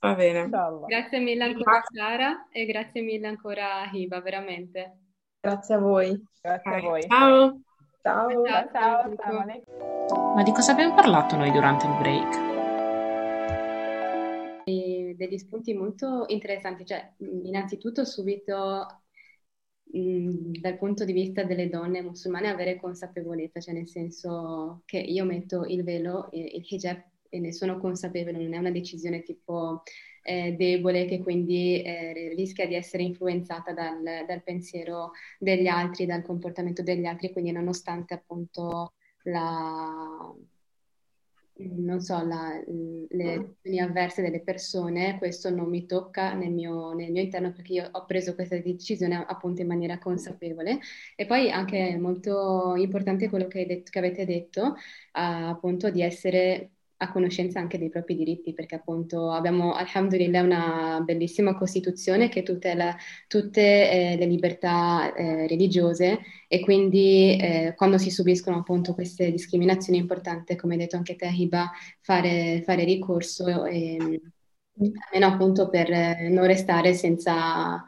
Va 0.00 0.14
bene. 0.14 0.48
Grazie 0.86 1.18
mille 1.20 1.44
ancora 1.44 1.82
Sara 1.82 2.48
e 2.50 2.66
grazie 2.66 3.02
mille 3.02 3.26
ancora 3.26 3.88
Hiba, 3.90 4.20
veramente. 4.20 4.98
Grazie 5.40 5.74
a 5.74 5.78
voi. 5.78 6.22
Grazie 6.40 6.74
a 6.74 6.80
voi. 6.80 7.02
Ciao. 7.02 7.60
Ciao. 8.02 8.44
Ciao, 8.44 8.70
ciao. 8.72 9.14
ciao. 9.16 10.34
Ma 10.34 10.42
di 10.42 10.52
cosa 10.52 10.72
abbiamo 10.72 10.94
parlato 10.94 11.36
noi 11.36 11.50
durante 11.50 11.86
il 11.86 11.96
break? 11.98 12.53
Degli 14.64 15.38
spunti 15.38 15.74
molto 15.74 16.24
interessanti, 16.28 16.84
cioè 16.86 17.12
innanzitutto 17.18 18.04
subito 18.04 18.86
dal 19.86 20.76
punto 20.76 21.04
di 21.04 21.12
vista 21.12 21.44
delle 21.44 21.68
donne 21.68 22.02
musulmane 22.02 22.48
avere 22.48 22.76
consapevolezza, 22.76 23.60
cioè 23.60 23.74
nel 23.74 23.88
senso 23.88 24.82
che 24.86 24.98
io 24.98 25.24
metto 25.24 25.64
il 25.64 25.84
velo, 25.84 26.28
il 26.32 26.64
hijab 26.68 27.02
e 27.28 27.38
ne 27.38 27.52
sono 27.52 27.78
consapevole, 27.78 28.42
non 28.42 28.54
è 28.54 28.58
una 28.58 28.70
decisione 28.70 29.22
tipo 29.22 29.82
eh, 30.22 30.52
debole 30.56 31.04
che 31.04 31.20
quindi 31.20 31.82
eh, 31.82 32.32
rischia 32.34 32.66
di 32.66 32.74
essere 32.74 33.02
influenzata 33.02 33.72
dal, 33.72 34.02
dal, 34.26 34.42
pensiero 34.42 35.12
degli 35.38 35.66
altri, 35.66 36.06
dal 36.06 36.22
comportamento 36.22 36.82
degli 36.82 37.04
altri, 37.04 37.30
quindi 37.32 37.52
nonostante 37.52 38.14
appunto 38.14 38.94
la, 39.24 40.34
non 41.56 42.00
so, 42.00 42.24
la, 42.24 42.60
le 42.66 43.32
azioni 43.32 43.80
avverse 43.80 44.22
delle 44.22 44.40
persone, 44.42 45.18
questo 45.18 45.50
non 45.50 45.68
mi 45.68 45.86
tocca 45.86 46.34
nel 46.34 46.50
mio, 46.50 46.92
nel 46.92 47.12
mio, 47.12 47.22
interno 47.22 47.52
perché 47.52 47.72
io 47.74 47.88
ho 47.92 48.04
preso 48.06 48.34
questa 48.34 48.58
decisione 48.58 49.24
appunto 49.26 49.60
in 49.60 49.68
maniera 49.68 49.98
consapevole. 49.98 50.80
E 51.14 51.26
poi 51.26 51.50
anche 51.50 51.96
molto 51.96 52.74
importante 52.76 53.28
quello 53.28 53.46
che, 53.46 53.66
detto, 53.66 53.90
che 53.90 53.98
avete 53.98 54.24
detto, 54.24 54.74
appunto 55.12 55.90
di 55.90 56.02
essere 56.02 56.70
a 56.96 57.10
conoscenza 57.10 57.58
anche 57.58 57.78
dei 57.78 57.88
propri 57.88 58.14
diritti, 58.14 58.52
perché 58.52 58.76
appunto 58.76 59.30
abbiamo, 59.30 59.74
alhamdulillah, 59.74 60.42
una 60.42 61.02
bellissima 61.04 61.56
Costituzione 61.56 62.28
che 62.28 62.42
tutela 62.42 62.96
tutte 63.26 63.60
eh, 64.12 64.16
le 64.16 64.26
libertà 64.26 65.12
eh, 65.14 65.46
religiose 65.46 66.20
e 66.48 66.60
quindi 66.60 67.36
eh, 67.36 67.74
quando 67.76 67.98
si 67.98 68.10
subiscono 68.10 68.58
appunto 68.58 68.94
queste 68.94 69.30
discriminazioni 69.30 69.98
è 69.98 70.02
importante, 70.02 70.56
come 70.56 70.74
hai 70.74 70.80
detto 70.80 70.96
anche 70.96 71.16
te, 71.16 71.26
Hiba, 71.26 71.70
fare, 72.00 72.62
fare 72.64 72.84
ricorso, 72.84 73.64
e, 73.66 74.20
almeno 74.76 75.32
appunto 75.32 75.68
per 75.68 75.88
non 76.30 76.46
restare 76.46 76.94
senza... 76.94 77.84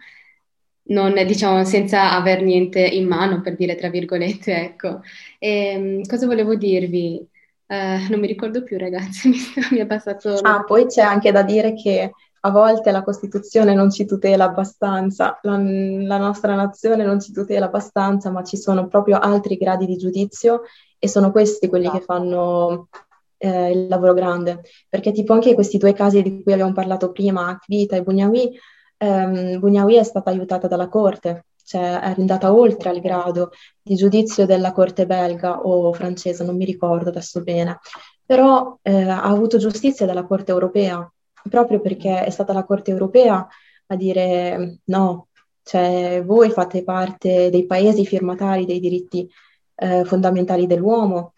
Non, 0.88 1.14
diciamo, 1.26 1.64
senza 1.64 2.12
aver 2.12 2.42
niente 2.42 2.80
in 2.86 3.08
mano, 3.08 3.40
per 3.40 3.56
dire 3.56 3.74
tra 3.74 3.90
virgolette, 3.90 4.54
ecco. 4.54 5.00
E, 5.38 5.48
ehm, 5.48 6.06
cosa 6.06 6.26
volevo 6.26 6.54
dirvi? 6.54 7.26
Eh, 7.68 8.06
non 8.08 8.20
mi 8.20 8.26
ricordo 8.26 8.62
più, 8.62 8.78
ragazzi, 8.78 9.28
mi, 9.28 9.38
mi 9.72 9.78
è 9.78 9.86
passato. 9.86 10.34
Ah, 10.38 10.62
poi 10.64 10.86
c'è 10.86 11.02
anche 11.02 11.32
da 11.32 11.42
dire 11.42 11.74
che 11.74 12.12
a 12.40 12.50
volte 12.50 12.92
la 12.92 13.02
Costituzione 13.02 13.74
non 13.74 13.90
ci 13.90 14.06
tutela 14.06 14.44
abbastanza, 14.44 15.38
la, 15.42 15.56
la, 15.58 16.18
nostra 16.18 16.54
nazione 16.54 17.04
non 17.04 17.20
ci 17.20 17.32
tutela 17.32 17.66
abbastanza, 17.66 18.30
ma 18.30 18.44
ci 18.44 18.56
sono 18.56 18.86
proprio 18.86 19.18
altri 19.18 19.56
gradi 19.56 19.84
di 19.84 19.96
giudizio 19.96 20.62
e 20.98 21.08
sono 21.08 21.32
questi 21.32 21.68
quelli 21.68 21.90
che 21.90 22.00
fanno 22.00 22.88
eh, 23.38 23.72
il 23.72 23.88
lavoro 23.88 24.14
grande. 24.14 24.62
Perché 24.88 25.10
tipo 25.10 25.32
anche 25.32 25.54
questi 25.54 25.76
due 25.76 25.92
casi 25.92 26.22
di 26.22 26.42
cui 26.42 26.52
abbiamo 26.52 26.72
parlato 26.72 27.10
prima, 27.10 27.48
Akvita 27.48 27.96
e 27.96 28.02
Bugnawi, 28.02 28.56
ehm, 28.98 29.58
Bugnawi 29.58 29.96
è 29.96 30.04
stata 30.04 30.30
aiutata 30.30 30.68
dalla 30.68 30.88
Corte, 30.88 31.46
cioè 31.66 31.98
è 31.98 32.14
andata 32.16 32.54
oltre 32.54 32.90
al 32.90 33.00
grado 33.00 33.50
di 33.82 33.96
giudizio 33.96 34.46
della 34.46 34.70
corte 34.72 35.04
belga 35.04 35.62
o 35.62 35.92
francese, 35.92 36.44
non 36.44 36.56
mi 36.56 36.64
ricordo 36.64 37.08
adesso 37.08 37.42
bene, 37.42 37.80
però 38.24 38.78
eh, 38.82 39.08
ha 39.08 39.22
avuto 39.22 39.58
giustizia 39.58 40.06
dalla 40.06 40.24
corte 40.24 40.52
europea, 40.52 41.12
proprio 41.50 41.80
perché 41.80 42.24
è 42.24 42.30
stata 42.30 42.52
la 42.52 42.64
corte 42.64 42.92
europea 42.92 43.44
a 43.86 43.96
dire 43.96 44.78
no, 44.84 45.28
cioè 45.64 46.22
voi 46.24 46.50
fate 46.50 46.84
parte 46.84 47.50
dei 47.50 47.66
paesi 47.66 48.06
firmatari 48.06 48.64
dei 48.64 48.78
diritti 48.78 49.28
eh, 49.74 50.04
fondamentali 50.04 50.68
dell'uomo, 50.68 51.34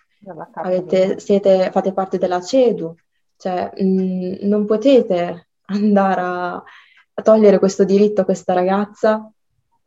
avete, 0.53 1.19
siete, 1.21 1.71
fate 1.73 1.95
parte 1.95 2.19
della 2.19 2.43
CEDU, 2.43 2.95
cioè 3.39 3.73
mh, 3.75 4.47
non 4.47 4.67
potete 4.67 5.49
andare 5.69 6.21
a, 6.21 6.53
a 6.55 7.23
togliere 7.23 7.59
questo 7.59 7.85
diritto 7.85 8.21
a 8.21 8.25
questa 8.25 8.53
ragazza 8.53 9.33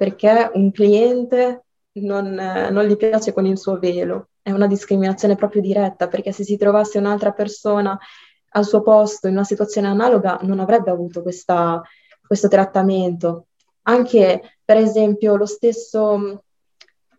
perché 0.02 0.50
un 0.56 0.72
cliente 0.72 1.66
non, 2.00 2.34
non, 2.34 2.86
gli 2.86 2.98
piace 2.98 3.34
con 3.34 3.46
il 3.46 3.60
suo 3.60 3.78
velo. 3.78 4.30
È 4.42 4.50
una 4.50 4.66
discriminazione 4.66 5.36
proprio 5.36 5.62
diretta, 5.62 6.08
perché 6.08 6.32
se 6.32 6.44
si 6.44 6.58
trovasse 6.58 6.98
un'altra 6.98 7.34
persona 7.34 7.96
al 8.54 8.66
suo 8.66 8.82
posto 8.82 9.28
in 9.28 9.34
una 9.34 9.44
situazione 9.44 9.86
analoga 9.86 10.40
non 10.42 10.60
avrebbe 10.60 10.90
avuto 10.90 11.22
questa, 11.22 11.84
questo 12.26 12.48
trattamento. 12.48 13.50
Anche, 13.84 14.58
per 14.66 14.78
esempio, 14.78 15.46
stesso, 15.46 16.44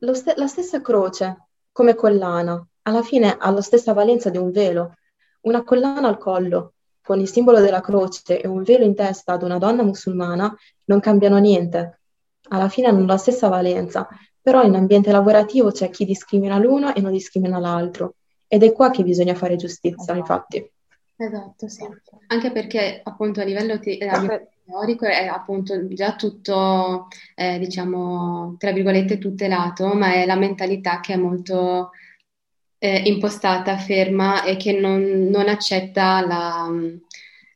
lo 0.01 0.15
st- 0.15 0.35
la 0.37 0.49
stessa 0.49 0.81
croce 0.81 1.51
come 1.71 1.95
collana, 1.95 2.67
alla 2.83 3.03
fine 3.03 3.37
ha 3.39 3.49
la 3.53 3.63
stessa 3.63 3.93
valenza 3.93 4.29
di 4.29 4.39
un 4.39 4.51
velo. 4.51 4.97
Una 5.43 5.63
collana 5.63 6.09
al 6.09 6.19
collo 6.19 6.73
con 7.01 7.21
il 7.21 7.29
simbolo 7.29 7.61
della 7.61 7.81
croce 7.81 8.41
e 8.41 8.49
un 8.49 8.65
velo 8.65 8.83
in 8.83 8.97
testa 8.97 9.35
ad 9.35 9.45
una 9.45 9.59
donna 9.59 9.85
musulmana 9.85 10.53
non 10.87 10.99
cambiano 10.99 11.39
niente 11.39 11.99
alla 12.49 12.69
fine 12.69 12.89
hanno 12.89 13.05
la 13.07 13.17
stessa 13.17 13.49
valenza, 13.49 14.09
però 14.41 14.63
in 14.63 14.75
ambiente 14.75 15.13
lavorativo 15.13 15.71
c'è 15.71 15.91
chi 15.91 16.05
discrimina 16.05 16.59
l'uno 16.59 16.95
e 16.95 17.01
non 17.01 17.13
discrimina 17.13 17.59
l'altro. 17.59 18.15
Ed 18.49 18.63
è 18.63 18.73
qua 18.73 18.91
che 18.91 19.03
bisogna 19.03 19.35
fare 19.35 19.57
giustizia, 19.57 20.13
esatto. 20.15 20.19
infatti. 20.19 20.71
Esatto, 21.17 21.69
sì. 21.69 21.87
Anche 22.27 22.51
perché 22.51 23.01
appunto 23.03 23.41
a 23.41 23.45
livello, 23.45 23.79
te- 23.79 23.99
teorico 24.65 25.07
è 25.07 25.27
appunto 25.27 25.87
già 25.89 26.17
tutto, 26.17 27.09
eh, 27.35 27.59
diciamo, 27.59 28.57
tra 28.59 28.73
virgolette, 28.73 29.19
tutelato, 29.19 29.95
ma 29.95 30.15
è 30.15 30.27
la 30.27 30.37
mentalità 30.37 31.01
che 31.01 31.15
è 31.15 31.17
molto 31.17 31.91
eh, 32.79 33.03
impostata, 33.05 33.77
ferma 33.77 34.43
e 34.45 34.57
che 34.57 34.73
non, 34.73 35.29
non 35.31 35.49
accetta 35.49 36.27
la, 36.27 36.69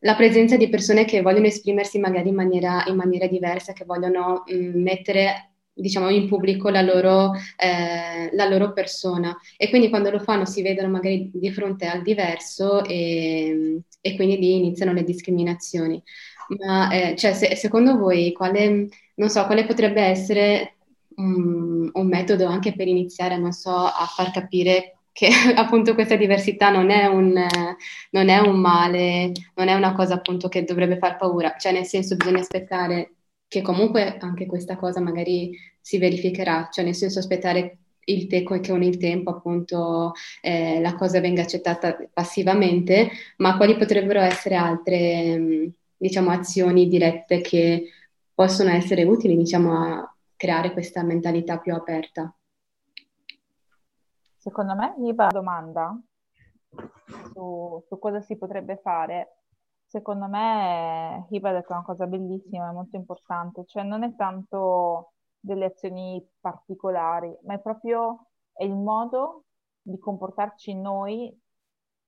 la 0.00 0.14
presenza 0.14 0.56
di 0.56 0.68
persone 0.68 1.04
che 1.04 1.22
vogliono 1.22 1.46
esprimersi 1.46 1.98
magari 1.98 2.28
in 2.28 2.34
maniera, 2.34 2.84
in 2.86 2.96
maniera 2.96 3.26
diversa, 3.26 3.72
che 3.72 3.84
vogliono 3.84 4.42
mh, 4.46 4.54
mm, 4.54 4.82
mettere 4.82 5.50
diciamo 5.78 6.08
in 6.08 6.26
pubblico 6.26 6.70
la 6.70 6.80
loro, 6.80 7.32
eh, 7.56 8.34
la 8.34 8.48
loro, 8.48 8.72
persona 8.72 9.36
e 9.58 9.68
quindi 9.68 9.90
quando 9.90 10.10
lo 10.10 10.18
fanno 10.18 10.46
si 10.46 10.62
vedono 10.62 10.88
magari 10.88 11.30
di 11.34 11.50
fronte 11.50 11.86
al 11.86 12.00
diverso 12.00 12.82
e, 12.82 13.82
e 14.00 14.16
quindi 14.16 14.38
lì 14.38 14.56
iniziano 14.56 14.92
le 14.92 15.04
discriminazioni. 15.04 16.02
Ma 16.58 16.90
eh, 16.92 17.16
cioè, 17.16 17.34
se, 17.34 17.56
secondo 17.56 17.96
voi 17.98 18.32
quale, 18.32 18.88
non 19.16 19.28
so, 19.28 19.44
quale 19.46 19.66
potrebbe 19.66 20.00
essere 20.00 20.76
um, 21.16 21.90
un 21.92 22.06
metodo 22.06 22.46
anche 22.46 22.74
per 22.74 22.86
iniziare, 22.88 23.38
so, 23.52 23.74
a 23.74 24.06
far 24.14 24.30
capire 24.30 24.95
che 25.16 25.28
appunto 25.56 25.94
questa 25.94 26.16
diversità 26.16 26.68
non 26.68 26.90
è, 26.90 27.06
un, 27.06 27.32
non 28.10 28.28
è 28.28 28.38
un 28.38 28.60
male, 28.60 29.32
non 29.54 29.68
è 29.68 29.74
una 29.74 29.94
cosa 29.94 30.14
appunto 30.14 30.48
che 30.48 30.64
dovrebbe 30.64 30.98
far 30.98 31.16
paura, 31.16 31.54
cioè 31.56 31.72
nel 31.72 31.86
senso 31.86 32.16
bisogna 32.16 32.40
aspettare 32.40 33.14
che 33.48 33.62
comunque 33.62 34.18
anche 34.18 34.44
questa 34.44 34.76
cosa 34.76 35.00
magari 35.00 35.58
si 35.80 35.96
verificherà, 35.96 36.68
cioè 36.70 36.84
nel 36.84 36.94
senso 36.94 37.20
aspettare 37.20 37.78
il 38.08 38.26
te- 38.26 38.42
che 38.44 38.60
con 38.60 38.82
il 38.82 38.98
tempo 38.98 39.30
appunto 39.30 40.12
eh, 40.42 40.80
la 40.80 40.94
cosa 40.96 41.18
venga 41.20 41.42
accettata 41.42 41.96
passivamente, 42.12 43.10
ma 43.38 43.56
quali 43.56 43.76
potrebbero 43.78 44.20
essere 44.20 44.54
altre 44.56 45.72
diciamo 45.96 46.30
azioni 46.30 46.88
dirette 46.88 47.40
che 47.40 47.90
possono 48.34 48.68
essere 48.70 49.04
utili, 49.04 49.34
diciamo, 49.34 49.72
a 49.72 50.14
creare 50.36 50.72
questa 50.72 51.02
mentalità 51.02 51.58
più 51.58 51.72
aperta. 51.72 52.36
Secondo 54.46 54.76
me, 54.76 54.94
Niba 54.98 55.26
domanda 55.26 56.00
su, 57.32 57.82
su 57.84 57.98
cosa 57.98 58.20
si 58.20 58.38
potrebbe 58.38 58.76
fare 58.76 59.38
secondo 59.86 60.28
me 60.28 61.26
Hiba 61.30 61.48
ha 61.48 61.52
detto 61.52 61.72
una 61.72 61.82
cosa 61.82 62.06
bellissima, 62.06 62.70
molto 62.70 62.94
importante, 62.94 63.64
cioè 63.64 63.82
non 63.82 64.04
è 64.04 64.14
tanto 64.14 65.14
delle 65.40 65.64
azioni 65.64 66.24
particolari, 66.38 67.36
ma 67.42 67.54
è 67.54 67.58
proprio 67.58 68.28
è 68.52 68.62
il 68.62 68.76
modo 68.76 69.46
di 69.82 69.98
comportarci 69.98 70.76
noi 70.76 71.36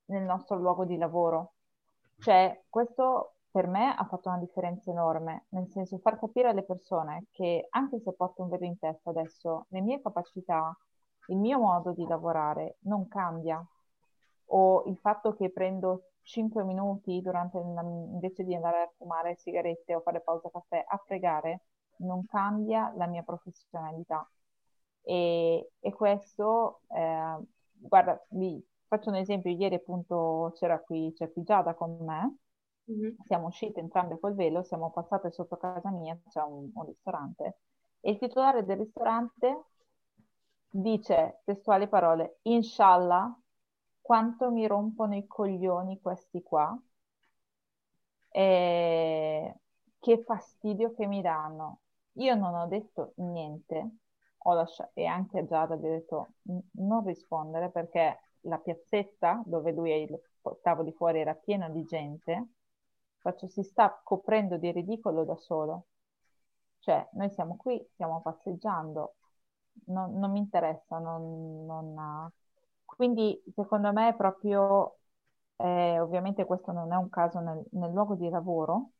nel 0.07 0.23
nostro 0.23 0.59
luogo 0.59 0.85
di 0.85 0.97
lavoro. 0.97 1.55
Cioè, 2.21 2.67
questo 2.69 3.35
per 3.51 3.67
me 3.67 3.93
ha 3.97 4.05
fatto 4.05 4.29
una 4.29 4.39
differenza 4.39 4.93
enorme, 4.93 5.47
nel 5.49 5.69
senso 5.71 5.99
far 5.99 6.21
capire 6.21 6.51
alle 6.51 6.63
persone 6.63 7.27
che 7.33 7.67
anche 7.71 7.99
se 7.99 8.13
porto 8.13 8.43
un 8.43 8.49
velo 8.49 8.65
in 8.65 8.79
testa 8.79 9.11
adesso, 9.11 9.67
le 9.71 9.81
mie 9.81 10.01
capacità, 10.01 10.73
il 11.29 11.37
mio 11.37 11.59
modo 11.59 11.93
di 11.93 12.07
lavorare 12.07 12.77
non 12.81 13.09
cambia, 13.09 13.65
o 14.51 14.85
il 14.87 14.97
fatto 14.99 15.35
che 15.35 15.51
prendo 15.51 16.11
5 16.23 16.63
minuti 16.65 17.21
durante 17.23 17.59
una, 17.59 17.83
invece 17.83 18.45
di 18.45 18.55
andare 18.55 18.83
a 18.83 18.93
fumare 18.97 19.37
sigarette 19.37 19.95
o 19.95 20.01
fare 20.01 20.21
pausa 20.21 20.51
caffè 20.51 20.85
a 20.87 21.03
pregare, 21.05 21.63
non 21.99 22.25
cambia 22.27 22.93
la 22.97 23.07
mia 23.07 23.23
professionalità. 23.23 24.29
E, 25.03 25.71
e 25.79 25.93
questo, 25.93 26.83
eh, 26.89 27.39
guarda, 27.73 28.23
vi 28.31 28.63
faccio 28.87 29.11
un 29.11 29.17
esempio, 29.17 29.51
ieri 29.51 29.77
appunto 29.77 30.53
c'era 30.57 30.81
qui, 30.81 31.13
c'è 31.15 31.33
qui 31.33 31.43
Giada 31.43 31.75
con 31.75 31.97
me, 32.01 32.37
mm-hmm. 32.91 33.15
siamo 33.27 33.47
uscite 33.47 33.81
entrambe 33.81 34.19
col 34.19 34.35
velo, 34.35 34.63
siamo 34.63 34.91
passate 34.91 35.31
sotto 35.31 35.57
casa 35.57 35.91
mia, 35.91 36.19
c'è 36.29 36.43
un, 36.43 36.71
un 36.73 36.85
ristorante, 36.87 37.59
e 38.01 38.13
il 38.13 38.19
titolare 38.19 38.65
del 38.65 38.79
ristorante 38.79 39.65
dice 40.71 41.41
testuali 41.45 41.89
parole, 41.89 42.39
Inshallah, 42.43 43.37
quanto 44.01 44.51
mi 44.51 44.67
rompono 44.67 45.15
i 45.17 45.27
coglioni 45.27 46.01
questi 46.01 46.43
qua, 46.43 46.79
e 48.31 49.55
che 49.99 50.23
fastidio 50.25 50.95
che 50.95 51.07
mi 51.07 51.21
danno. 51.23 51.81
Io 52.19 52.35
non 52.35 52.55
ho 52.55 52.67
detto 52.67 53.13
niente, 53.17 53.91
ho 54.39 54.55
lasciato, 54.55 54.91
e 54.95 55.07
anche 55.07 55.45
Giada 55.45 55.77
gli 55.77 55.87
ho 55.87 55.91
detto 55.91 56.29
non 56.73 57.05
rispondere 57.05 57.71
perché 57.71 58.19
la 58.43 58.59
piazzetta 58.59 59.43
dove 59.45 59.73
lui 59.73 59.91
è 59.91 59.95
il 59.95 60.21
tavolo 60.63 60.89
di 60.89 60.95
fuori 60.95 61.21
era 61.21 61.35
piena 61.35 61.69
di 61.69 61.85
gente, 61.85 62.49
faccio 63.19 63.49
si 63.49 63.63
sta 63.63 64.01
coprendo 64.03 64.57
di 64.57 64.71
ridicolo 64.73 65.25
da 65.25 65.37
solo. 65.37 65.87
Cioè, 66.81 67.09
noi 67.13 67.31
siamo 67.31 67.57
qui, 67.57 67.85
stiamo 67.93 68.21
passeggiando, 68.23 69.17
non, 69.87 70.19
non 70.19 70.31
mi 70.33 70.39
interessa, 70.39 70.99
non, 70.99 71.65
non, 71.67 72.31
quindi 72.85 73.41
secondo 73.55 73.93
me 73.93 74.09
è 74.09 74.15
proprio, 74.17 74.99
eh, 75.57 76.01
ovviamente 76.01 76.45
questo 76.45 76.73
non 76.73 76.93
è 76.93 76.97
un 76.97 77.09
caso 77.11 77.41
nel, 77.41 77.63
nel 77.73 77.93
luogo 77.93 78.15
di 78.15 78.29
lavoro, 78.29 78.91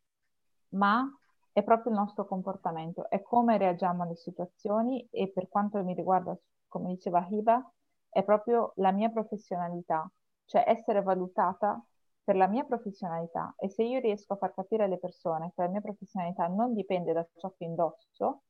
ma 0.71 1.05
è 1.53 1.63
proprio 1.63 1.93
il 1.93 1.99
nostro 1.99 2.27
comportamento, 2.27 3.09
è 3.11 3.23
come 3.23 3.59
reagiamo 3.59 4.03
alle 4.03 4.17
situazioni 4.17 5.07
e 5.11 5.29
per 5.31 5.49
quanto 5.49 5.83
mi 5.83 5.95
riguarda, 5.95 6.37
come 6.69 6.91
diceva 6.91 7.27
Hiba, 7.29 7.73
è 8.09 8.23
proprio 8.25 8.73
la 8.77 8.93
mia 8.93 9.09
professionalità, 9.11 10.09
cioè 10.45 10.65
essere 10.67 11.03
valutata 11.03 11.83
per 12.23 12.37
la 12.37 12.47
mia 12.47 12.65
professionalità. 12.65 13.55
E 13.59 13.69
se 13.71 13.83
io 13.83 14.01
riesco 14.01 14.35
a 14.35 14.37
far 14.37 14.55
capire 14.55 14.85
alle 14.85 14.99
persone 14.99 15.53
che 15.55 15.63
la 15.63 15.69
mia 15.69 15.81
professionalità 15.81 16.47
non 16.47 16.75
dipende 16.75 17.13
da 17.13 17.27
ciò 17.37 17.53
che 17.57 17.65
indosso, 17.65 18.43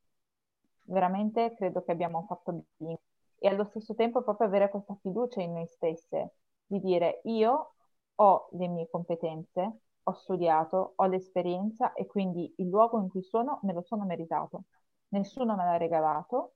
veramente 0.88 1.54
credo 1.54 1.82
che 1.82 1.92
abbiamo 1.92 2.24
fatto 2.26 2.64
bene 2.76 3.00
e 3.38 3.48
allo 3.48 3.64
stesso 3.64 3.94
tempo 3.94 4.22
proprio 4.22 4.46
avere 4.48 4.68
questa 4.70 4.96
fiducia 5.00 5.40
in 5.40 5.52
noi 5.52 5.66
stesse, 5.66 6.34
di 6.66 6.80
dire 6.80 7.20
io 7.24 7.74
ho 8.16 8.48
le 8.52 8.68
mie 8.68 8.88
competenze, 8.90 9.80
ho 10.02 10.12
studiato, 10.12 10.94
ho 10.96 11.06
l'esperienza 11.06 11.92
e 11.92 12.06
quindi 12.06 12.52
il 12.58 12.68
luogo 12.68 12.98
in 13.00 13.08
cui 13.08 13.22
sono 13.22 13.60
me 13.62 13.72
lo 13.72 13.82
sono 13.82 14.04
meritato. 14.04 14.64
Nessuno 15.08 15.54
me 15.56 15.64
l'ha 15.64 15.76
regalato 15.76 16.54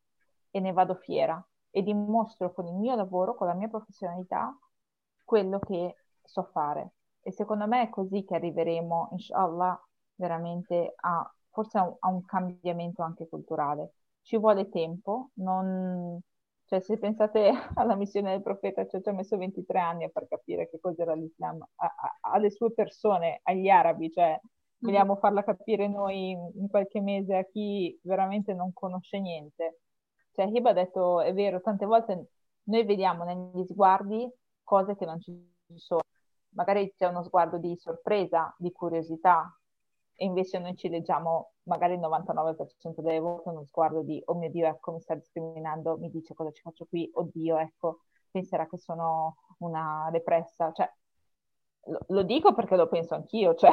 e 0.50 0.60
ne 0.60 0.72
vado 0.72 0.94
fiera 0.96 1.44
e 1.70 1.82
dimostro 1.82 2.52
con 2.52 2.66
il 2.66 2.74
mio 2.74 2.94
lavoro, 2.96 3.34
con 3.34 3.46
la 3.46 3.54
mia 3.54 3.68
professionalità, 3.68 4.54
quello 5.24 5.58
che 5.58 5.96
so 6.22 6.42
fare. 6.52 6.94
E 7.22 7.32
secondo 7.32 7.66
me 7.66 7.82
è 7.82 7.88
così 7.88 8.24
che 8.24 8.34
arriveremo, 8.34 9.10
inshallah, 9.12 9.80
veramente 10.16 10.94
a 10.96 11.32
forse 11.50 11.78
a 11.78 11.82
un, 11.84 11.96
a 12.00 12.08
un 12.08 12.24
cambiamento 12.24 13.02
anche 13.02 13.28
culturale. 13.28 13.92
Ci 14.22 14.38
vuole 14.38 14.68
tempo, 14.68 15.30
non, 15.34 16.20
cioè, 16.66 16.80
se 16.80 16.98
pensate 16.98 17.50
alla 17.74 17.96
missione 17.96 18.30
del 18.30 18.42
profeta, 18.42 18.86
cioè, 18.86 19.02
ci 19.02 19.08
ha 19.08 19.12
messo 19.12 19.36
23 19.36 19.78
anni 19.78 20.04
a 20.04 20.08
far 20.08 20.26
capire 20.28 20.68
che 20.70 20.78
cos'era 20.80 21.14
l'Islam 21.14 21.60
a, 21.60 21.86
a, 21.86 22.18
alle 22.32 22.50
sue 22.50 22.72
persone, 22.72 23.40
agli 23.42 23.68
arabi, 23.68 24.10
cioè 24.10 24.40
vogliamo 24.78 25.16
farla 25.16 25.44
capire 25.44 25.86
noi 25.88 26.30
in, 26.30 26.50
in 26.54 26.68
qualche 26.68 27.00
mese 27.00 27.36
a 27.36 27.44
chi 27.44 27.98
veramente 28.02 28.52
non 28.54 28.72
conosce 28.72 29.20
niente. 29.20 29.80
Cioè, 30.32 30.46
Hiba 30.46 30.70
ha 30.70 30.72
detto, 30.72 31.20
è 31.20 31.32
vero, 31.34 31.60
tante 31.60 31.84
volte 31.86 32.28
noi 32.64 32.84
vediamo 32.84 33.24
negli 33.24 33.64
sguardi 33.66 34.28
cose 34.62 34.96
che 34.96 35.04
non 35.04 35.20
ci 35.20 35.32
sono. 35.76 36.00
Magari 36.54 36.92
c'è 36.96 37.06
uno 37.06 37.22
sguardo 37.22 37.58
di 37.58 37.76
sorpresa, 37.76 38.54
di 38.58 38.72
curiosità, 38.72 39.54
e 40.22 40.24
invece 40.24 40.60
noi 40.60 40.76
ci 40.76 40.88
leggiamo 40.88 41.54
magari 41.64 41.94
il 41.94 42.00
99% 42.00 43.00
delle 43.00 43.18
volte 43.18 43.48
uno 43.48 43.64
sguardo 43.64 44.02
di 44.02 44.22
oh 44.26 44.34
mio 44.34 44.50
Dio, 44.50 44.68
ecco 44.68 44.92
mi 44.92 45.00
sta 45.00 45.16
discriminando, 45.16 45.98
mi 45.98 46.10
dice 46.10 46.32
cosa 46.32 46.52
ci 46.52 46.62
faccio 46.62 46.86
qui, 46.86 47.10
oddio, 47.12 47.58
ecco, 47.58 48.02
penserà 48.30 48.68
che 48.68 48.78
sono 48.78 49.38
una 49.58 50.08
repressa, 50.12 50.70
cioè 50.70 50.88
lo, 51.86 51.98
lo 52.06 52.22
dico 52.22 52.54
perché 52.54 52.76
lo 52.76 52.86
penso 52.86 53.16
anch'io, 53.16 53.54
cioè 53.58 53.72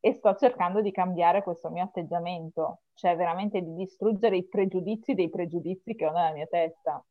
e 0.00 0.12
sto 0.14 0.34
cercando 0.34 0.80
di 0.80 0.90
cambiare 0.90 1.42
questo 1.42 1.68
mio 1.68 1.84
atteggiamento, 1.84 2.84
cioè 2.94 3.14
veramente 3.14 3.60
di 3.60 3.74
distruggere 3.74 4.38
i 4.38 4.48
pregiudizi 4.48 5.12
dei 5.12 5.28
pregiudizi 5.28 5.94
che 5.94 6.06
ho 6.06 6.12
nella 6.12 6.32
mia 6.32 6.46
testa. 6.46 7.04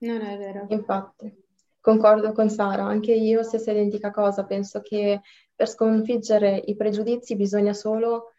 Non 0.00 0.20
è 0.20 0.36
vero. 0.36 0.66
Infatti. 0.68 1.48
Concordo 1.80 2.32
con 2.32 2.50
Sara, 2.50 2.84
anche 2.84 3.12
io 3.12 3.42
stessa 3.42 3.70
identica 3.70 4.10
cosa, 4.10 4.44
penso 4.44 4.80
che 4.82 5.22
per 5.54 5.66
sconfiggere 5.66 6.62
i 6.66 6.76
pregiudizi 6.76 7.36
bisogna 7.36 7.72
solo 7.72 8.32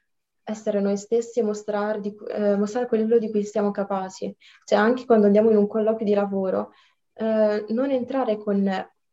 essere 0.44 0.80
noi 0.80 0.96
stessi 0.98 1.39
e 1.39 1.44
mostrare, 1.44 2.00
di, 2.02 2.16
eh, 2.30 2.56
mostrare 2.56 2.88
quello 2.88 3.18
di 3.18 3.32
cui 3.32 3.44
siamo 3.44 3.72
capaci. 3.72 4.36
Cioè 4.64 4.78
anche 4.78 5.06
quando 5.06 5.26
andiamo 5.26 5.50
in 5.50 5.58
un 5.58 5.68
colloquio 5.68 6.06
di 6.06 6.14
lavoro, 6.14 6.72
eh, 7.14 7.66
non 7.70 7.89
entrare 7.89 8.38
con 8.38 8.70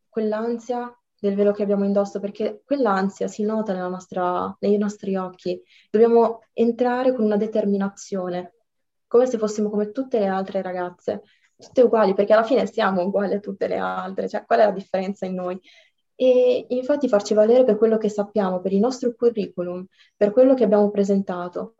quell'ansia 0.07 0.93
del 1.19 1.35
velo 1.35 1.51
che 1.51 1.63
abbiamo 1.63 1.85
indosso, 1.85 2.19
perché 2.19 2.61
quell'ansia 2.63 3.27
si 3.27 3.43
nota 3.43 3.75
nostra, 3.87 4.55
nei 4.59 4.77
nostri 4.77 5.15
occhi. 5.15 5.61
Dobbiamo 5.89 6.41
entrare 6.53 7.13
con 7.15 7.25
una 7.25 7.37
determinazione, 7.37 8.53
come 9.07 9.25
se 9.25 9.37
fossimo 9.39 9.69
come 9.69 9.91
tutte 9.91 10.19
le 10.19 10.27
altre 10.27 10.61
ragazze 10.61 11.23
tutte 11.59 11.81
uguali, 11.81 12.13
perché 12.13 12.33
alla 12.33 12.43
fine 12.43 12.65
siamo 12.65 13.03
uguali 13.03 13.35
a 13.35 13.39
tutte 13.39 13.67
le 13.67 13.77
altre, 13.77 14.29
cioè 14.29 14.45
qual 14.45 14.59
è 14.59 14.65
la 14.65 14.71
differenza 14.71 15.25
in 15.25 15.35
noi? 15.35 15.59
E 16.15 16.65
infatti 16.69 17.07
farci 17.07 17.33
valere 17.33 17.63
per 17.63 17.77
quello 17.77 17.97
che 17.97 18.09
sappiamo, 18.09 18.61
per 18.61 18.73
il 18.73 18.79
nostro 18.79 19.13
curriculum, 19.15 19.85
per 20.15 20.31
quello 20.31 20.53
che 20.53 20.63
abbiamo 20.63 20.89
presentato. 20.89 21.75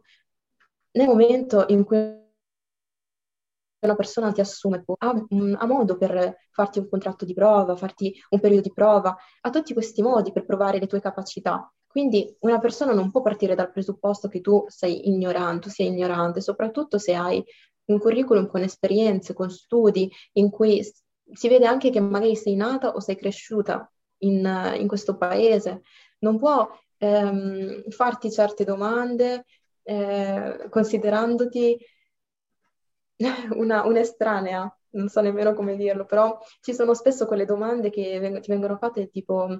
Nel 0.91 1.07
momento 1.07 1.65
in 1.69 1.83
cui 1.83 1.97
una 3.81 3.95
persona 3.95 4.31
ti 4.31 4.41
assume, 4.41 4.83
ha, 4.97 5.25
ha, 5.57 5.65
modo 5.65 5.97
per 5.97 6.37
farti 6.51 6.79
un 6.79 6.89
contratto 6.89 7.25
di 7.25 7.33
prova, 7.33 7.75
farti 7.75 8.13
un 8.29 8.39
periodo 8.39 8.63
di 8.63 8.73
prova, 8.73 9.15
ha 9.41 9.49
tutti 9.49 9.73
questi 9.73 10.01
modi 10.01 10.31
per 10.31 10.45
provare 10.45 10.79
le 10.79 10.87
tue 10.87 10.99
capacità. 10.99 11.71
Quindi 11.87 12.35
una 12.41 12.59
persona 12.59 12.93
non 12.93 13.09
può 13.11 13.21
partire 13.21 13.55
dal 13.55 13.71
presupposto 13.71 14.27
che 14.27 14.41
tu 14.41 14.63
sei 14.67 15.09
ignorante, 15.09 15.61
tu 15.61 15.69
sei 15.69 15.87
ignorante, 15.87 16.41
soprattutto 16.41 16.97
se 16.97 17.15
hai 17.15 17.43
un 17.89 17.99
curriculum 17.99 18.47
con 18.47 18.61
esperienze, 18.61 19.33
con 19.33 19.49
studi, 19.49 20.11
in 20.33 20.49
cui 20.49 20.81
si 21.31 21.47
vede 21.49 21.65
anche 21.65 21.89
che 21.89 21.99
magari 21.99 22.35
sei 22.35 22.55
nata 22.55 22.89
o 22.89 22.99
sei 22.99 23.15
cresciuta 23.15 23.91
in, 24.19 24.73
in 24.77 24.87
questo 24.87 25.17
paese. 25.17 25.81
Non 26.19 26.37
può 26.37 26.67
ehm, 26.97 27.89
farti 27.89 28.31
certe 28.31 28.63
domande 28.63 29.45
eh, 29.83 30.67
considerandoti 30.69 31.77
una, 33.55 33.85
un'estranea, 33.85 34.77
non 34.91 35.07
so 35.09 35.21
nemmeno 35.21 35.53
come 35.53 35.75
dirlo, 35.75 36.05
però 36.05 36.37
ci 36.61 36.73
sono 36.73 36.93
spesso 36.93 37.25
quelle 37.25 37.45
domande 37.45 37.89
che 37.89 38.19
veng- 38.19 38.39
ti 38.39 38.49
vengono 38.51 38.77
fatte 38.77 39.09
tipo, 39.09 39.59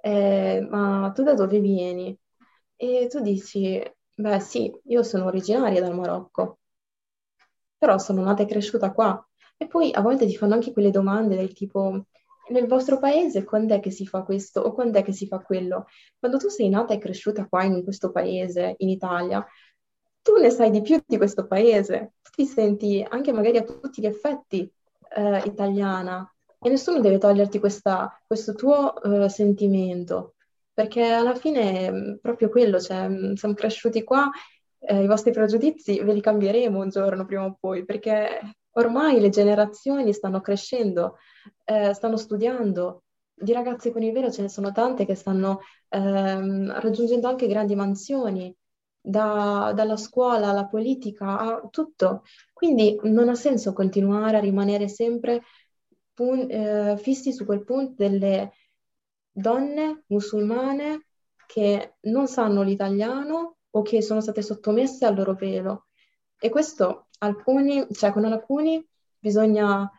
eh, 0.00 0.66
ma 0.68 1.12
tu 1.14 1.22
da 1.22 1.34
dove 1.34 1.60
vieni? 1.60 2.16
E 2.76 3.06
tu 3.08 3.20
dici, 3.20 3.80
beh 4.14 4.40
sì, 4.40 4.72
io 4.86 5.02
sono 5.02 5.26
originaria 5.26 5.80
dal 5.80 5.94
Marocco 5.94 6.58
però 7.78 7.98
sono 7.98 8.22
nata 8.22 8.42
e 8.42 8.46
cresciuta 8.46 8.92
qua. 8.92 9.22
E 9.56 9.66
poi 9.66 9.92
a 9.92 10.00
volte 10.00 10.26
ti 10.26 10.36
fanno 10.36 10.54
anche 10.54 10.72
quelle 10.72 10.90
domande 10.90 11.36
del 11.36 11.52
tipo, 11.52 12.06
nel 12.50 12.66
vostro 12.66 12.98
paese 12.98 13.44
quando 13.44 13.74
è 13.74 13.80
che 13.80 13.90
si 13.90 14.06
fa 14.06 14.22
questo 14.22 14.60
o 14.60 14.72
quando 14.72 14.98
è 14.98 15.02
che 15.02 15.12
si 15.12 15.26
fa 15.26 15.40
quello? 15.40 15.86
Quando 16.18 16.38
tu 16.38 16.48
sei 16.48 16.68
nata 16.68 16.94
e 16.94 16.98
cresciuta 16.98 17.46
qua 17.46 17.64
in 17.64 17.82
questo 17.82 18.10
paese, 18.10 18.74
in 18.78 18.88
Italia, 18.88 19.44
tu 20.22 20.36
ne 20.36 20.50
sai 20.50 20.70
di 20.70 20.82
più 20.82 21.00
di 21.06 21.16
questo 21.16 21.46
paese, 21.46 22.12
tu 22.22 22.30
ti 22.34 22.44
senti 22.44 23.04
anche 23.08 23.32
magari 23.32 23.58
a 23.58 23.64
tutti 23.64 24.02
gli 24.02 24.06
effetti 24.06 24.70
eh, 25.16 25.42
italiana 25.46 26.30
e 26.60 26.68
nessuno 26.68 27.00
deve 27.00 27.18
toglierti 27.18 27.58
questa, 27.58 28.20
questo 28.26 28.54
tuo 28.54 29.00
eh, 29.02 29.28
sentimento, 29.28 30.34
perché 30.72 31.02
alla 31.04 31.34
fine 31.34 31.86
è 31.86 31.90
mm, 31.90 32.14
proprio 32.20 32.48
quello, 32.48 32.80
cioè 32.80 33.08
mm, 33.08 33.34
siamo 33.34 33.54
cresciuti 33.54 34.02
qua, 34.02 34.28
eh, 34.80 35.02
i 35.02 35.06
vostri 35.06 35.32
pregiudizi 35.32 36.00
ve 36.00 36.12
li 36.12 36.20
cambieremo 36.20 36.78
un 36.78 36.88
giorno 36.88 37.24
prima 37.24 37.44
o 37.44 37.56
poi, 37.58 37.84
perché 37.84 38.40
ormai 38.72 39.20
le 39.20 39.28
generazioni 39.28 40.12
stanno 40.12 40.40
crescendo, 40.40 41.16
eh, 41.64 41.92
stanno 41.94 42.16
studiando, 42.16 43.02
di 43.34 43.52
ragazze 43.52 43.92
con 43.92 44.02
il 44.02 44.12
velo 44.12 44.30
ce 44.30 44.42
ne 44.42 44.48
sono 44.48 44.72
tante 44.72 45.04
che 45.06 45.14
stanno 45.14 45.60
ehm, 45.88 46.80
raggiungendo 46.80 47.28
anche 47.28 47.46
grandi 47.46 47.74
mansioni, 47.74 48.54
da, 49.00 49.72
dalla 49.74 49.96
scuola 49.96 50.48
alla 50.48 50.66
politica 50.66 51.38
a 51.38 51.68
tutto. 51.70 52.24
Quindi 52.52 52.98
non 53.04 53.28
ha 53.28 53.34
senso 53.34 53.72
continuare 53.72 54.36
a 54.36 54.40
rimanere 54.40 54.88
sempre 54.88 55.42
pun- 56.12 56.50
eh, 56.50 56.96
fissi 56.98 57.32
su 57.32 57.44
quel 57.44 57.64
punto 57.64 57.94
delle 57.96 58.52
donne 59.30 60.04
musulmane 60.08 61.06
che 61.46 61.94
non 62.02 62.26
sanno 62.26 62.62
l'italiano 62.62 63.57
o 63.78 63.82
che 63.82 64.02
sono 64.02 64.20
state 64.20 64.42
sottomesse 64.42 65.06
al 65.06 65.14
loro 65.14 65.34
velo. 65.34 65.86
E 66.38 66.48
questo 66.50 67.06
alcuni, 67.18 67.86
cioè 67.92 68.12
con 68.12 68.24
alcuni 68.24 68.84
bisogna 69.18 69.90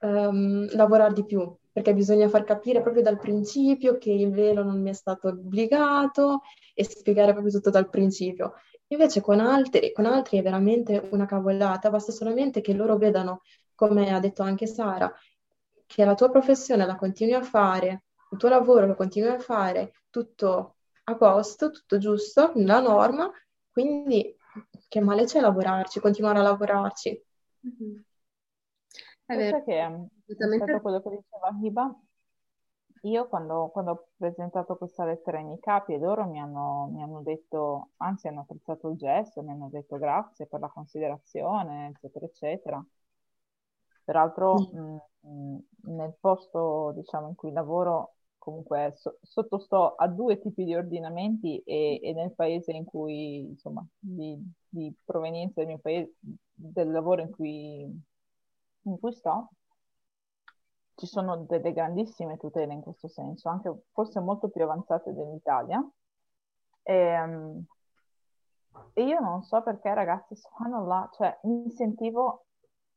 um, 0.00 0.68
lavorare 0.74 1.12
di 1.14 1.24
più, 1.24 1.54
perché 1.70 1.94
bisogna 1.94 2.28
far 2.28 2.44
capire 2.44 2.82
proprio 2.82 3.02
dal 3.02 3.18
principio 3.18 3.98
che 3.98 4.10
il 4.10 4.30
velo 4.30 4.62
non 4.62 4.80
mi 4.80 4.90
è 4.90 4.92
stato 4.92 5.28
obbligato 5.28 6.42
e 6.74 6.84
spiegare 6.84 7.32
proprio 7.32 7.52
tutto 7.52 7.70
dal 7.70 7.88
principio. 7.88 8.54
Invece 8.88 9.22
con 9.22 9.40
altri, 9.40 9.92
con 9.92 10.04
altri 10.04 10.38
è 10.38 10.42
veramente 10.42 11.08
una 11.12 11.24
cavolata, 11.24 11.88
basta 11.88 12.12
solamente 12.12 12.60
che 12.60 12.74
loro 12.74 12.98
vedano, 12.98 13.40
come 13.74 14.12
ha 14.12 14.20
detto 14.20 14.42
anche 14.42 14.66
Sara, 14.66 15.10
che 15.86 16.04
la 16.04 16.14
tua 16.14 16.30
professione 16.30 16.84
la 16.84 16.96
continui 16.96 17.32
a 17.32 17.42
fare, 17.42 18.04
il 18.30 18.38
tuo 18.38 18.48
lavoro 18.50 18.86
lo 18.86 18.94
continui 18.94 19.30
a 19.30 19.38
fare, 19.38 19.94
tutto 20.10 20.76
a 21.04 21.16
posto, 21.16 21.70
tutto 21.70 21.98
giusto, 21.98 22.52
nella 22.54 22.80
norma, 22.80 23.30
quindi 23.70 24.36
che 24.88 25.00
male 25.00 25.24
c'è 25.24 25.40
lavorarci, 25.40 26.00
continuare 26.00 26.38
a 26.38 26.42
lavorarci. 26.42 27.24
Mm-hmm. 27.66 28.00
È 29.24 29.36
vero. 29.36 29.64
che 29.64 29.80
è 29.80 30.80
quello 30.80 31.00
che 31.00 31.10
diceva 31.10 31.50
Hiba, 31.60 32.00
io 33.02 33.26
quando, 33.26 33.68
quando, 33.72 33.90
ho 33.90 34.08
presentato 34.16 34.76
questa 34.76 35.04
lettera 35.04 35.38
ai 35.38 35.44
miei 35.44 35.58
capi 35.58 35.94
e 35.94 35.98
loro 35.98 36.24
mi 36.26 36.38
hanno, 36.38 36.88
mi 36.92 37.02
hanno 37.02 37.22
detto, 37.22 37.90
anzi 37.96 38.28
hanno 38.28 38.40
apprezzato 38.40 38.88
il 38.90 38.96
gesto, 38.96 39.42
mi 39.42 39.50
hanno 39.50 39.68
detto 39.70 39.98
grazie 39.98 40.46
per 40.46 40.60
la 40.60 40.68
considerazione, 40.68 41.88
eccetera, 41.88 42.26
eccetera. 42.26 42.86
Peraltro 44.04 44.54
mm. 44.72 44.78
mh, 44.78 45.00
mh, 45.20 45.58
nel 45.94 46.14
posto 46.20 46.92
diciamo, 46.94 47.28
in 47.28 47.34
cui 47.34 47.50
lavoro 47.50 48.14
comunque 48.42 48.92
so, 48.96 49.18
sottosto 49.22 49.94
a 49.94 50.08
due 50.08 50.40
tipi 50.40 50.64
di 50.64 50.74
ordinamenti 50.74 51.58
e, 51.60 52.00
e 52.02 52.12
nel 52.12 52.32
paese 52.34 52.72
in 52.72 52.84
cui, 52.84 53.50
insomma, 53.50 53.86
di, 54.00 54.36
di, 54.68 54.92
provenienza 55.04 55.60
del 55.60 55.68
mio 55.68 55.78
paese, 55.78 56.14
del 56.52 56.90
lavoro 56.90 57.22
in 57.22 57.30
cui, 57.30 57.82
in 58.82 58.98
cui 58.98 59.12
sto, 59.12 59.50
ci 60.96 61.06
sono 61.06 61.44
delle 61.48 61.72
grandissime 61.72 62.36
tutele 62.36 62.72
in 62.72 62.80
questo 62.80 63.06
senso, 63.06 63.48
anche 63.48 63.72
forse 63.92 64.18
molto 64.18 64.48
più 64.48 64.64
avanzate 64.64 65.12
dell'Italia. 65.12 65.80
E, 66.82 66.94
ehm, 66.94 67.64
e 68.92 69.04
io 69.04 69.20
non 69.20 69.44
so 69.44 69.62
perché, 69.62 69.94
ragazzi, 69.94 70.34
subhanallah, 70.34 71.10
cioè 71.12 71.38
mi 71.44 71.70
sentivo, 71.70 72.46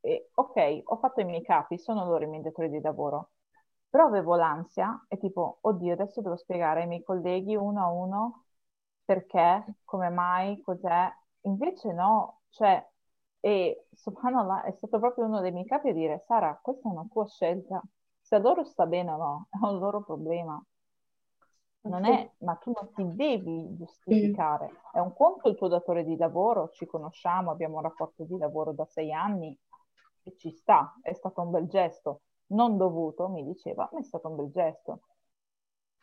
eh, 0.01 0.29
ok, 0.33 0.81
ho 0.85 0.97
fatto 0.97 1.21
i 1.21 1.25
miei 1.25 1.43
capi, 1.43 1.77
sono 1.77 2.03
loro 2.05 2.23
i 2.23 2.27
miei 2.27 2.41
datori 2.41 2.69
di 2.69 2.81
lavoro, 2.81 3.29
però 3.95 4.07
avevo 4.07 4.35
l'ansia 4.35 5.05
e 5.07 5.17
tipo, 5.17 5.59
oddio, 5.61 5.93
adesso 5.93 6.19
devo 6.19 6.35
spiegare 6.35 6.81
ai 6.81 6.87
miei 6.87 7.01
colleghi 7.01 7.55
uno 7.55 7.81
a 7.81 7.87
uno 7.89 8.43
perché, 9.05 9.77
come 9.85 10.09
mai, 10.09 10.59
cos'è. 10.61 11.09
Invece 11.43 11.93
no, 11.93 12.41
cioè 12.49 12.85
e 13.39 13.87
subhanallah 13.93 14.63
è 14.63 14.71
stato 14.73 14.99
proprio 14.99 15.23
uno 15.23 15.39
dei 15.39 15.53
miei 15.53 15.65
capi 15.65 15.89
a 15.89 15.93
dire, 15.93 16.19
Sara, 16.19 16.59
questa 16.61 16.89
è 16.89 16.91
una 16.91 17.07
tua 17.09 17.25
scelta, 17.25 17.81
se 18.19 18.35
a 18.35 18.39
loro 18.39 18.65
sta 18.65 18.85
bene 18.85 19.11
o 19.11 19.15
no, 19.15 19.47
è 19.49 19.65
un 19.65 19.79
loro 19.79 20.03
problema. 20.03 20.61
Non 21.83 22.03
è, 22.03 22.29
ma 22.39 22.55
tu 22.55 22.73
non 22.75 22.91
ti 22.93 23.15
devi 23.15 23.77
giustificare. 23.77 24.71
È 24.91 24.99
un 24.99 25.13
conto 25.13 25.47
il 25.47 25.55
tuo 25.55 25.69
datore 25.69 26.03
di 26.03 26.17
lavoro, 26.17 26.69
ci 26.71 26.85
conosciamo, 26.85 27.49
abbiamo 27.49 27.77
un 27.77 27.83
rapporto 27.83 28.25
di 28.25 28.37
lavoro 28.37 28.73
da 28.73 28.85
sei 28.87 29.13
anni 29.13 29.57
e 30.23 30.35
ci 30.35 30.51
sta, 30.51 30.99
è 31.01 31.13
stato 31.13 31.41
un 31.41 31.51
bel 31.51 31.67
gesto. 31.69 32.23
Non 32.47 32.77
dovuto, 32.77 33.27
mi 33.29 33.43
diceva, 33.43 33.87
ma 33.91 33.99
è 33.99 34.03
stato 34.03 34.29
un 34.29 34.35
bel 34.35 34.49
gesto. 34.51 35.01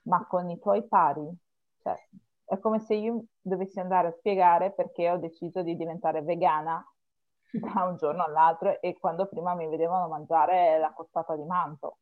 Ma 0.03 0.27
con 0.27 0.51
i 0.51 0.59
tuoi 0.59 0.87
pari, 0.87 1.29
cioè, 1.83 1.97
è 2.45 2.59
come 2.59 2.81
se 2.81 2.95
io 2.95 3.25
dovessi 3.41 3.79
andare 3.81 4.09
a 4.09 4.13
spiegare 4.13 4.73
perché 4.73 5.11
ho 5.11 5.17
deciso 5.17 5.63
di 5.63 5.77
diventare 5.77 6.23
vegana 6.23 6.85
da 7.53 7.85
un 7.85 7.97
giorno 7.97 8.25
all'altro 8.25 8.81
e 8.81 8.99
quando 8.99 9.27
prima 9.27 9.55
mi 9.55 9.69
vedevano 9.69 10.09
mangiare 10.09 10.79
la 10.79 10.93
costata 10.93 11.37
di 11.37 11.45
manto. 11.45 11.99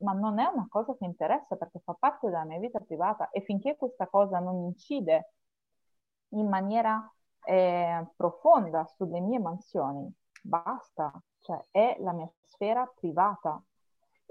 Ma 0.00 0.12
non 0.12 0.38
è 0.38 0.44
una 0.46 0.66
cosa 0.68 0.94
che 0.96 1.04
interessa 1.04 1.56
perché 1.56 1.80
fa 1.84 1.94
parte 1.98 2.26
della 2.28 2.44
mia 2.44 2.58
vita 2.58 2.80
privata 2.80 3.30
e 3.30 3.40
finché 3.42 3.76
questa 3.76 4.06
cosa 4.08 4.38
non 4.40 4.64
incide 4.64 5.32
in 6.30 6.48
maniera 6.48 7.10
eh, 7.44 8.06
profonda 8.16 8.84
sulle 8.96 9.20
mie 9.20 9.38
mansioni, 9.38 10.12
basta, 10.42 11.12
cioè 11.40 11.64
è 11.70 11.96
la 12.00 12.12
mia 12.12 12.30
sfera 12.44 12.86
privata. 12.94 13.62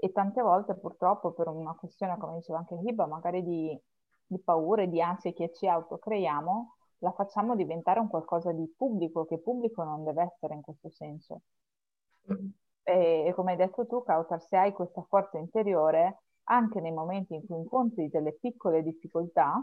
E 0.00 0.12
tante 0.12 0.40
volte 0.40 0.74
purtroppo 0.76 1.32
per 1.32 1.48
una 1.48 1.74
questione, 1.74 2.16
come 2.18 2.36
diceva 2.36 2.58
anche 2.58 2.76
Hiba, 2.76 3.06
magari 3.06 3.42
di, 3.42 3.78
di 4.26 4.38
paure, 4.38 4.88
di 4.88 5.02
ansie 5.02 5.32
che 5.32 5.52
ci 5.52 5.66
autocreiamo, 5.66 6.76
la 6.98 7.12
facciamo 7.12 7.56
diventare 7.56 7.98
un 8.00 8.08
qualcosa 8.08 8.52
di 8.52 8.72
pubblico, 8.76 9.24
che 9.24 9.38
pubblico 9.38 9.82
non 9.82 10.04
deve 10.04 10.22
essere 10.22 10.54
in 10.54 10.62
questo 10.62 10.88
senso. 10.90 11.40
E, 12.82 13.24
e, 13.26 13.34
come 13.34 13.52
hai 13.52 13.56
detto 13.56 13.86
tu, 13.86 14.02
Kautar, 14.02 14.40
se 14.42 14.56
hai 14.56 14.72
questa 14.72 15.02
forza 15.08 15.38
interiore, 15.38 16.22
anche 16.44 16.80
nei 16.80 16.92
momenti 16.92 17.34
in 17.34 17.44
cui 17.46 17.56
incontri 17.56 18.08
delle 18.08 18.32
piccole 18.32 18.82
difficoltà, 18.82 19.60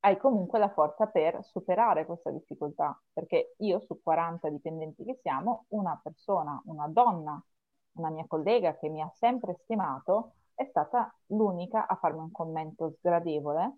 hai 0.00 0.18
comunque 0.18 0.58
la 0.58 0.70
forza 0.70 1.06
per 1.06 1.42
superare 1.44 2.04
questa 2.04 2.30
difficoltà, 2.30 2.98
perché 3.12 3.54
io 3.58 3.80
su 3.80 4.00
40 4.02 4.50
dipendenti 4.50 5.02
che 5.04 5.18
siamo, 5.22 5.64
una 5.68 5.98
persona, 6.02 6.60
una 6.66 6.86
donna, 6.88 7.42
una 7.94 8.10
mia 8.10 8.24
collega 8.26 8.76
che 8.76 8.88
mi 8.88 9.00
ha 9.02 9.10
sempre 9.16 9.54
stimato, 9.62 10.32
è 10.54 10.64
stata 10.64 11.12
l'unica 11.26 11.86
a 11.86 11.96
farmi 11.96 12.20
un 12.20 12.30
commento 12.30 12.90
sgradevole, 12.90 13.76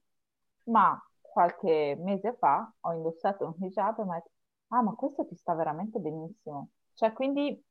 ma 0.64 1.00
qualche 1.20 1.96
mese 2.00 2.34
fa 2.34 2.70
ho 2.80 2.92
indossato 2.92 3.44
un 3.46 3.54
hijab 3.58 3.98
e 3.98 4.04
mi 4.04 4.10
ha 4.10 4.14
detto, 4.14 4.30
ah 4.68 4.82
ma 4.82 4.94
questo 4.94 5.26
ti 5.26 5.36
sta 5.36 5.54
veramente 5.54 5.98
benissimo. 5.98 6.68
Cioè 6.94 7.12
quindi 7.12 7.62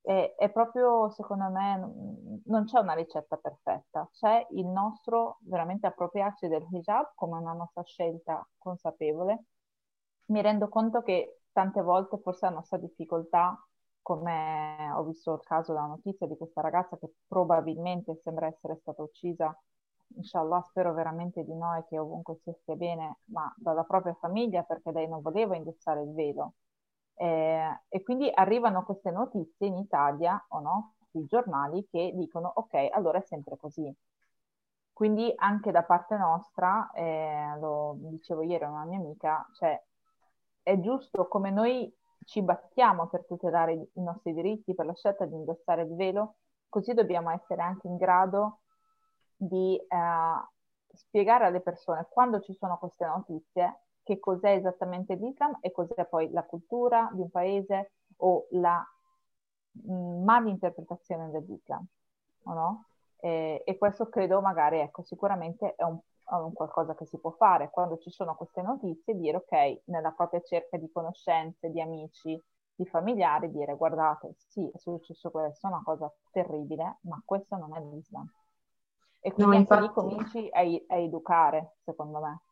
è, 0.00 0.34
è 0.36 0.50
proprio, 0.50 1.10
secondo 1.10 1.48
me, 1.50 2.40
non 2.44 2.64
c'è 2.64 2.78
una 2.80 2.94
ricetta 2.94 3.36
perfetta, 3.36 4.08
c'è 4.12 4.46
il 4.50 4.66
nostro 4.66 5.38
veramente 5.42 5.86
appropriarci 5.86 6.48
del 6.48 6.66
hijab 6.70 7.12
come 7.14 7.38
una 7.38 7.52
nostra 7.52 7.82
scelta 7.82 8.46
consapevole. 8.56 9.44
Mi 10.26 10.42
rendo 10.42 10.68
conto 10.68 11.02
che 11.02 11.40
tante 11.52 11.82
volte 11.82 12.18
forse 12.18 12.46
la 12.46 12.52
nostra 12.54 12.78
difficoltà 12.78 13.56
come 14.08 14.90
ho 14.94 15.04
visto 15.04 15.34
il 15.34 15.42
caso 15.42 15.74
della 15.74 15.84
notizia 15.84 16.26
di 16.26 16.34
questa 16.34 16.62
ragazza 16.62 16.96
che 16.96 17.12
probabilmente 17.26 18.18
sembra 18.22 18.46
essere 18.46 18.78
stata 18.80 19.02
uccisa 19.02 19.54
inshallah 20.16 20.62
spero 20.62 20.94
veramente 20.94 21.44
di 21.44 21.54
no 21.54 21.76
e 21.76 21.84
che 21.86 21.98
ovunque 21.98 22.38
si 22.42 22.50
stia 22.62 22.74
bene, 22.74 23.18
ma 23.24 23.52
dalla 23.58 23.84
propria 23.84 24.14
famiglia 24.14 24.62
perché 24.62 24.92
lei 24.92 25.06
non 25.06 25.20
voleva 25.20 25.56
indossare 25.56 26.00
il 26.00 26.14
velo. 26.14 26.54
Eh, 27.16 27.80
e 27.86 28.02
quindi 28.02 28.30
arrivano 28.32 28.82
queste 28.82 29.10
notizie 29.10 29.66
in 29.66 29.76
Italia, 29.76 30.42
o 30.48 30.60
no, 30.60 30.94
sui 31.10 31.26
giornali 31.26 31.86
che 31.90 32.12
dicono 32.14 32.50
ok, 32.54 32.88
allora 32.90 33.18
è 33.18 33.22
sempre 33.26 33.58
così. 33.58 33.94
Quindi 34.90 35.30
anche 35.36 35.70
da 35.70 35.82
parte 35.82 36.16
nostra, 36.16 36.90
eh, 36.92 37.58
lo 37.60 37.96
dicevo 37.98 38.40
ieri 38.42 38.64
a 38.64 38.70
una 38.70 38.84
mia 38.86 38.98
amica, 38.98 39.46
cioè 39.52 39.78
è 40.62 40.80
giusto 40.80 41.28
come 41.28 41.50
noi 41.50 41.94
ci 42.28 42.42
battiamo 42.42 43.08
per 43.08 43.24
tutelare 43.24 43.72
i 43.72 44.02
nostri 44.02 44.34
diritti, 44.34 44.74
per 44.74 44.84
la 44.84 44.94
scelta 44.94 45.24
di 45.24 45.34
indossare 45.34 45.82
il 45.82 45.94
velo, 45.94 46.34
così 46.68 46.92
dobbiamo 46.92 47.30
essere 47.30 47.62
anche 47.62 47.86
in 47.86 47.96
grado 47.96 48.60
di 49.34 49.76
eh, 49.76 49.86
spiegare 50.92 51.46
alle 51.46 51.60
persone 51.60 52.06
quando 52.10 52.40
ci 52.40 52.52
sono 52.52 52.76
queste 52.76 53.06
notizie 53.06 53.80
che 54.02 54.18
cos'è 54.18 54.50
esattamente 54.50 55.14
l'Islam 55.14 55.56
e 55.62 55.72
cos'è 55.72 56.04
poi 56.04 56.30
la 56.30 56.44
cultura 56.44 57.08
di 57.14 57.22
un 57.22 57.30
paese 57.30 57.92
o 58.18 58.46
la 58.50 58.86
mh, 59.72 60.22
malinterpretazione 60.22 61.30
dell'Islam, 61.30 61.86
no? 62.44 62.84
E, 63.20 63.62
e 63.64 63.78
questo 63.78 64.10
credo 64.10 64.42
magari, 64.42 64.80
ecco, 64.80 65.02
sicuramente 65.02 65.74
è 65.76 65.82
un, 65.82 65.98
un, 66.36 66.52
qualcosa 66.52 66.94
che 66.94 67.06
si 67.06 67.18
può 67.18 67.30
fare 67.30 67.70
quando 67.70 67.98
ci 67.98 68.10
sono 68.10 68.34
queste 68.36 68.62
notizie, 68.62 69.16
dire 69.16 69.38
ok, 69.38 69.82
nella 69.84 70.10
propria 70.10 70.40
cerca 70.42 70.76
di 70.76 70.90
conoscenze, 70.90 71.70
di 71.70 71.80
amici, 71.80 72.40
di 72.74 72.86
familiari, 72.86 73.50
dire 73.50 73.76
guardate, 73.76 74.34
sì, 74.36 74.70
è 74.72 74.78
successo 74.78 75.30
questo, 75.30 75.66
è 75.66 75.70
una 75.70 75.82
cosa 75.82 76.12
terribile, 76.30 76.98
ma 77.02 77.20
questo 77.24 77.56
non 77.56 77.74
è 77.76 77.80
l'Islam. 77.80 78.30
E 79.20 79.32
quindi 79.32 79.54
no, 79.54 79.58
infatti... 79.60 79.82
lì 79.82 79.90
cominci 79.90 80.48
a, 80.52 80.60
a 80.94 80.98
educare, 80.98 81.76
secondo 81.82 82.20
me. 82.20 82.42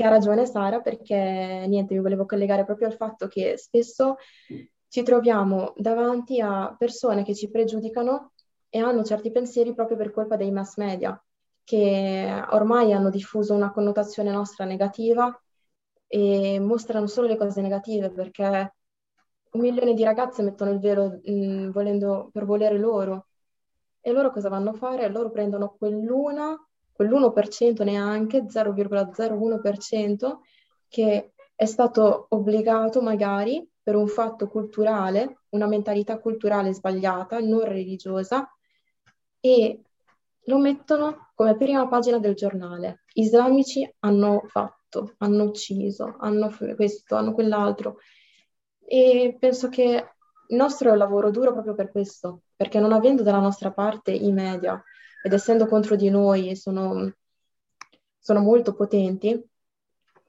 Ha 0.00 0.08
ragione 0.08 0.46
Sara 0.46 0.80
perché 0.80 1.64
niente, 1.66 1.94
mi 1.94 2.00
volevo 2.00 2.24
collegare 2.24 2.64
proprio 2.64 2.86
al 2.86 2.94
fatto 2.94 3.26
che 3.26 3.56
spesso 3.56 4.16
ci 4.88 5.02
troviamo 5.02 5.72
davanti 5.76 6.40
a 6.40 6.74
persone 6.76 7.24
che 7.24 7.34
ci 7.34 7.50
pregiudicano 7.50 8.32
e 8.68 8.80
hanno 8.80 9.02
certi 9.02 9.30
pensieri 9.30 9.74
proprio 9.74 9.96
per 9.96 10.12
colpa 10.12 10.36
dei 10.36 10.50
mass 10.52 10.76
media, 10.76 11.20
che 11.68 12.44
ormai 12.52 12.94
hanno 12.94 13.10
diffuso 13.10 13.52
una 13.52 13.70
connotazione 13.70 14.30
nostra 14.30 14.64
negativa 14.64 15.38
e 16.06 16.58
mostrano 16.58 17.06
solo 17.06 17.26
le 17.26 17.36
cose 17.36 17.60
negative 17.60 18.10
perché 18.10 18.74
un 19.50 19.60
milione 19.60 19.92
di 19.92 20.02
ragazze 20.02 20.42
mettono 20.42 20.70
il 20.70 20.78
velo 20.78 21.20
mh, 21.22 21.30
mm, 21.30 21.70
volendo, 21.70 22.30
per 22.32 22.46
volere 22.46 22.78
loro. 22.78 23.26
E 24.00 24.12
loro 24.12 24.30
cosa 24.30 24.48
vanno 24.48 24.70
a 24.70 24.72
fare? 24.72 25.10
Loro 25.10 25.30
prendono 25.30 25.74
quell'una 25.76 26.58
quell'1% 26.98 27.84
neanche, 27.84 28.46
0,01%, 28.48 30.40
che 30.88 31.32
è 31.54 31.64
stato 31.66 32.28
obbligato 32.30 33.02
magari 33.02 33.68
per 33.82 33.94
un 33.94 34.08
fatto 34.08 34.48
culturale, 34.48 35.42
una 35.50 35.66
mentalità 35.66 36.18
culturale 36.18 36.72
sbagliata, 36.72 37.40
non 37.40 37.60
religiosa, 37.64 38.50
e 39.38 39.82
lo 40.48 40.58
mettono 40.58 41.30
come 41.34 41.56
prima 41.56 41.86
pagina 41.88 42.18
del 42.18 42.34
giornale. 42.34 43.04
Islamici 43.14 43.88
hanno 44.00 44.42
fatto, 44.48 45.14
hanno 45.18 45.44
ucciso, 45.44 46.16
hanno 46.18 46.50
questo, 46.74 47.16
hanno 47.16 47.32
quell'altro. 47.32 47.98
E 48.84 49.36
penso 49.38 49.68
che 49.68 50.08
il 50.48 50.56
nostro 50.56 50.88
è 50.88 50.92
un 50.92 50.98
lavoro 50.98 51.30
duro 51.30 51.52
proprio 51.52 51.74
per 51.74 51.90
questo, 51.90 52.42
perché 52.56 52.80
non 52.80 52.92
avendo 52.92 53.22
dalla 53.22 53.40
nostra 53.40 53.72
parte 53.72 54.10
i 54.10 54.32
media, 54.32 54.82
ed 55.22 55.32
essendo 55.32 55.66
contro 55.66 55.94
di 55.94 56.08
noi 56.08 56.56
sono, 56.56 57.12
sono 58.18 58.40
molto 58.40 58.74
potenti, 58.74 59.46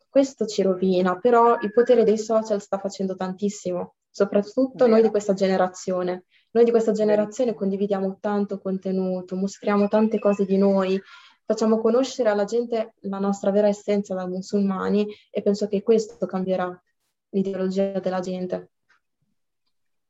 questo 0.09 0.45
ci 0.45 0.61
rovina, 0.63 1.17
però 1.17 1.57
il 1.61 1.71
potere 1.71 2.03
dei 2.03 2.17
social 2.17 2.59
sta 2.59 2.77
facendo 2.77 3.15
tantissimo, 3.15 3.95
soprattutto 4.09 4.87
noi 4.87 5.01
di 5.01 5.09
questa 5.09 5.33
generazione. 5.33 6.25
Noi 6.51 6.63
di 6.63 6.71
questa 6.71 6.91
generazione 6.91 7.53
condividiamo 7.53 8.17
tanto 8.19 8.59
contenuto, 8.59 9.35
mostriamo 9.35 9.87
tante 9.87 10.17
cose 10.17 10.45
di 10.45 10.57
noi, 10.57 10.99
facciamo 11.45 11.79
conoscere 11.79 12.29
alla 12.29 12.45
gente 12.45 12.93
la 13.01 13.19
nostra 13.19 13.51
vera 13.51 13.67
essenza 13.67 14.15
da 14.15 14.27
musulmani 14.27 15.07
e 15.29 15.41
penso 15.41 15.67
che 15.67 15.83
questo 15.83 16.25
cambierà 16.25 16.81
l'ideologia 17.29 17.99
della 17.99 18.19
gente. 18.19 18.71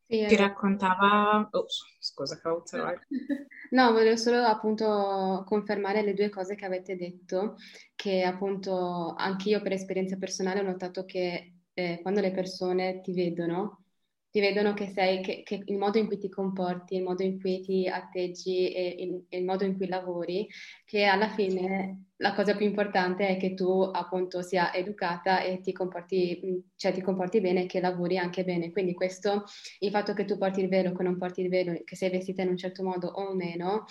Ti 0.09 0.35
raccontava... 0.35 1.47
Oh, 1.51 1.65
scusa, 1.99 2.39
Cauza, 2.39 2.81
vai. 2.81 2.97
No, 3.71 3.91
volevo 3.91 4.15
solo 4.15 4.37
appunto 4.37 5.43
confermare 5.45 6.01
le 6.01 6.15
due 6.15 6.29
cose 6.29 6.55
che 6.55 6.65
avete 6.65 6.95
detto, 6.95 7.55
che 7.93 8.23
appunto 8.23 9.13
anch'io 9.15 9.61
per 9.61 9.73
esperienza 9.73 10.17
personale 10.17 10.61
ho 10.61 10.63
notato 10.63 11.05
che 11.05 11.53
eh, 11.73 11.99
quando 12.01 12.19
le 12.19 12.31
persone 12.31 13.01
ti 13.01 13.13
vedono, 13.13 13.78
ti 14.31 14.39
vedono 14.39 14.73
che 14.73 14.87
sei, 14.87 15.21
che, 15.21 15.41
che, 15.43 15.63
il 15.65 15.77
modo 15.77 15.97
in 15.97 16.05
cui 16.07 16.17
ti 16.19 16.29
comporti, 16.29 16.95
il 16.95 17.03
modo 17.03 17.23
in 17.23 17.39
cui 17.39 17.61
ti 17.61 17.87
atteggi 17.87 18.71
e 18.71 18.95
il, 18.99 19.25
il, 19.29 19.43
modo 19.43 19.63
in 19.63 19.75
cui 19.75 19.87
lavori, 19.87 20.47
che 20.85 21.05
alla 21.05 21.29
fine 21.29 22.05
la 22.17 22.33
cosa 22.33 22.55
più 22.55 22.65
importante 22.65 23.27
è 23.27 23.37
che 23.37 23.53
tu 23.53 23.81
appunto 23.81 24.41
sia 24.41 24.73
educata 24.73 25.41
e 25.41 25.61
ti 25.61 25.71
comporti, 25.71 26.63
cioè 26.75 26.93
ti 26.93 27.01
comporti 27.01 27.41
bene 27.41 27.63
e 27.63 27.65
che 27.65 27.79
lavori 27.79 28.17
anche 28.17 28.43
bene. 28.43 28.71
Quindi 28.71 28.93
questo, 28.93 29.45
il 29.79 29.89
fatto 29.89 30.13
che 30.13 30.25
tu 30.25 30.37
porti 30.37 30.61
il 30.61 30.69
velo, 30.69 30.91
che 30.93 31.03
non 31.03 31.17
porti 31.17 31.41
il 31.41 31.49
velo, 31.49 31.79
che 31.83 31.95
sei 31.95 32.09
vestita 32.09 32.41
in 32.43 32.49
un 32.49 32.57
certo 32.57 32.83
modo 32.83 33.07
o 33.07 33.33
meno, 33.33 33.85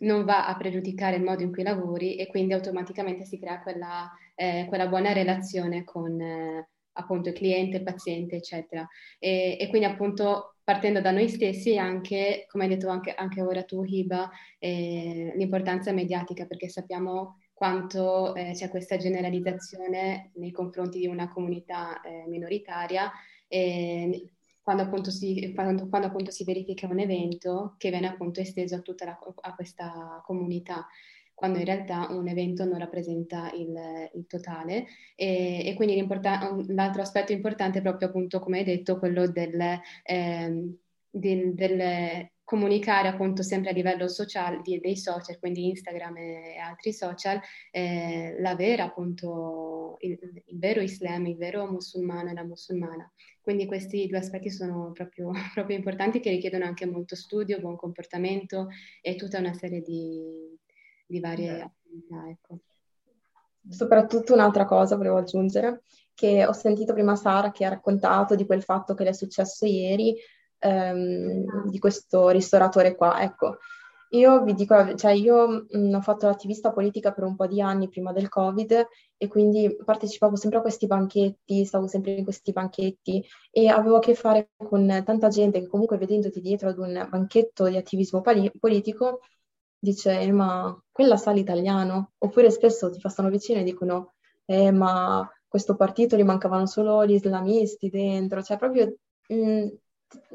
non 0.00 0.24
va 0.24 0.46
a 0.46 0.56
pregiudicare 0.56 1.16
il 1.16 1.22
modo 1.22 1.42
in 1.42 1.52
cui 1.52 1.62
lavori 1.62 2.16
e 2.16 2.26
quindi 2.26 2.52
automaticamente 2.52 3.24
si 3.24 3.38
crea 3.38 3.60
quella, 3.60 4.10
eh, 4.34 4.64
quella 4.68 4.88
buona 4.88 5.12
relazione 5.12 5.84
con... 5.84 6.20
Eh, 6.20 6.68
appunto 6.94 7.28
il 7.28 7.34
cliente, 7.34 7.78
il 7.78 7.82
paziente, 7.82 8.36
eccetera. 8.36 8.86
E, 9.18 9.56
e, 9.58 9.68
quindi 9.68 9.86
appunto 9.86 10.56
partendo 10.64 11.00
da 11.00 11.10
noi 11.10 11.28
stessi 11.28 11.76
anche, 11.76 12.46
come 12.48 12.64
hai 12.64 12.70
detto 12.70 12.88
anche, 12.88 13.14
anche 13.14 13.42
ora 13.42 13.62
tu 13.64 13.84
Hiba, 13.84 14.30
eh, 14.58 15.32
l'importanza 15.36 15.92
mediatica 15.92 16.46
perché 16.46 16.68
sappiamo 16.68 17.40
quanto 17.52 18.34
eh, 18.34 18.52
c'è 18.52 18.68
questa 18.68 18.96
generalizzazione 18.96 20.32
nei 20.34 20.50
confronti 20.50 20.98
di 20.98 21.06
una 21.06 21.28
comunità 21.28 22.00
eh, 22.00 22.24
minoritaria 22.26 23.10
e 23.46 24.30
quando 24.64 24.82
appunto, 24.82 25.10
si, 25.10 25.52
quando, 25.54 25.88
quando 25.88 26.06
appunto 26.08 26.30
si 26.30 26.42
verifica 26.42 26.86
un 26.86 26.98
evento 26.98 27.74
che 27.76 27.90
viene 27.90 28.08
appunto 28.08 28.40
esteso 28.40 28.76
a 28.76 28.80
tutta 28.80 29.04
la, 29.04 29.18
a 29.42 29.54
questa 29.54 30.22
comunità 30.24 30.86
quando 31.34 31.58
in 31.58 31.64
realtà 31.64 32.06
un 32.10 32.28
evento 32.28 32.64
non 32.64 32.78
rappresenta 32.78 33.50
il, 33.52 33.74
il 34.14 34.26
totale. 34.26 34.86
E, 35.16 35.66
e 35.66 35.74
quindi 35.74 35.96
l'altro 36.68 37.02
aspetto 37.02 37.32
importante 37.32 37.78
è 37.78 37.82
proprio 37.82 38.08
appunto, 38.08 38.38
come 38.38 38.58
hai 38.58 38.64
detto, 38.64 38.98
quello 38.98 39.28
del, 39.28 39.80
eh, 40.04 40.76
del, 41.10 41.54
del 41.54 42.30
comunicare 42.44 43.08
appunto 43.08 43.42
sempre 43.42 43.70
a 43.70 43.72
livello 43.72 44.06
sociale 44.06 44.60
di, 44.62 44.78
dei 44.78 44.96
social, 44.96 45.38
quindi 45.38 45.68
Instagram 45.68 46.16
e 46.18 46.56
altri 46.58 46.92
social, 46.92 47.40
eh, 47.70 48.36
la 48.38 48.54
vera 48.54 48.84
appunto, 48.84 49.96
il, 50.00 50.18
il, 50.46 50.58
vero 50.58 50.80
Islam, 50.80 51.26
il 51.26 51.36
vero 51.36 51.66
musulmano 51.66 52.30
e 52.30 52.34
la 52.34 52.44
musulmana. 52.44 53.10
Quindi 53.40 53.66
questi 53.66 54.06
due 54.06 54.18
aspetti 54.18 54.50
sono 54.50 54.92
proprio, 54.92 55.30
proprio 55.54 55.76
importanti 55.76 56.20
che 56.20 56.30
richiedono 56.30 56.64
anche 56.64 56.86
molto 56.86 57.16
studio, 57.16 57.60
buon 57.60 57.76
comportamento 57.76 58.68
e 59.00 59.16
tutta 59.16 59.38
una 59.38 59.54
serie 59.54 59.80
di, 59.80 60.54
di 61.06 61.20
varie 61.20 61.60
attività. 61.60 62.28
Ecco. 62.28 62.58
Soprattutto 63.68 64.34
un'altra 64.34 64.64
cosa 64.66 64.96
volevo 64.96 65.16
aggiungere, 65.16 65.82
che 66.14 66.46
ho 66.46 66.52
sentito 66.52 66.92
prima 66.92 67.16
Sara 67.16 67.50
che 67.50 67.64
ha 67.64 67.70
raccontato 67.70 68.34
di 68.34 68.46
quel 68.46 68.62
fatto 68.62 68.94
che 68.94 69.04
le 69.04 69.10
è 69.10 69.14
successo 69.14 69.66
ieri, 69.66 70.14
ehm, 70.58 71.68
di 71.70 71.78
questo 71.78 72.28
ristoratore 72.28 72.94
qua. 72.94 73.22
Ecco, 73.22 73.58
io 74.10 74.42
vi 74.44 74.54
dico, 74.54 74.94
cioè 74.94 75.12
io 75.12 75.66
mh, 75.68 75.94
ho 75.94 76.00
fatto 76.00 76.26
l'attivista 76.26 76.72
politica 76.72 77.12
per 77.12 77.24
un 77.24 77.34
po' 77.34 77.46
di 77.46 77.60
anni 77.60 77.88
prima 77.88 78.12
del 78.12 78.28
Covid 78.28 78.86
e 79.16 79.28
quindi 79.28 79.76
partecipavo 79.84 80.36
sempre 80.36 80.58
a 80.58 80.62
questi 80.62 80.86
banchetti, 80.86 81.64
stavo 81.64 81.88
sempre 81.88 82.12
in 82.12 82.22
questi 82.22 82.52
banchetti 82.52 83.24
e 83.50 83.68
avevo 83.68 83.96
a 83.96 84.00
che 84.00 84.14
fare 84.14 84.50
con 84.56 84.86
tanta 85.04 85.28
gente 85.28 85.60
che 85.60 85.66
comunque 85.66 85.98
vedendoti 85.98 86.40
dietro 86.40 86.68
ad 86.68 86.78
un 86.78 87.06
banchetto 87.10 87.68
di 87.68 87.76
attivismo 87.76 88.20
pali- 88.20 88.52
politico 88.58 89.20
dice 89.76 90.18
eh, 90.20 90.32
ma 90.32 90.83
quella 90.94 91.16
sa 91.16 91.32
l'italiano? 91.32 92.12
Oppure 92.18 92.50
spesso 92.52 92.88
ti 92.88 93.00
passano 93.00 93.28
vicino 93.28 93.58
e 93.58 93.64
dicono 93.64 94.12
eh, 94.44 94.70
ma 94.70 95.28
questo 95.48 95.74
partito 95.74 96.16
gli 96.16 96.22
mancavano 96.22 96.66
solo 96.66 97.04
gli 97.04 97.14
islamisti 97.14 97.88
dentro, 97.88 98.42
cioè 98.44 98.56
proprio 98.56 98.94
mh, 99.26 99.34
mm, 99.34 99.66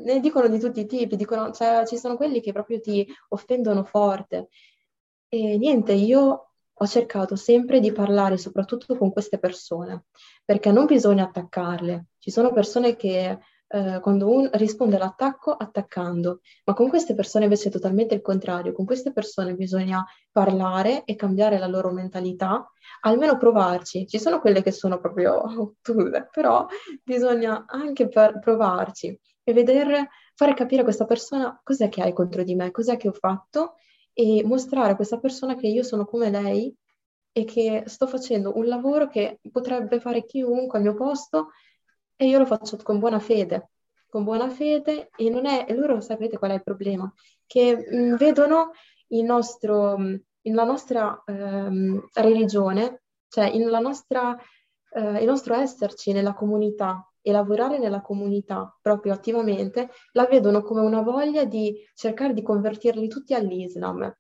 ne 0.03 0.20
dicono 0.20 0.49
di 0.49 0.60
tutti 0.60 0.82
i 0.82 0.86
tipi, 0.86 1.16
dicono, 1.16 1.51
cioè, 1.51 1.86
ci 1.88 1.97
sono 1.97 2.18
quelli 2.18 2.41
che 2.41 2.51
proprio 2.51 2.82
ti 2.82 3.07
offendono 3.30 3.86
forte. 3.86 4.49
E 5.30 5.57
niente, 5.57 5.93
io 5.93 6.51
ho 6.74 6.88
cercato 6.88 7.38
sempre 7.38 7.80
di 7.80 7.93
parlare 7.93 8.38
soprattutto 8.38 8.97
con 8.97 9.14
queste 9.14 9.39
persone, 9.39 10.07
perché 10.43 10.72
non 10.74 10.86
bisogna 10.86 11.24
attaccarle. 11.24 12.07
Ci 12.18 12.32
sono 12.32 12.51
persone 12.51 12.97
che 12.97 13.39
eh, 13.72 13.99
quando 14.01 14.30
uno 14.30 14.49
risponde 14.53 14.95
all'attacco 14.95 15.51
attaccando, 15.51 16.41
ma 16.65 16.74
con 16.74 16.89
queste 16.89 17.13
persone 17.13 17.43
invece 17.43 17.70
è 17.70 17.72
totalmente 17.72 18.15
il 18.15 18.22
contrario, 18.22 18.74
con 18.74 18.86
queste 18.86 19.11
persone 19.11 19.53
bisogna 19.53 20.03
parlare 20.32 21.03
e 21.03 21.15
cambiare 21.15 21.59
la 21.59 21.67
loro 21.67 21.91
mentalità, 21.91 22.67
almeno 23.01 23.38
provarci, 23.38 24.07
ci 24.07 24.17
sono 24.17 24.39
quelle 24.39 24.63
che 24.63 24.72
sono 24.72 24.99
proprio 24.99 25.43
ottude, 25.61 26.30
però 26.32 26.65
bisogna 27.03 27.65
anche 27.67 28.07
provarci 28.07 29.20
e 29.43 29.53
vedere, 29.53 30.09
fare 30.34 30.55
capire 30.55 30.82
a 30.82 30.86
questa 30.86 31.05
persona 31.05 31.59
cos'è 31.63 31.89
che 31.89 32.01
hai 32.01 32.13
contro 32.13 32.43
di 32.43 32.55
me, 32.55 32.72
cos'è 32.72 32.97
che 32.97 33.07
ho 33.07 33.13
fatto 33.13 33.76
e 34.13 34.43
mostrare 34.43 34.91
a 34.91 34.95
questa 34.95 35.20
persona 35.20 35.55
che 35.55 35.67
io 35.67 35.84
sono 35.84 36.05
come 36.05 36.32
lei 36.32 36.76
e 37.32 37.45
che 37.45 37.84
sto 37.86 38.07
facendo 38.07 38.57
un 38.57 38.65
lavoro 38.65 39.07
che 39.07 39.39
potrebbe 39.51 39.99
fare 39.99 40.26
chiunque 40.26 40.80
al 40.80 40.84
mio 40.84 40.95
posto 40.95 41.49
e 42.22 42.28
io 42.28 42.38
lo 42.38 42.45
faccio 42.45 42.76
con 42.84 42.99
buona 42.99 43.20
fede, 43.20 43.70
con 44.09 44.26
buona 44.26 44.49
fede 44.49 45.09
e 45.15 45.30
non 45.30 45.45
è, 45.45 45.63
e 45.70 45.74
loro 45.74 46.01
sapete 46.01 46.38
qual 46.38 46.51
è 46.51 46.55
il 46.55 46.63
problema? 46.63 47.09
Che 47.45 47.78
mh, 47.78 47.95
mm, 47.95 48.15
vedono 48.15 48.72
il 49.07 49.24
nostro, 49.24 49.97
mm, 49.97 50.15
la 50.41 50.65
nostra 50.65 51.24
ehm, 51.26 52.09
religione, 52.15 53.03
cioè 53.30 53.49
nostra, 53.80 54.36
eh, 54.91 55.20
il 55.22 55.26
nostro 55.26 55.53
esserci 55.53 56.11
nella 56.11 56.34
comunità 56.34 57.09
e 57.22 57.32
lavorare 57.32 57.80
nella 57.80 58.01
comunità 58.01 58.78
proprio 58.82 59.13
attivamente, 59.13 59.89
la 60.11 60.26
vedono 60.26 60.61
come 60.61 60.82
una 60.82 61.01
voglia 61.01 61.45
di 61.45 61.74
cercare 61.93 62.34
di 62.34 62.41
convertirli 62.41 63.07
tutti 63.07 63.34
all'Islam. 63.34 64.13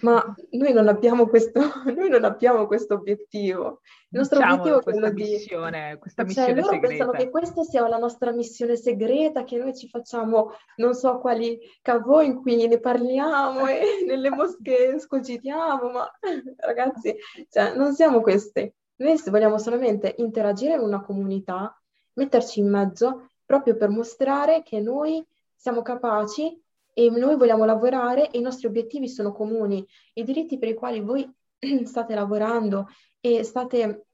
Ma 0.00 0.34
noi 0.50 0.72
non 0.72 0.88
abbiamo 0.88 1.26
questo, 1.26 1.60
noi 1.94 2.08
non 2.08 2.24
abbiamo 2.24 2.66
questo 2.66 2.94
obiettivo. 2.94 3.80
Il 4.10 4.18
nostro 4.18 4.38
diciamo 4.38 4.54
obiettivo 4.54 4.78
è 4.78 4.82
quello 4.82 5.12
missione, 5.12 5.90
di... 5.92 5.98
Questa 5.98 6.22
cioè, 6.22 6.26
missione 6.26 6.60
loro 6.60 6.72
segreta. 6.72 6.88
pensano 6.88 7.10
che 7.12 7.30
questa 7.30 7.62
sia 7.62 7.88
la 7.88 7.98
nostra 7.98 8.32
missione 8.32 8.76
segreta, 8.76 9.44
che 9.44 9.58
noi 9.58 9.76
ci 9.76 9.88
facciamo 9.88 10.52
non 10.76 10.94
so 10.94 11.18
quali 11.18 11.58
cavò 11.80 12.22
in 12.22 12.40
cui 12.40 12.66
ne 12.66 12.78
parliamo 12.78 13.66
e 13.66 13.80
nelle 14.06 14.30
moschee 14.30 14.98
scogitiamo, 14.98 15.90
ma 15.90 16.10
ragazzi, 16.58 17.16
cioè, 17.48 17.74
non 17.74 17.94
siamo 17.94 18.20
questi. 18.20 18.72
Noi 18.96 19.20
vogliamo 19.26 19.58
solamente 19.58 20.14
interagire 20.18 20.74
in 20.74 20.80
una 20.80 21.00
comunità, 21.00 21.76
metterci 22.14 22.60
in 22.60 22.70
mezzo 22.70 23.30
proprio 23.44 23.76
per 23.76 23.88
mostrare 23.88 24.62
che 24.62 24.80
noi 24.80 25.24
siamo 25.54 25.82
capaci 25.82 26.60
e 26.92 27.10
noi 27.10 27.36
vogliamo 27.36 27.64
lavorare 27.64 28.30
e 28.30 28.38
i 28.38 28.42
nostri 28.42 28.66
obiettivi 28.66 29.08
sono 29.08 29.32
comuni. 29.32 29.86
I 30.14 30.24
diritti 30.24 30.58
per 30.58 30.68
i 30.68 30.74
quali 30.74 31.00
voi 31.00 31.28
state 31.84 32.14
lavorando 32.14 32.88
e 33.20 33.42
state 33.42 34.06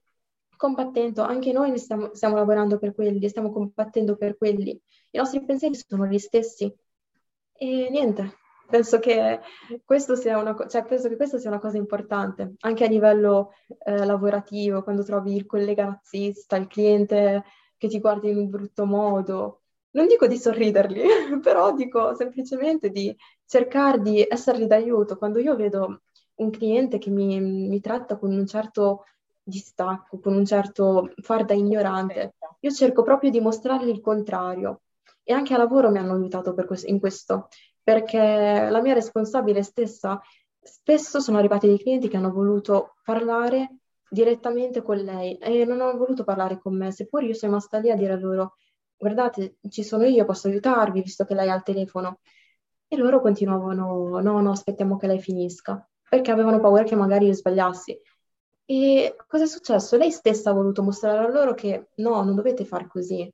combattendo, 0.57 1.23
anche 1.23 1.53
noi 1.53 1.79
stiamo, 1.79 2.13
stiamo 2.15 2.35
lavorando 2.35 2.79
per 2.79 2.95
quelli, 2.95 3.29
stiamo 3.29 3.51
combattendo 3.51 4.17
per 4.17 4.37
quelli. 4.37 4.71
I 5.11 5.19
nostri 5.19 5.45
pensieri 5.45 5.75
sono 5.75 6.07
gli 6.07 6.19
stessi. 6.19 6.73
E 7.61 7.89
niente, 7.91 8.35
penso 8.69 8.99
che, 8.99 9.41
una, 9.87 10.57
cioè, 10.69 10.85
penso 10.85 11.09
che 11.09 11.17
questa 11.17 11.39
sia 11.39 11.49
una 11.49 11.59
cosa 11.59 11.77
importante, 11.77 12.55
anche 12.61 12.85
a 12.85 12.89
livello 12.89 13.53
eh, 13.85 14.05
lavorativo, 14.05 14.83
quando 14.83 15.03
trovi 15.03 15.35
il 15.35 15.47
collega 15.47 15.85
razzista, 15.85 16.57
il 16.57 16.67
cliente 16.67 17.45
che 17.77 17.89
ti 17.89 18.01
guarda 18.01 18.29
in 18.29 18.37
un 18.37 18.51
brutto 18.51 18.85
modo, 18.85 19.63
non 19.99 20.07
dico 20.07 20.29
di 20.29 20.39
sorriderli, 20.39 21.03
però 21.43 21.75
dico 21.75 22.15
semplicemente 22.15 22.91
di 22.91 23.15
cercare 23.45 24.01
di 24.01 24.25
essergli 24.29 24.67
d'aiuto. 24.67 25.17
Quando 25.17 25.41
io 25.41 25.57
vedo 25.57 26.03
un 26.37 26.51
cliente 26.51 26.99
che 26.99 27.11
mi, 27.11 27.41
mi 27.41 27.81
tratta 27.81 28.17
con 28.17 28.33
un 28.33 28.47
certo 28.47 29.05
distacco, 29.43 30.21
con 30.21 30.35
un 30.35 30.45
certo 30.45 31.13
far 31.21 31.45
da 31.45 31.55
ignorante, 31.55 32.35
io 32.61 32.71
cerco 32.71 33.03
proprio 33.03 33.31
di 33.31 33.41
mostrargli 33.41 33.89
il 33.89 34.01
contrario. 34.01 34.83
E 35.25 35.33
anche 35.33 35.53
a 35.53 35.59
lavoro 35.59 35.91
mi 35.91 35.99
hanno 35.99 36.15
aiutato 36.15 36.55
questo, 36.55 36.89
in 36.89 37.01
questo, 37.01 37.49
perché 37.83 38.69
la 38.71 38.81
mia 38.81 38.95
responsabile 38.95 39.63
stessa, 39.63 40.21
spesso 40.63 41.21
sono 41.21 41.39
arrivati 41.39 41.67
dei 41.67 41.79
clienti 41.79 42.09
che 42.09 42.17
hanno 42.17 42.31
voluto 42.31 42.95
parlare 43.03 43.81
direttamente 44.09 44.81
con 44.81 44.97
lei 44.97 45.37
e 45.37 45.67
non 45.67 45.81
hanno 45.83 45.99
voluto 45.99 46.25
parlare 46.25 46.59
con 46.59 46.75
me, 46.77 46.93
seppur 46.93 47.25
io 47.25 47.35
sono 47.35 47.53
rimasta 47.53 47.79
lì 47.79 47.91
a 47.91 47.97
dire 47.97 48.19
loro 48.19 48.55
guardate, 48.99 49.57
ci 49.71 49.83
sono 49.83 50.05
io, 50.05 50.25
posso 50.25 50.49
aiutarvi 50.49 51.01
visto 51.03 51.25
che 51.25 51.35
lei 51.35 51.49
ha 51.49 51.55
il 51.55 51.63
telefono. 51.63 52.21
E 52.89 52.97
loro 52.97 53.21
continuavano, 53.21 54.21
no, 54.21 54.41
no, 54.41 54.51
aspettiamo 54.51 54.97
che 54.97 55.07
lei 55.07 55.21
finisca, 55.21 55.87
perché 56.09 56.31
avevano 56.31 56.59
paura 56.61 56.83
che 56.85 56.97
magari 56.97 57.27
io 57.27 57.35
sbagliassi. 57.35 57.99
E 58.65 59.17
cosa 59.27 59.45
è 59.45 59.47
successo? 59.47 59.97
Lei 59.97 60.11
stessa 60.11 60.51
ha 60.51 60.55
voluto 60.55 60.83
mostrare 60.83 61.19
a 61.27 61.31
loro 61.31 61.55
che 61.55 61.89
no, 61.97 62.23
non 62.23 62.35
dovete 62.35 62.65
fare 62.65 62.87
così. 62.87 63.31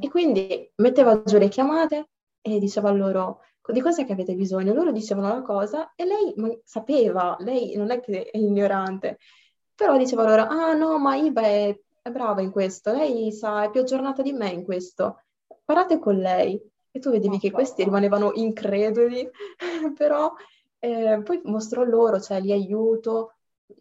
E 0.00 0.08
quindi 0.08 0.70
metteva 0.76 1.22
giù 1.22 1.38
le 1.38 1.48
chiamate 1.48 2.10
e 2.40 2.58
diceva 2.58 2.90
loro 2.90 3.40
di 3.72 3.80
cosa 3.80 4.04
che 4.04 4.12
avete 4.12 4.34
bisogno. 4.34 4.72
Loro 4.72 4.92
dicevano 4.92 5.28
la 5.28 5.42
cosa 5.42 5.92
e 5.94 6.04
lei 6.04 6.34
sapeva, 6.64 7.36
lei 7.40 7.76
non 7.76 7.90
è 7.90 8.00
che 8.00 8.30
è 8.30 8.38
ignorante, 8.38 9.18
però 9.74 9.96
diceva 9.96 10.24
loro, 10.24 10.42
ah 10.42 10.72
no, 10.74 10.98
ma 10.98 11.16
Iba 11.16 11.42
è 11.42 11.78
è 12.08 12.10
brava 12.10 12.40
in 12.40 12.50
questo, 12.50 12.92
lei 12.92 13.32
sa, 13.32 13.64
è 13.64 13.70
più 13.70 13.80
aggiornata 13.80 14.22
di 14.22 14.32
me 14.32 14.50
in 14.50 14.64
questo, 14.64 15.22
parlate 15.64 15.98
con 15.98 16.16
lei. 16.16 16.60
E 16.90 16.98
tu 17.00 17.10
vedevi 17.10 17.38
che 17.38 17.50
questi 17.50 17.84
rimanevano 17.84 18.32
increduli, 18.34 19.28
però 19.96 20.32
eh, 20.78 21.20
poi 21.22 21.40
mostro 21.44 21.84
loro, 21.84 22.20
cioè 22.20 22.40
li 22.40 22.52
aiuto 22.52 23.34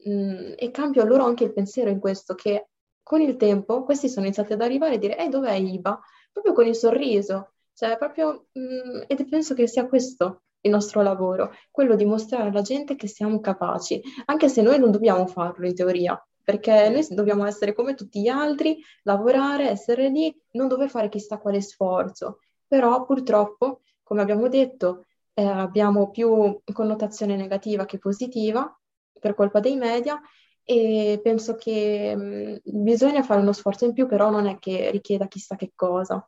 mh, 0.03 0.11
mm, 0.11 0.53
e 0.57 0.71
cambio 0.71 1.05
loro 1.05 1.23
anche 1.23 1.45
il 1.45 1.53
pensiero 1.53 1.89
in 1.89 1.99
questo, 1.99 2.36
che 2.36 2.67
con 3.01 3.21
il 3.21 3.38
tempo 3.38 3.84
questi 3.84 4.09
sono 4.09 4.25
iniziati 4.25 4.53
ad 4.53 4.61
arrivare 4.61 4.95
e 4.95 4.99
dire, 4.99 5.17
eh, 5.17 5.30
dov'è 5.30 5.53
Iba? 5.53 5.99
Proprio 6.32 6.53
con 6.53 6.67
il 6.67 6.75
sorriso, 6.75 7.53
cioè 7.73 7.97
proprio, 7.97 8.47
mh, 8.51 8.59
mm, 8.59 9.01
ed 9.07 9.28
penso 9.30 9.53
che 9.53 9.67
sia 9.67 9.88
questo 9.88 10.43
il 10.61 10.71
nostro 10.71 11.01
lavoro, 11.01 11.53
quello 11.71 11.95
di 11.95 12.05
mostrare 12.05 12.49
alla 12.49 12.61
gente 12.61 12.95
che 12.95 13.07
siamo 13.07 13.39
capaci, 13.39 14.01
anche 14.25 14.49
se 14.49 14.61
noi 14.61 14.80
non 14.80 14.91
dobbiamo 14.91 15.25
farlo 15.28 15.65
in 15.65 15.75
teoria, 15.75 16.21
perché 16.47 16.87
noi 16.87 17.05
dobbiamo 17.09 17.45
essere 17.45 17.73
come 17.73 17.93
tutti 17.93 18.21
gli 18.21 18.29
altri, 18.29 18.81
lavorare, 19.03 19.69
essere 19.69 20.07
lì, 20.07 20.33
non 20.51 20.69
dove 20.69 20.87
fare 20.87 21.09
chissà 21.09 21.39
quale 21.39 21.59
sforzo. 21.59 22.39
Però 22.65 23.03
purtroppo, 23.05 23.81
come 24.01 24.21
abbiamo 24.21 24.47
detto, 24.47 25.07
eh, 25.33 25.43
abbiamo 25.43 26.09
più 26.09 26.57
connotazione 26.71 27.35
negativa 27.35 27.83
che 27.83 27.97
positiva 27.97 28.73
per 29.19 29.35
colpa 29.35 29.59
dei 29.59 29.75
media 29.75 30.21
e 30.63 31.19
penso 31.21 31.55
che 31.55 32.15
mh, 32.15 32.61
bisogna 32.63 33.23
fare 33.23 33.41
uno 33.41 33.51
sforzo 33.51 33.83
in 33.83 33.91
più, 33.91 34.07
però 34.07 34.29
non 34.29 34.47
è 34.47 34.57
che 34.57 34.89
richieda 34.89 35.27
chissà 35.27 35.57
che 35.57 35.73
cosa. 35.75 36.25